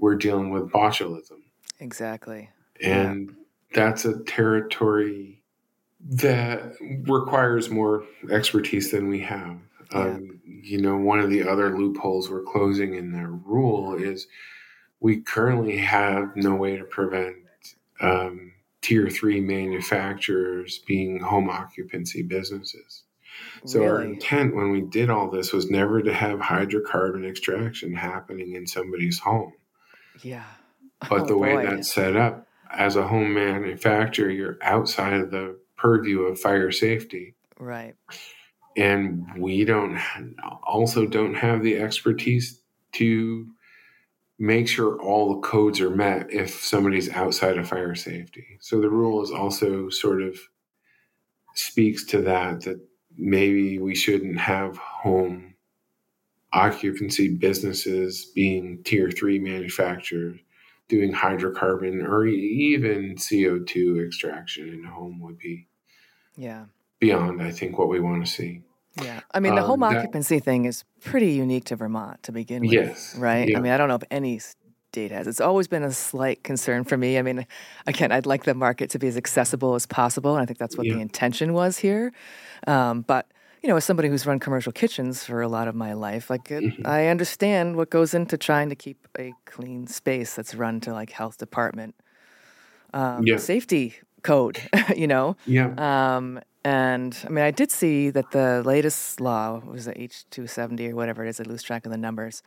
we're 0.00 0.16
dealing 0.16 0.50
with 0.50 0.70
botulism. 0.70 1.42
Exactly. 1.78 2.50
And 2.82 3.28
yeah. 3.28 3.41
That's 3.74 4.04
a 4.04 4.22
territory 4.24 5.42
that 6.00 6.74
requires 7.06 7.70
more 7.70 8.04
expertise 8.30 8.90
than 8.90 9.08
we 9.08 9.20
have. 9.20 9.58
Yeah. 9.92 10.00
Um, 10.00 10.40
you 10.44 10.80
know, 10.80 10.96
one 10.96 11.20
of 11.20 11.30
the 11.30 11.48
other 11.48 11.76
loopholes 11.76 12.30
we're 12.30 12.42
closing 12.42 12.94
in 12.94 13.12
the 13.12 13.26
rule 13.26 13.94
is 13.94 14.26
we 15.00 15.20
currently 15.20 15.76
have 15.78 16.34
no 16.36 16.54
way 16.54 16.76
to 16.76 16.84
prevent 16.84 17.36
um, 18.00 18.52
tier 18.80 19.08
three 19.08 19.40
manufacturers 19.40 20.78
being 20.78 21.20
home 21.20 21.48
occupancy 21.48 22.22
businesses. 22.22 23.02
So 23.64 23.80
really? 23.80 23.90
our 23.90 24.02
intent 24.02 24.56
when 24.56 24.70
we 24.70 24.82
did 24.82 25.08
all 25.08 25.30
this 25.30 25.52
was 25.52 25.70
never 25.70 26.02
to 26.02 26.12
have 26.12 26.40
hydrocarbon 26.40 27.28
extraction 27.28 27.94
happening 27.94 28.54
in 28.54 28.66
somebody's 28.66 29.18
home. 29.18 29.52
Yeah. 30.22 30.44
But 31.08 31.22
oh, 31.22 31.26
the 31.26 31.38
way 31.38 31.54
boy. 31.54 31.66
that's 31.66 31.92
set 31.92 32.16
up, 32.16 32.46
as 32.72 32.96
a 32.96 33.06
home 33.06 33.34
manufacturer, 33.34 34.30
you're 34.30 34.58
outside 34.62 35.14
of 35.14 35.30
the 35.30 35.58
purview 35.76 36.22
of 36.22 36.40
fire 36.40 36.70
safety. 36.70 37.34
Right. 37.58 37.94
And 38.76 39.26
we 39.36 39.64
don't 39.64 40.00
also 40.62 41.06
don't 41.06 41.34
have 41.34 41.62
the 41.62 41.76
expertise 41.78 42.60
to 42.92 43.46
make 44.38 44.66
sure 44.66 45.00
all 45.00 45.34
the 45.34 45.40
codes 45.40 45.80
are 45.80 45.90
met 45.90 46.32
if 46.32 46.64
somebody's 46.64 47.10
outside 47.10 47.58
of 47.58 47.68
fire 47.68 47.94
safety. 47.94 48.58
So 48.60 48.80
the 48.80 48.88
rule 48.88 49.22
is 49.22 49.30
also 49.30 49.88
sort 49.90 50.22
of 50.22 50.38
speaks 51.54 52.04
to 52.06 52.22
that 52.22 52.62
that 52.62 52.80
maybe 53.16 53.78
we 53.78 53.94
shouldn't 53.94 54.38
have 54.38 54.78
home 54.78 55.54
occupancy 56.52 57.28
businesses 57.28 58.26
being 58.34 58.82
tier 58.84 59.10
3 59.10 59.38
manufacturers 59.38 60.40
doing 60.88 61.12
hydrocarbon 61.12 62.06
or 62.06 62.26
even 62.26 63.14
CO2 63.16 64.06
extraction 64.06 64.68
in 64.68 64.84
a 64.84 64.90
home 64.90 65.20
would 65.20 65.38
be 65.38 65.66
yeah 66.36 66.64
beyond 67.00 67.42
I 67.42 67.50
think 67.50 67.78
what 67.78 67.88
we 67.88 68.00
want 68.00 68.24
to 68.24 68.30
see. 68.30 68.62
Yeah. 69.00 69.20
I 69.32 69.40
mean, 69.40 69.54
the 69.54 69.62
um, 69.62 69.66
home 69.68 69.82
occupancy 69.82 70.36
that, 70.36 70.44
thing 70.44 70.66
is 70.66 70.84
pretty 71.00 71.32
unique 71.32 71.64
to 71.66 71.76
Vermont 71.76 72.22
to 72.24 72.32
begin 72.32 72.62
with. 72.62 72.72
Yes. 72.72 73.16
Right? 73.16 73.48
Yeah. 73.48 73.58
I 73.58 73.60
mean, 73.60 73.72
I 73.72 73.76
don't 73.76 73.88
know 73.88 73.94
if 73.94 74.04
any 74.10 74.38
state 74.38 75.10
has. 75.10 75.26
It's 75.26 75.40
always 75.40 75.66
been 75.66 75.82
a 75.82 75.92
slight 75.92 76.44
concern 76.44 76.84
for 76.84 76.96
me. 76.96 77.18
I 77.18 77.22
mean, 77.22 77.46
again, 77.86 78.12
I'd 78.12 78.26
like 78.26 78.44
the 78.44 78.54
market 78.54 78.90
to 78.90 78.98
be 78.98 79.08
as 79.08 79.16
accessible 79.16 79.74
as 79.74 79.86
possible. 79.86 80.34
And 80.34 80.42
I 80.42 80.46
think 80.46 80.58
that's 80.58 80.76
what 80.76 80.86
yeah. 80.86 80.94
the 80.94 81.00
intention 81.00 81.54
was 81.54 81.78
here. 81.78 82.12
Um, 82.66 83.00
but, 83.02 83.31
you 83.62 83.68
know, 83.68 83.76
as 83.76 83.84
somebody 83.84 84.08
who's 84.08 84.26
run 84.26 84.40
commercial 84.40 84.72
kitchens 84.72 85.24
for 85.24 85.40
a 85.40 85.48
lot 85.48 85.68
of 85.68 85.74
my 85.74 85.92
life, 85.92 86.28
like 86.28 86.50
it, 86.50 86.64
mm-hmm. 86.64 86.86
I 86.86 87.08
understand 87.08 87.76
what 87.76 87.90
goes 87.90 88.12
into 88.12 88.36
trying 88.36 88.68
to 88.70 88.74
keep 88.74 89.06
a 89.18 89.32
clean 89.44 89.86
space 89.86 90.34
that's 90.34 90.54
run 90.54 90.80
to 90.80 90.92
like 90.92 91.10
health 91.10 91.38
department 91.38 91.94
um, 92.92 93.24
yeah. 93.24 93.36
safety 93.36 93.94
code, 94.22 94.60
you 94.96 95.06
know? 95.06 95.36
Yeah. 95.46 95.74
Um, 95.76 96.40
and 96.64 97.16
I 97.24 97.28
mean, 97.28 97.44
I 97.44 97.50
did 97.50 97.70
see 97.70 98.10
that 98.10 98.30
the 98.32 98.62
latest 98.64 99.20
law 99.20 99.60
was 99.64 99.84
the 99.84 99.94
H270 99.94 100.90
or 100.90 100.96
whatever 100.96 101.24
it 101.24 101.28
is. 101.28 101.40
I 101.40 101.44
lose 101.44 101.62
track 101.62 101.84
of 101.86 101.92
the 101.92 101.98
numbers. 101.98 102.42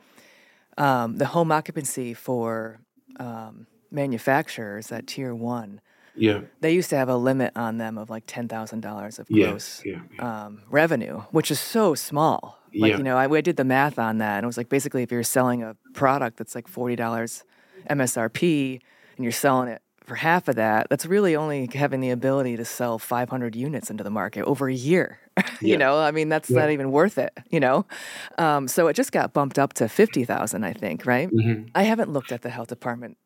Um, 0.78 1.18
the 1.18 1.28
home 1.28 1.52
occupancy 1.52 2.14
for 2.14 2.80
um, 3.20 3.68
manufacturers 3.92 4.92
at 4.92 5.08
tier 5.08 5.34
one. 5.34 5.80
Yeah. 6.18 6.42
They 6.62 6.74
used 6.74 6.90
to 6.92 6.98
have 6.98 7.10
a 7.10 7.18
limit 7.18 7.52
on 7.56 7.78
them 7.78 7.98
of 7.98 8.10
like 8.10 8.24
ten 8.28 8.48
thousand 8.48 8.82
dollars 8.82 9.20
of 9.20 9.28
gross 9.28 9.82
yeah, 9.86 10.00
yeah. 10.14 10.46
Um, 10.46 10.62
revenue, 10.70 11.22
which 11.32 11.52
is 11.52 11.60
so 11.60 11.96
small. 11.96 12.60
Like 12.74 12.92
yeah. 12.92 12.98
you 12.98 13.04
know, 13.04 13.18
I, 13.18 13.32
I 13.32 13.42
did 13.42 13.58
the 13.58 13.64
math 13.64 14.00
on 14.00 14.18
that, 14.20 14.38
and 14.38 14.44
it 14.44 14.48
was 14.48 14.58
like 14.58 14.70
basically 14.70 15.04
if 15.04 15.12
you're 15.12 15.24
selling 15.24 15.64
a 15.64 15.76
product 15.94 16.38
that's 16.38 16.56
like 16.56 16.68
forty 16.68 16.96
dollars 16.96 17.44
MSRP, 17.90 18.82
and 19.16 19.24
you're 19.24 19.32
selling 19.32 19.70
it 19.70 19.82
for 20.06 20.16
half 20.16 20.48
of 20.48 20.56
that, 20.56 20.88
that's 20.90 21.06
really 21.06 21.36
only 21.36 21.68
having 21.74 22.00
the 22.00 22.12
ability 22.12 22.56
to 22.58 22.66
sell 22.66 23.00
500 23.00 23.56
units 23.56 23.90
into 23.90 24.04
the 24.04 24.10
market 24.10 24.44
over 24.46 24.70
a 24.70 24.74
year. 24.74 25.20
you 25.62 25.78
know, 25.78 26.00
I 26.00 26.12
mean, 26.12 26.30
that's 26.30 26.50
yeah. 26.50 26.60
not 26.60 26.70
even 26.70 26.92
worth 26.92 27.18
it, 27.18 27.36
you 27.50 27.60
know? 27.60 27.86
Um, 28.38 28.68
so 28.68 28.88
it 28.88 28.94
just 28.94 29.12
got 29.12 29.34
bumped 29.34 29.60
up 29.60 29.74
to 29.74 29.90
50,000, 29.90 30.64
I 30.64 30.74
think, 30.74 31.06
right? 31.06 31.30
Mm-hmm. 31.30 31.70
I 31.74 31.84
haven't 31.84 32.12
looked 32.12 32.32
at 32.32 32.42
the 32.42 32.50
health 32.50 32.68
department 32.68 33.18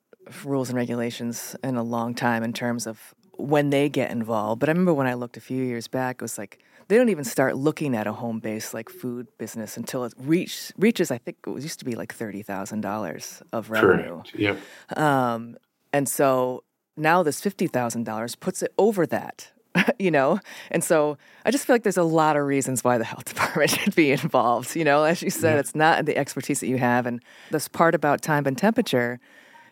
rules 0.43 0.69
and 0.69 0.75
regulations 0.75 1.55
in 1.63 1.75
a 1.75 1.84
long 1.84 2.13
time 2.13 2.43
in 2.43 2.53
terms 2.53 2.88
of 2.88 3.13
when 3.38 3.69
they 3.69 3.89
get 3.89 4.11
involved. 4.11 4.59
But 4.59 4.69
I 4.69 4.71
remember 4.73 4.93
when 4.93 5.07
I 5.07 5.13
looked 5.13 5.38
a 5.38 5.41
few 5.41 5.63
years 5.63 5.88
back, 5.88 6.15
it 6.15 6.21
was 6.21 6.38
like, 6.38 6.59
they 6.88 6.97
don't 6.97 7.09
even 7.09 7.23
start 7.23 7.55
looking 7.55 7.95
at 7.95 8.07
a 8.07 8.13
home 8.13 8.39
based 8.39 8.73
like 8.73 8.89
food 8.89 9.27
business 9.38 9.77
until 9.77 10.03
it 10.05 10.13
reach, 10.17 10.71
reaches, 10.77 11.11
I 11.11 11.19
think 11.19 11.38
it 11.45 11.49
was, 11.49 11.63
used 11.63 11.80
to 11.80 11.86
be 11.86 11.95
like 11.95 12.15
$30,000 12.15 13.41
of 13.53 13.69
revenue. 13.69 14.23
Correct. 14.23 14.36
Yep. 14.36 14.97
Um, 14.97 15.57
and 15.93 16.09
so 16.09 16.63
now 16.97 17.23
this 17.23 17.39
$50,000 17.41 18.39
puts 18.39 18.63
it 18.63 18.73
over 18.77 19.05
that, 19.05 19.51
you 19.99 20.09
know? 20.09 20.39
And 20.71 20.84
so 20.84 21.17
I 21.45 21.51
just 21.51 21.67
feel 21.67 21.75
like 21.75 21.84
there's 21.84 21.97
a 21.97 22.03
lot 22.03 22.36
of 22.36 22.45
reasons 22.45 22.84
why 22.84 22.97
the 22.97 23.05
health 23.05 23.25
department 23.34 23.69
should 23.69 23.95
be 23.95 24.11
involved. 24.11 24.75
You 24.75 24.84
know, 24.84 25.03
as 25.03 25.21
you 25.21 25.30
said, 25.30 25.53
yeah. 25.53 25.59
it's 25.59 25.75
not 25.75 26.05
the 26.05 26.17
expertise 26.17 26.59
that 26.59 26.67
you 26.67 26.77
have. 26.77 27.05
And 27.05 27.23
this 27.51 27.67
part 27.67 27.93
about 27.93 28.23
time 28.23 28.47
and 28.47 28.57
temperature 28.57 29.19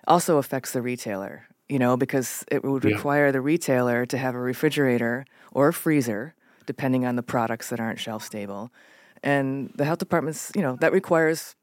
also 0.08 0.38
affects 0.38 0.72
the 0.72 0.82
retailer, 0.82 1.46
you 1.70 1.80
know, 1.80 1.98
because 1.98 2.46
it 2.52 2.64
would 2.64 2.86
require 2.86 3.28
yeah. 3.28 3.32
the 3.32 3.42
retailer 3.42 4.06
to 4.06 4.18
have 4.18 4.36
a 4.36 4.40
refrigerator 4.40 5.26
or 5.52 5.68
a 5.68 5.74
freezer, 5.74 6.34
depending 6.66 7.06
on 7.06 7.16
the 7.16 7.24
products 7.24 7.70
that 7.70 7.80
aren't 7.80 8.00
shelf 8.00 8.24
stable. 8.24 8.72
And 9.24 9.72
the 9.76 9.86
health 9.86 10.00
department's, 10.00 10.52
you 10.56 10.62
know, 10.62 10.78
that 10.82 10.92
requires 10.94 11.56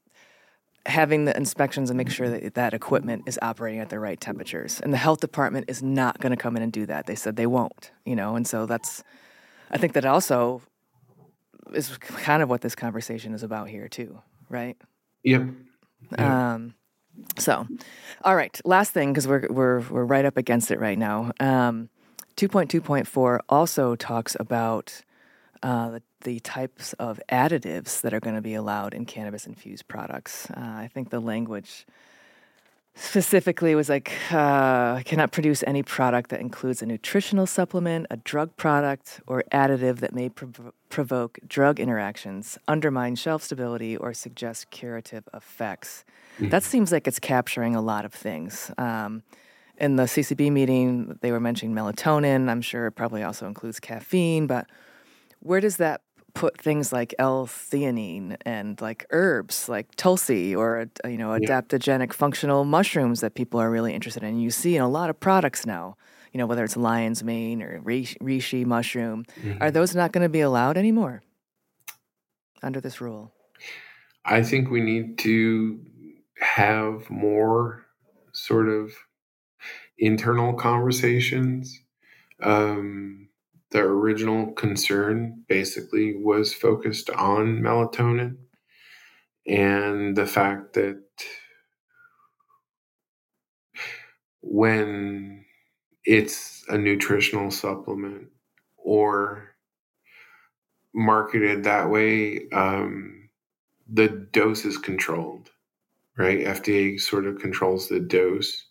having 0.85 1.25
the 1.25 1.35
inspections 1.35 1.89
and 1.89 1.97
make 1.97 2.11
sure 2.11 2.29
that 2.29 2.53
that 2.53 2.73
equipment 2.73 3.23
is 3.25 3.39
operating 3.41 3.79
at 3.79 3.89
the 3.89 3.99
right 3.99 4.19
temperatures. 4.19 4.79
And 4.81 4.93
the 4.93 4.97
health 4.97 5.19
department 5.19 5.65
is 5.67 5.81
not 5.81 6.19
going 6.19 6.29
to 6.29 6.37
come 6.37 6.55
in 6.55 6.61
and 6.61 6.71
do 6.71 6.85
that. 6.85 7.07
They 7.07 7.15
said 7.15 7.35
they 7.35 7.47
won't, 7.47 7.91
you 8.05 8.15
know, 8.15 8.35
and 8.35 8.45
so 8.45 8.67
that's, 8.67 9.03
I 9.71 9.79
think 9.79 9.93
that 9.93 10.05
also 10.05 10.61
is 11.73 11.97
kind 11.97 12.43
of 12.43 12.49
what 12.49 12.61
this 12.61 12.75
conversation 12.75 13.33
is 13.33 13.41
about 13.41 13.69
here, 13.69 13.87
too, 13.87 14.21
right? 14.47 14.77
Yep. 15.23 15.49
Um, 16.19 16.75
so, 17.37 17.67
all 18.23 18.35
right, 18.35 18.59
last 18.65 18.91
thing, 18.91 19.11
because 19.11 19.27
we're, 19.27 19.47
we're, 19.49 19.79
we're 19.81 20.05
right 20.05 20.25
up 20.25 20.37
against 20.37 20.71
it 20.71 20.79
right 20.79 20.97
now. 20.97 21.31
Um, 21.39 21.89
2.2.4 22.37 23.39
also 23.49 23.95
talks 23.95 24.35
about 24.39 25.01
uh, 25.63 25.89
the 25.91 26.01
the 26.25 26.39
types 26.39 26.93
of 26.93 27.21
additives 27.31 28.01
that 28.01 28.13
are 28.13 28.19
going 28.19 28.35
to 28.35 28.41
be 28.41 28.55
allowed 28.55 28.93
in 28.93 29.05
cannabis 29.05 29.45
infused 29.45 29.87
products. 29.87 30.49
Uh, 30.49 30.59
I 30.59 30.89
think 30.91 31.11
the 31.11 31.19
language 31.19 31.85
specifically 32.95 33.75
was 33.75 33.89
like 33.89 34.11
uh, 34.31 35.01
cannot 35.01 35.31
produce 35.31 35.63
any 35.67 35.83
product 35.83 36.29
that 36.29 36.39
includes 36.39 36.81
a 36.81 36.85
nutritional 36.85 37.45
supplement, 37.45 38.07
a 38.09 38.17
drug 38.17 38.55
product, 38.55 39.19
or 39.27 39.43
additive 39.51 39.97
that 39.99 40.13
may 40.13 40.29
prov- 40.29 40.71
provoke 40.89 41.37
drug 41.45 41.79
interactions, 41.79 42.57
undermine 42.67 43.15
shelf 43.15 43.43
stability, 43.43 43.97
or 43.97 44.13
suggest 44.13 44.69
curative 44.69 45.27
effects. 45.33 46.05
Mm-hmm. 46.35 46.49
That 46.49 46.63
seems 46.63 46.91
like 46.91 47.05
it's 47.05 47.19
capturing 47.19 47.75
a 47.75 47.81
lot 47.81 48.05
of 48.05 48.13
things. 48.13 48.71
Um, 48.77 49.23
in 49.77 49.97
the 49.97 50.03
CCB 50.03 50.51
meeting, 50.53 51.19
they 51.21 51.33
were 51.33 51.41
mentioning 51.41 51.75
melatonin. 51.75 52.49
I'm 52.49 52.61
sure 52.61 52.87
it 52.87 52.93
probably 52.93 53.23
also 53.23 53.45
includes 53.45 53.79
caffeine, 53.81 54.47
but 54.47 54.67
where 55.41 55.59
does 55.59 55.77
that 55.77 56.01
put 56.35 56.61
things 56.61 56.93
like 56.93 57.15
L-theanine 57.17 58.37
and 58.45 58.79
like 58.81 59.05
herbs 59.09 59.67
like 59.67 59.95
tulsi 59.95 60.55
or 60.55 60.87
you 61.05 61.17
know 61.17 61.29
adaptogenic 61.29 62.07
yeah. 62.07 62.13
functional 62.13 62.65
mushrooms 62.65 63.21
that 63.21 63.33
people 63.33 63.59
are 63.59 63.71
really 63.71 63.93
interested 63.93 64.21
in. 64.21 64.39
You 64.39 64.51
see 64.51 64.75
in 64.75 64.83
a 64.83 64.89
lot 64.89 65.09
of 65.09 65.19
products 65.19 65.65
now, 65.65 65.97
you 66.31 66.37
know 66.37 66.45
whether 66.45 66.63
it's 66.63 66.77
lion's 66.77 67.23
mane 67.23 67.63
or 67.63 67.81
reishi 67.81 68.65
mushroom, 68.65 69.25
mm-hmm. 69.41 69.63
are 69.63 69.71
those 69.71 69.95
not 69.95 70.11
going 70.11 70.23
to 70.23 70.29
be 70.29 70.41
allowed 70.41 70.77
anymore 70.77 71.23
under 72.61 72.79
this 72.79 73.01
rule? 73.01 73.31
I 74.25 74.43
think 74.43 74.69
we 74.69 74.81
need 74.81 75.17
to 75.19 75.79
have 76.39 77.09
more 77.09 77.85
sort 78.33 78.67
of 78.67 78.91
internal 79.97 80.53
conversations. 80.53 81.81
Um, 82.41 83.24
the 83.75 83.81
original 83.81 84.53
concern 84.53 85.43
basically 85.49 86.15
was 86.15 86.53
focused 86.53 87.09
on 87.09 87.59
melatonin 87.61 88.37
and 89.45 90.15
the 90.15 90.25
fact 90.25 90.75
that 90.75 91.03
when 94.41 95.43
it's 96.05 96.63
a 96.69 96.77
nutritional 96.77 97.51
supplement 97.51 98.29
or 98.77 99.49
marketed 100.93 101.65
that 101.65 101.89
way, 101.89 102.47
um, 102.53 103.29
the 103.91 104.07
dose 104.07 104.63
is 104.63 104.77
controlled. 104.77 105.49
right? 106.17 106.45
FDA 106.45 106.97
sort 106.97 107.25
of 107.25 107.39
controls 107.39 107.89
the 107.89 107.99
dose, 107.99 108.67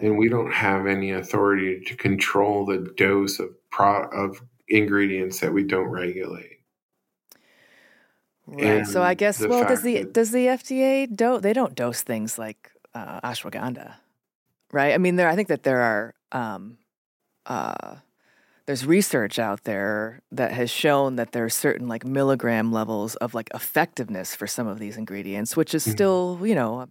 and 0.00 0.18
we 0.18 0.28
don't 0.28 0.52
have 0.52 0.86
any 0.88 1.12
authority 1.12 1.80
to 1.86 1.94
control 1.96 2.66
the 2.66 2.92
dose 2.96 3.38
of 3.38 3.50
pro- 3.72 4.08
of 4.10 4.40
ingredients 4.68 5.40
that 5.40 5.52
we 5.52 5.64
don't 5.64 5.88
regulate. 5.88 6.60
Right. 8.46 8.64
And 8.64 8.88
so 8.88 9.02
I 9.02 9.14
guess 9.14 9.40
well, 9.40 9.66
does 9.66 9.82
the 9.82 9.98
that- 10.02 10.12
does 10.12 10.30
the 10.32 10.46
FDA 10.46 11.06
do 11.14 11.38
they 11.40 11.52
don't 11.52 11.74
dose 11.74 12.02
things 12.02 12.38
like 12.38 12.70
uh, 12.94 13.20
ashwagandha, 13.20 13.94
right? 14.72 14.92
I 14.94 14.98
mean, 14.98 15.16
there 15.16 15.28
I 15.28 15.36
think 15.36 15.48
that 15.48 15.62
there 15.62 15.80
are 15.80 16.14
um, 16.32 16.78
uh, 17.46 17.96
there's 18.66 18.84
research 18.84 19.38
out 19.38 19.64
there 19.64 20.22
that 20.32 20.52
has 20.52 20.70
shown 20.70 21.16
that 21.16 21.32
there 21.32 21.44
are 21.44 21.48
certain 21.50 21.86
like 21.88 22.04
milligram 22.04 22.72
levels 22.72 23.14
of 23.16 23.32
like 23.32 23.48
effectiveness 23.54 24.34
for 24.34 24.46
some 24.46 24.66
of 24.66 24.78
these 24.80 24.96
ingredients, 24.96 25.56
which 25.56 25.74
is 25.74 25.86
Mhm. 25.86 25.92
still 25.92 26.40
you 26.42 26.54
know. 26.54 26.88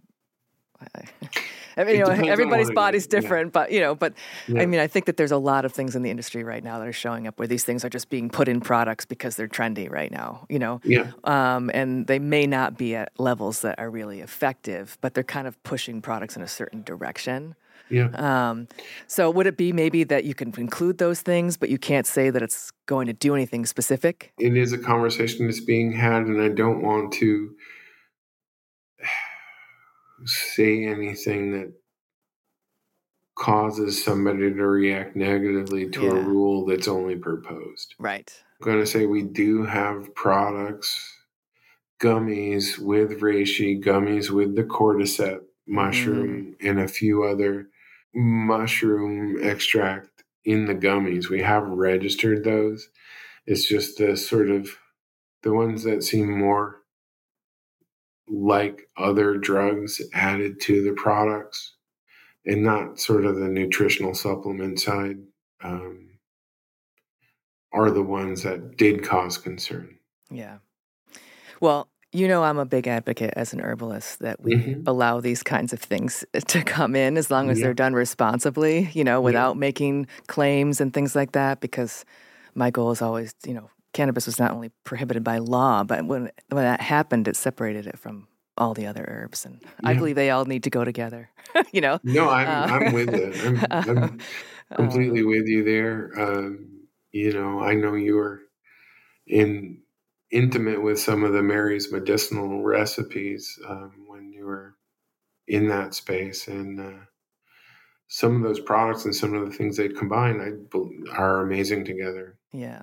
I, 1.76 1.84
mean, 1.84 1.96
you 1.96 2.04
know, 2.04 2.10
everybody's 2.10 2.70
body's 2.70 3.06
is, 3.06 3.12
yeah. 3.12 3.20
different, 3.20 3.52
but 3.52 3.72
you 3.72 3.80
know, 3.80 3.94
but 3.94 4.14
Yeah. 4.48 4.62
I 4.62 4.66
mean, 4.66 4.80
I 4.80 4.86
think 4.86 5.06
that 5.06 5.16
there's 5.16 5.32
a 5.32 5.38
lot 5.38 5.64
of 5.64 5.72
things 5.72 5.96
in 5.96 6.02
the 6.02 6.10
industry 6.10 6.44
right 6.44 6.62
now 6.62 6.78
that 6.78 6.86
are 6.86 6.92
showing 6.92 7.26
up 7.26 7.38
where 7.38 7.48
these 7.48 7.64
things 7.64 7.84
are 7.84 7.88
just 7.88 8.10
being 8.10 8.28
put 8.28 8.48
in 8.48 8.60
products 8.60 9.04
because 9.04 9.36
they're 9.36 9.48
trendy 9.48 9.90
right 9.90 10.10
now. 10.10 10.46
You 10.48 10.58
know, 10.58 10.80
yeah, 10.84 11.12
um, 11.24 11.70
and 11.72 12.06
they 12.06 12.18
may 12.18 12.46
not 12.46 12.76
be 12.76 12.94
at 12.94 13.12
levels 13.18 13.62
that 13.62 13.78
are 13.78 13.90
really 13.90 14.20
effective, 14.20 14.98
but 15.00 15.14
they're 15.14 15.24
kind 15.24 15.46
of 15.46 15.62
pushing 15.62 16.02
products 16.02 16.36
in 16.36 16.42
a 16.42 16.48
certain 16.48 16.82
direction. 16.82 17.54
yeah. 17.90 18.10
Um, 18.14 18.68
so, 19.06 19.30
would 19.30 19.46
it 19.46 19.56
be 19.56 19.72
maybe 19.72 20.04
that 20.04 20.24
you 20.24 20.34
can 20.34 20.52
include 20.56 20.98
those 20.98 21.20
things, 21.20 21.56
but 21.56 21.68
you 21.68 21.78
can't 21.78 22.06
say 22.06 22.30
that 22.30 22.42
it's 22.42 22.70
going 22.86 23.06
to 23.06 23.12
do 23.12 23.34
anything 23.34 23.66
specific? 23.66 24.32
it 24.38 24.56
is 24.56 24.72
a 24.72 24.78
conversation 24.78 25.46
that's 25.46 25.60
being 25.60 25.92
had, 25.92 26.24
and 26.24 26.40
I 26.40 26.48
don't 26.48 26.82
want 26.82 27.12
to 27.14 27.54
say 30.24 30.84
anything 30.84 31.52
that 31.52 31.72
causes 33.34 34.04
somebody 34.04 34.52
to 34.52 34.66
react 34.66 35.16
negatively 35.16 35.88
to 35.90 36.10
a 36.10 36.20
rule 36.20 36.66
that's 36.66 36.88
only 36.88 37.16
proposed. 37.16 37.94
Right. 37.98 38.30
I'm 38.60 38.64
going 38.64 38.80
to 38.80 38.86
say 38.86 39.06
we 39.06 39.22
do 39.22 39.64
have 39.64 40.14
products, 40.14 41.16
gummies 42.00 42.78
with 42.78 43.20
reishi, 43.20 43.82
gummies 43.82 44.30
with 44.30 44.54
the 44.54 44.64
cordyceps 44.64 45.40
mushroom, 45.66 46.54
mm-hmm. 46.54 46.68
and 46.68 46.80
a 46.80 46.88
few 46.88 47.24
other 47.24 47.68
mushroom 48.14 49.38
extract 49.42 50.24
in 50.44 50.66
the 50.66 50.74
gummies. 50.74 51.28
We 51.28 51.40
have 51.42 51.66
registered 51.66 52.44
those. 52.44 52.88
It's 53.46 53.66
just 53.66 53.98
the 53.98 54.16
sort 54.16 54.50
of 54.50 54.76
the 55.42 55.52
ones 55.52 55.84
that 55.84 56.04
seem 56.04 56.38
more 56.38 56.81
like 58.28 58.88
other 58.96 59.36
drugs 59.36 60.00
added 60.14 60.60
to 60.62 60.82
the 60.82 60.92
products 60.92 61.74
and 62.46 62.62
not 62.62 62.98
sort 62.98 63.24
of 63.24 63.36
the 63.36 63.48
nutritional 63.48 64.14
supplement 64.14 64.80
side 64.80 65.18
um, 65.62 66.08
are 67.72 67.90
the 67.90 68.02
ones 68.02 68.42
that 68.42 68.76
did 68.76 69.02
cause 69.04 69.38
concern. 69.38 69.96
Yeah. 70.30 70.58
Well, 71.60 71.88
you 72.14 72.28
know, 72.28 72.44
I'm 72.44 72.58
a 72.58 72.66
big 72.66 72.86
advocate 72.86 73.32
as 73.36 73.52
an 73.54 73.60
herbalist 73.60 74.18
that 74.18 74.42
we 74.42 74.52
Mhm. 74.54 74.82
allow 74.86 75.20
these 75.20 75.42
kinds 75.42 75.72
of 75.72 75.80
things 75.80 76.24
to 76.48 76.62
come 76.62 76.94
in 76.94 77.16
as 77.16 77.30
long 77.30 77.48
as 77.48 77.58
Yeah. 77.58 77.66
they're 77.66 77.74
done 77.74 77.94
responsibly, 77.94 78.90
you 78.92 79.04
know, 79.04 79.20
without 79.20 79.56
making 79.56 80.06
claims 80.26 80.80
and 80.80 80.92
things 80.92 81.16
like 81.16 81.32
that. 81.32 81.60
Because 81.60 82.04
my 82.54 82.70
goal 82.70 82.90
is 82.90 83.00
always, 83.00 83.34
you 83.46 83.54
know, 83.54 83.70
cannabis 83.92 84.26
was 84.26 84.38
not 84.38 84.52
only 84.52 84.70
prohibited 84.84 85.24
by 85.24 85.38
law, 85.38 85.84
but 85.84 86.04
when 86.06 86.30
when 86.48 86.64
that 86.64 86.80
happened, 86.80 87.28
it 87.28 87.36
separated 87.36 87.86
it 87.86 87.98
from 87.98 88.28
all 88.56 88.74
the 88.74 88.86
other 88.86 89.04
herbs, 89.08 89.46
and 89.46 89.62
I 89.82 89.94
believe 89.94 90.16
they 90.16 90.30
all 90.30 90.44
need 90.44 90.64
to 90.64 90.70
go 90.70 90.84
together. 90.84 91.30
you 91.72 91.80
know, 91.80 91.98
No, 92.02 92.28
I'm 92.28 92.48
Uh, 92.48 92.74
I'm 92.74 92.92
with 92.92 93.14
it. 93.14 93.88
I'm, 93.88 93.88
I'm 94.70 94.76
completely 94.76 95.24
with 95.24 95.46
you 95.46 95.64
there. 95.64 96.10
Um, 96.18 96.82
you 97.12 97.32
know, 97.32 97.60
I 97.60 97.74
know 97.74 97.94
you 97.94 98.16
were 98.16 98.40
in 99.26 99.82
intimate 100.30 100.82
with 100.82 100.98
some 100.98 101.24
of 101.24 101.32
the 101.32 101.42
Mary's 101.42 101.92
medicinal 101.92 102.62
recipes 102.62 103.58
um, 103.68 103.92
when 104.06 104.32
you 104.32 104.46
were 104.46 104.74
in 105.46 105.68
that 105.68 105.94
space, 105.94 106.48
and 106.48 106.80
uh, 106.80 107.04
some 108.08 108.36
of 108.36 108.42
those 108.42 108.60
products 108.60 109.04
and 109.04 109.14
some 109.14 109.34
of 109.34 109.46
the 109.46 109.56
things 109.56 109.76
they 109.76 109.88
combine, 109.88 110.40
I 110.40 111.18
are 111.18 111.40
amazing 111.40 111.84
together. 111.84 112.38
Yeah. 112.52 112.82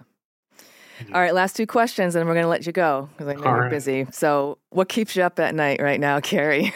All 1.13 1.21
right, 1.21 1.33
last 1.33 1.55
two 1.55 1.67
questions, 1.67 2.15
and 2.15 2.27
we're 2.27 2.33
going 2.33 2.43
to 2.43 2.49
let 2.49 2.65
you 2.65 2.71
go 2.71 3.09
because 3.11 3.27
I 3.27 3.33
know 3.35 3.43
All 3.43 3.53
you're 3.53 3.61
right. 3.63 3.69
busy. 3.69 4.05
So, 4.11 4.57
what 4.69 4.89
keeps 4.89 5.15
you 5.15 5.23
up 5.23 5.39
at 5.39 5.55
night 5.55 5.81
right 5.81 5.99
now, 5.99 6.19
Cary? 6.21 6.73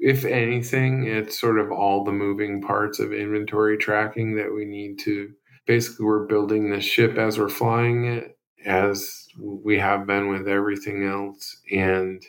If 0.00 0.24
anything, 0.24 1.06
it's 1.06 1.38
sort 1.38 1.58
of 1.58 1.72
all 1.72 2.04
the 2.04 2.12
moving 2.12 2.62
parts 2.62 3.00
of 3.00 3.12
inventory 3.12 3.76
tracking 3.76 4.36
that 4.36 4.54
we 4.54 4.64
need 4.64 4.98
to. 5.00 5.32
Basically, 5.66 6.06
we're 6.06 6.26
building 6.26 6.70
the 6.70 6.80
ship 6.80 7.18
as 7.18 7.38
we're 7.38 7.48
flying 7.48 8.04
it, 8.06 8.38
as 8.64 9.26
we 9.38 9.78
have 9.78 10.06
been 10.06 10.28
with 10.28 10.48
everything 10.48 11.04
else, 11.04 11.60
and 11.72 12.22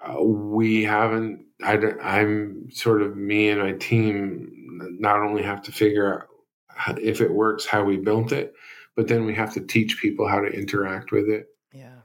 uh, 0.00 0.22
we 0.22 0.84
haven't. 0.84 1.44
I, 1.62 1.76
I'm 2.02 2.70
sort 2.70 3.02
of 3.02 3.16
me 3.16 3.50
and 3.50 3.60
my 3.60 3.72
team 3.72 4.50
not 4.98 5.20
only 5.20 5.42
have 5.42 5.62
to 5.62 5.72
figure 5.72 6.20
out 6.20 6.98
if 6.98 7.20
it 7.20 7.30
works, 7.30 7.66
how 7.66 7.84
we 7.84 7.98
built 7.98 8.32
it, 8.32 8.54
but 8.96 9.08
then 9.08 9.24
we 9.24 9.34
have 9.34 9.52
to 9.54 9.60
teach 9.60 9.98
people 10.00 10.26
how 10.28 10.40
to 10.40 10.48
interact 10.48 11.12
with 11.12 11.28
it 11.28 11.46
Yeah. 11.72 12.00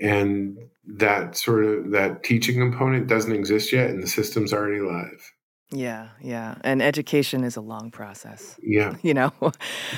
and 0.00 0.58
that 0.98 1.36
sort 1.36 1.64
of 1.64 1.90
that 1.92 2.22
teaching 2.24 2.56
component 2.58 3.06
doesn't 3.06 3.32
exist 3.34 3.72
yet 3.72 3.90
and 3.90 4.02
the 4.02 4.06
system's 4.08 4.52
already 4.52 4.80
live 4.80 5.32
Yeah, 5.70 6.08
yeah. 6.20 6.56
And 6.64 6.82
education 6.82 7.44
is 7.44 7.56
a 7.56 7.60
long 7.62 7.90
process, 7.90 8.58
yeah 8.62 8.94
you 9.02 9.14
know. 9.14 9.32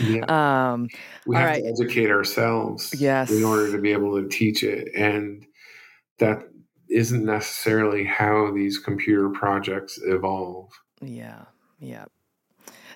yeah 0.02 0.24
um, 0.72 0.88
we 1.26 1.36
have 1.36 1.46
right. 1.50 1.62
to 1.62 1.68
educate 1.68 2.10
ourselves 2.10 2.94
Yes. 2.98 3.30
in 3.30 3.42
order 3.44 3.72
to 3.72 3.78
be 3.78 3.92
able 3.92 4.20
to 4.22 4.28
teach 4.28 4.62
it 4.62 4.88
and 4.94 5.44
that 6.18 6.48
isn't 6.90 7.24
necessarily 7.24 8.04
how 8.04 8.52
these 8.52 8.78
computer 8.78 9.30
projects 9.30 9.98
evolve 10.04 10.70
yeah, 11.00 11.44
yeah. 11.80 12.04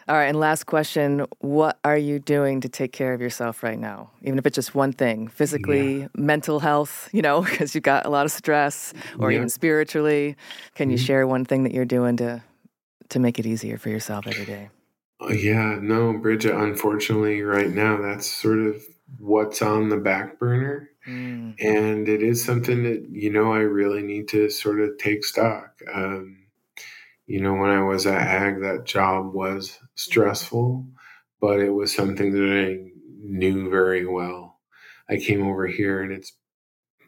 All 0.09 0.15
right, 0.15 0.25
and 0.27 0.41
last 0.41 0.65
question, 0.65 1.27
what 1.41 1.79
are 1.85 1.97
you 1.99 2.19
doing 2.19 2.63
to 2.63 2.69
take 2.69 2.93
care 2.93 3.13
of 3.13 3.21
yourself 3.21 3.63
right 3.63 3.79
now? 3.79 4.11
Even 4.23 4.39
if 4.39 4.47
it's 4.47 4.55
just 4.55 4.75
one 4.75 4.93
thing, 4.93 5.29
physically, 5.29 6.09
mental 6.17 6.61
health, 6.61 7.11
you 7.13 7.21
know, 7.21 7.43
because 7.51 7.75
you've 7.75 7.85
got 7.85 8.07
a 8.07 8.09
lot 8.09 8.25
of 8.25 8.33
stress 8.33 8.95
or 9.19 9.31
Yeah. 9.31 9.33
even 9.33 9.51
spiritually. 9.51 10.35
Can 10.75 10.89
you 10.91 10.97
Mhm. 10.97 11.05
share 11.05 11.27
one 11.27 11.45
thing 11.45 11.63
that 11.65 11.73
you're 11.75 11.85
doing 11.85 12.17
to 12.19 12.43
to 13.11 13.19
make 13.19 13.39
it 13.39 13.47
easier 13.47 13.79
for 13.79 13.91
yourself 13.91 14.27
every 14.27 14.47
day? 14.47 14.71
Uh, 15.21 15.29
yeah 15.33 15.79
no 15.83 16.17
bridget 16.17 16.55
unfortunately 16.55 17.43
right 17.43 17.71
now 17.71 18.01
that's 18.01 18.27
sort 18.31 18.59
of 18.61 18.81
what's 19.19 19.63
on 19.63 19.89
the 19.89 19.97
back 19.97 20.39
burner 20.39 20.91
Mm, 21.07 21.59
and 21.61 22.09
it 22.09 22.23
is 22.23 22.45
something 22.45 22.83
that 22.85 23.09
you 23.11 23.31
know 23.31 23.53
I 23.53 23.61
really 23.61 24.03
need 24.03 24.29
to 24.31 24.51
sort 24.51 24.81
of 24.81 24.99
take 24.99 25.25
stock. 25.25 25.79
Um, 25.93 26.47
you 27.27 27.41
know, 27.41 27.55
when 27.55 27.71
I 27.71 27.83
was 27.83 28.07
at 28.07 28.21
Ag, 28.21 28.63
that 28.63 28.85
job 28.87 29.35
was 29.35 29.79
stressful, 29.99 30.87
but 31.41 31.61
it 31.61 31.71
was 31.71 31.95
something 31.95 32.33
that 32.33 32.67
I 32.67 32.91
knew 33.21 33.71
very 33.71 34.07
well. 34.07 34.61
I 35.09 35.17
came 35.17 35.47
over 35.47 35.67
here, 35.67 36.03
and 36.03 36.13
it's 36.13 36.33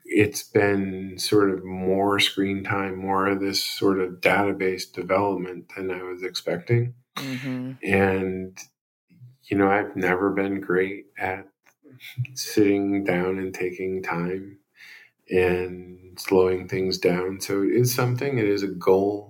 it's 0.04 0.42
been 0.42 1.18
sort 1.18 1.50
of 1.50 1.64
more 1.64 2.18
screen 2.18 2.64
time, 2.64 2.98
more 2.98 3.26
of 3.28 3.40
this 3.40 3.62
sort 3.62 4.00
of 4.00 4.20
database 4.20 4.92
development 4.92 5.72
than 5.76 5.90
I 5.90 6.02
was 6.02 6.22
expecting, 6.22 6.94
hmm 7.16 7.72
and 7.82 8.58
you 9.44 9.56
know, 9.56 9.70
I've 9.70 9.96
never 9.96 10.30
been 10.30 10.60
great 10.60 11.06
at 11.18 11.48
sitting 12.34 13.04
down 13.04 13.38
and 13.38 13.52
taking 13.54 14.02
time 14.02 14.58
and 15.28 16.18
slowing 16.18 16.68
things 16.68 16.98
down. 16.98 17.40
So 17.40 17.62
it 17.62 17.72
is 17.72 17.94
something, 17.94 18.38
it 18.38 18.46
is 18.46 18.62
a 18.62 18.68
goal 18.68 19.29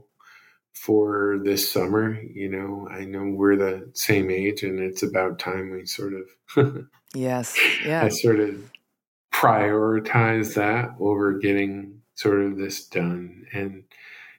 for 0.72 1.40
this 1.44 1.70
summer. 1.70 2.20
You 2.20 2.48
know, 2.48 2.88
I 2.90 3.04
know 3.04 3.24
we're 3.24 3.56
the 3.56 3.90
same 3.94 4.30
age 4.30 4.62
and 4.62 4.78
it's 4.80 5.02
about 5.02 5.38
time 5.38 5.70
we 5.70 5.86
sort 5.86 6.14
of, 6.14 6.86
Yes, 7.14 7.58
Yeah. 7.84 8.04
I 8.04 8.08
sort 8.08 8.40
of 8.40 8.56
prioritize 9.32 10.54
that 10.54 10.94
over 11.00 11.38
getting 11.38 12.00
sort 12.14 12.40
of 12.42 12.56
this 12.58 12.86
done. 12.86 13.46
And, 13.52 13.84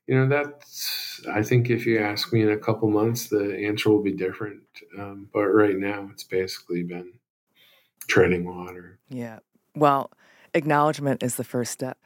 you 0.07 0.15
know, 0.15 0.27
that's, 0.27 1.21
I 1.31 1.41
think 1.41 1.69
if 1.69 1.85
you 1.85 1.99
ask 1.99 2.31
me 2.31 2.41
in 2.41 2.51
a 2.51 2.57
couple 2.57 2.89
months, 2.89 3.27
the 3.29 3.65
answer 3.65 3.89
will 3.89 4.03
be 4.03 4.11
different. 4.13 4.61
Um, 4.97 5.27
but 5.33 5.45
right 5.45 5.77
now, 5.77 6.09
it's 6.11 6.23
basically 6.23 6.83
been 6.83 7.13
treading 8.07 8.45
water. 8.45 8.99
yeah. 9.09 9.39
Well, 9.73 10.11
acknowledgement 10.53 11.23
is 11.23 11.35
the 11.35 11.45
first 11.45 11.71
step. 11.71 11.97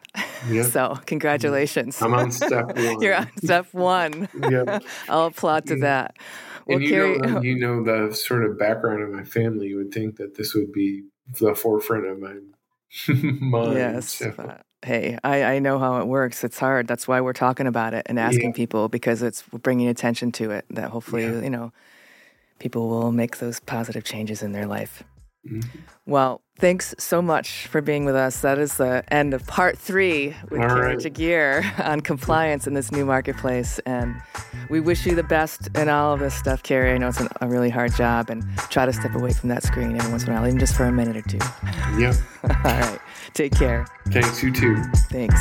Yeah. 0.50 0.64
so, 0.64 0.98
congratulations. 1.06 2.02
I'm 2.02 2.14
on 2.14 2.32
step 2.32 2.68
one. 2.78 3.02
You're 3.02 3.16
on 3.16 3.30
step 3.44 3.68
one. 3.74 4.28
Yep. 4.42 4.84
I'll 5.10 5.26
applaud 5.28 5.66
to 5.68 5.76
Yeah. 5.76 5.82
that. 5.82 6.18
Well, 6.68 6.78
and 6.78 6.86
you 6.86 6.92
know, 7.20 7.38
oh 7.38 7.42
you 7.42 7.60
know 7.60 7.84
the 7.84 8.16
sort 8.16 8.44
of 8.44 8.58
background 8.58 9.04
of 9.04 9.10
my 9.12 9.24
family. 9.24 9.68
You 9.68 9.78
would 9.78 9.92
think 9.94 10.16
that 10.18 10.36
this 10.36 10.54
would 10.56 10.72
be 10.72 11.04
the 11.40 11.54
forefront 11.54 12.06
of 12.08 12.20
my 12.20 12.34
mind. 13.08 13.76
yes, 13.78 14.10
So, 14.10 14.58
hey, 14.84 15.18
I, 15.24 15.44
I 15.44 15.60
know 15.60 15.78
how 15.80 16.00
it 16.02 16.08
works. 16.08 16.44
It's 16.44 16.58
hard. 16.60 16.88
That's 16.88 17.08
why 17.08 17.22
we're 17.22 17.34
talking 17.34 17.68
about 17.68 17.94
it 17.94 18.06
and 18.08 18.18
asking 18.20 18.50
Yeah. 18.50 18.56
people 18.56 18.88
because 18.90 19.22
it's 19.22 19.44
bringing 19.52 19.88
attention 19.88 20.32
to 20.34 20.52
it. 20.52 20.66
That 20.72 20.90
hopefully, 20.90 21.24
Yeah. 21.24 21.42
you 21.42 21.50
know, 21.50 21.72
people 22.60 22.90
will 22.90 23.12
make 23.12 23.38
those 23.38 23.60
positive 23.60 24.04
changes 24.04 24.42
in 24.42 24.52
their 24.52 24.66
life. 24.66 25.04
Mhm. 25.48 25.64
Well, 26.08 26.42
thanks 26.60 26.94
so 27.00 27.22
much 27.22 27.68
for 27.68 27.82
being 27.82 28.06
with 28.06 28.16
us. 28.16 28.42
That 28.42 28.60
is 28.60 28.78
the 28.78 29.04
end 29.12 29.34
of 29.34 29.46
part 29.48 29.78
three 29.78 30.36
with 30.50 30.62
All 30.62 30.68
Cary 30.70 30.96
right. 30.96 30.98
Giguere 30.98 31.64
on 31.86 32.02
compliance 32.02 32.68
in 32.68 32.74
this 32.74 32.92
new 32.92 33.06
marketplace. 33.06 33.80
And 33.86 34.16
we 34.70 34.80
wish 34.80 35.06
you 35.06 35.16
the 35.16 35.24
best 35.24 35.68
in 35.76 35.90
all 35.90 36.14
of 36.14 36.20
this 36.20 36.36
stuff, 36.36 36.62
Cary. 36.64 36.92
I 36.94 36.98
know 36.98 37.08
it's 37.08 37.20
an, 37.20 37.28
a 37.42 37.48
really 37.48 37.70
hard 37.70 37.96
job, 37.96 38.30
and 38.30 38.44
try 38.70 38.86
to 38.86 38.94
step 38.94 39.16
away 39.16 39.34
from 39.34 39.50
that 39.50 39.64
screen 39.64 39.96
every 39.98 40.12
once 40.12 40.24
in 40.24 40.30
a 40.30 40.34
while, 40.34 40.48
even 40.48 40.60
just 40.60 40.76
for 40.76 40.86
a 40.86 40.92
minute 40.92 41.18
or 41.18 41.22
two. 41.24 41.40
Yep. 42.00 42.16
all 42.44 42.72
right. 42.72 43.00
Take 43.34 43.54
care. 43.54 43.86
Thanks, 44.10 44.42
you 44.44 44.52
too. 44.52 44.82
Thanks. 45.10 45.40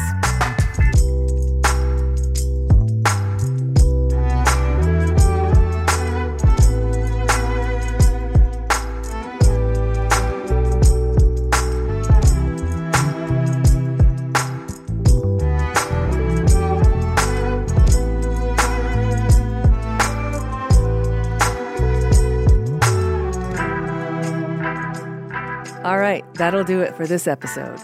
Right, 26.14 26.34
that'll 26.34 26.64
do 26.64 26.80
it 26.80 26.94
for 26.94 27.06
this 27.06 27.26
episode. 27.26 27.80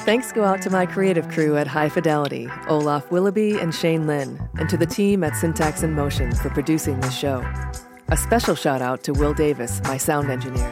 Thanks 0.00 0.32
go 0.32 0.44
out 0.44 0.60
to 0.62 0.70
my 0.70 0.84
creative 0.84 1.28
crew 1.28 1.56
at 1.56 1.66
High 1.66 1.88
Fidelity, 1.88 2.48
Olaf 2.68 3.10
Willoughby 3.10 3.58
and 3.58 3.74
Shane 3.74 4.06
Lynn, 4.06 4.38
and 4.58 4.68
to 4.68 4.76
the 4.76 4.86
team 4.86 5.24
at 5.24 5.34
Syntax 5.36 5.82
in 5.82 5.92
Motion 5.92 6.34
for 6.34 6.50
producing 6.50 7.00
this 7.00 7.16
show. 7.16 7.42
A 8.08 8.16
special 8.16 8.54
shout 8.54 8.82
out 8.82 9.02
to 9.04 9.12
Will 9.14 9.32
Davis, 9.32 9.80
my 9.84 9.96
sound 9.96 10.30
engineer. 10.30 10.70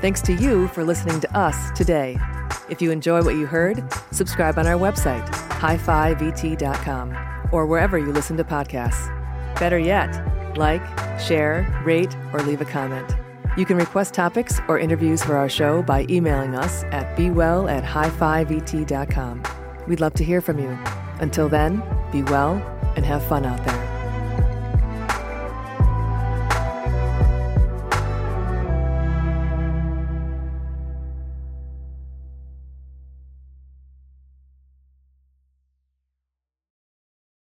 Thanks 0.00 0.22
to 0.22 0.34
you 0.34 0.68
for 0.68 0.84
listening 0.84 1.18
to 1.20 1.36
us 1.36 1.70
today. 1.76 2.18
If 2.68 2.80
you 2.80 2.92
enjoy 2.92 3.22
what 3.22 3.34
you 3.34 3.46
heard, 3.46 3.82
subscribe 4.12 4.58
on 4.58 4.66
our 4.66 4.78
website, 4.78 5.26
hi5vt.com, 5.58 7.16
or 7.50 7.66
wherever 7.66 7.98
you 7.98 8.12
listen 8.12 8.36
to 8.36 8.44
podcasts. 8.44 9.08
Better 9.58 9.78
yet, 9.78 10.56
like, 10.56 10.84
share, 11.18 11.82
rate, 11.84 12.14
or 12.32 12.42
leave 12.42 12.60
a 12.60 12.64
comment. 12.64 13.16
You 13.56 13.64
can 13.64 13.76
request 13.78 14.12
topics 14.12 14.60
or 14.68 14.78
interviews 14.78 15.22
for 15.22 15.36
our 15.36 15.48
show 15.48 15.82
by 15.82 16.06
emailing 16.10 16.54
us 16.54 16.84
at 16.84 17.16
bewell 17.16 17.68
at 17.68 17.84
hi5vt.com. 17.84 19.42
We'd 19.88 20.00
love 20.00 20.14
to 20.14 20.24
hear 20.24 20.40
from 20.40 20.58
you. 20.58 20.78
Until 21.20 21.48
then, 21.48 21.82
be 22.12 22.22
well 22.24 22.54
and 22.96 23.04
have 23.04 23.24
fun 23.26 23.46
out 23.46 23.64
there. 23.64 23.95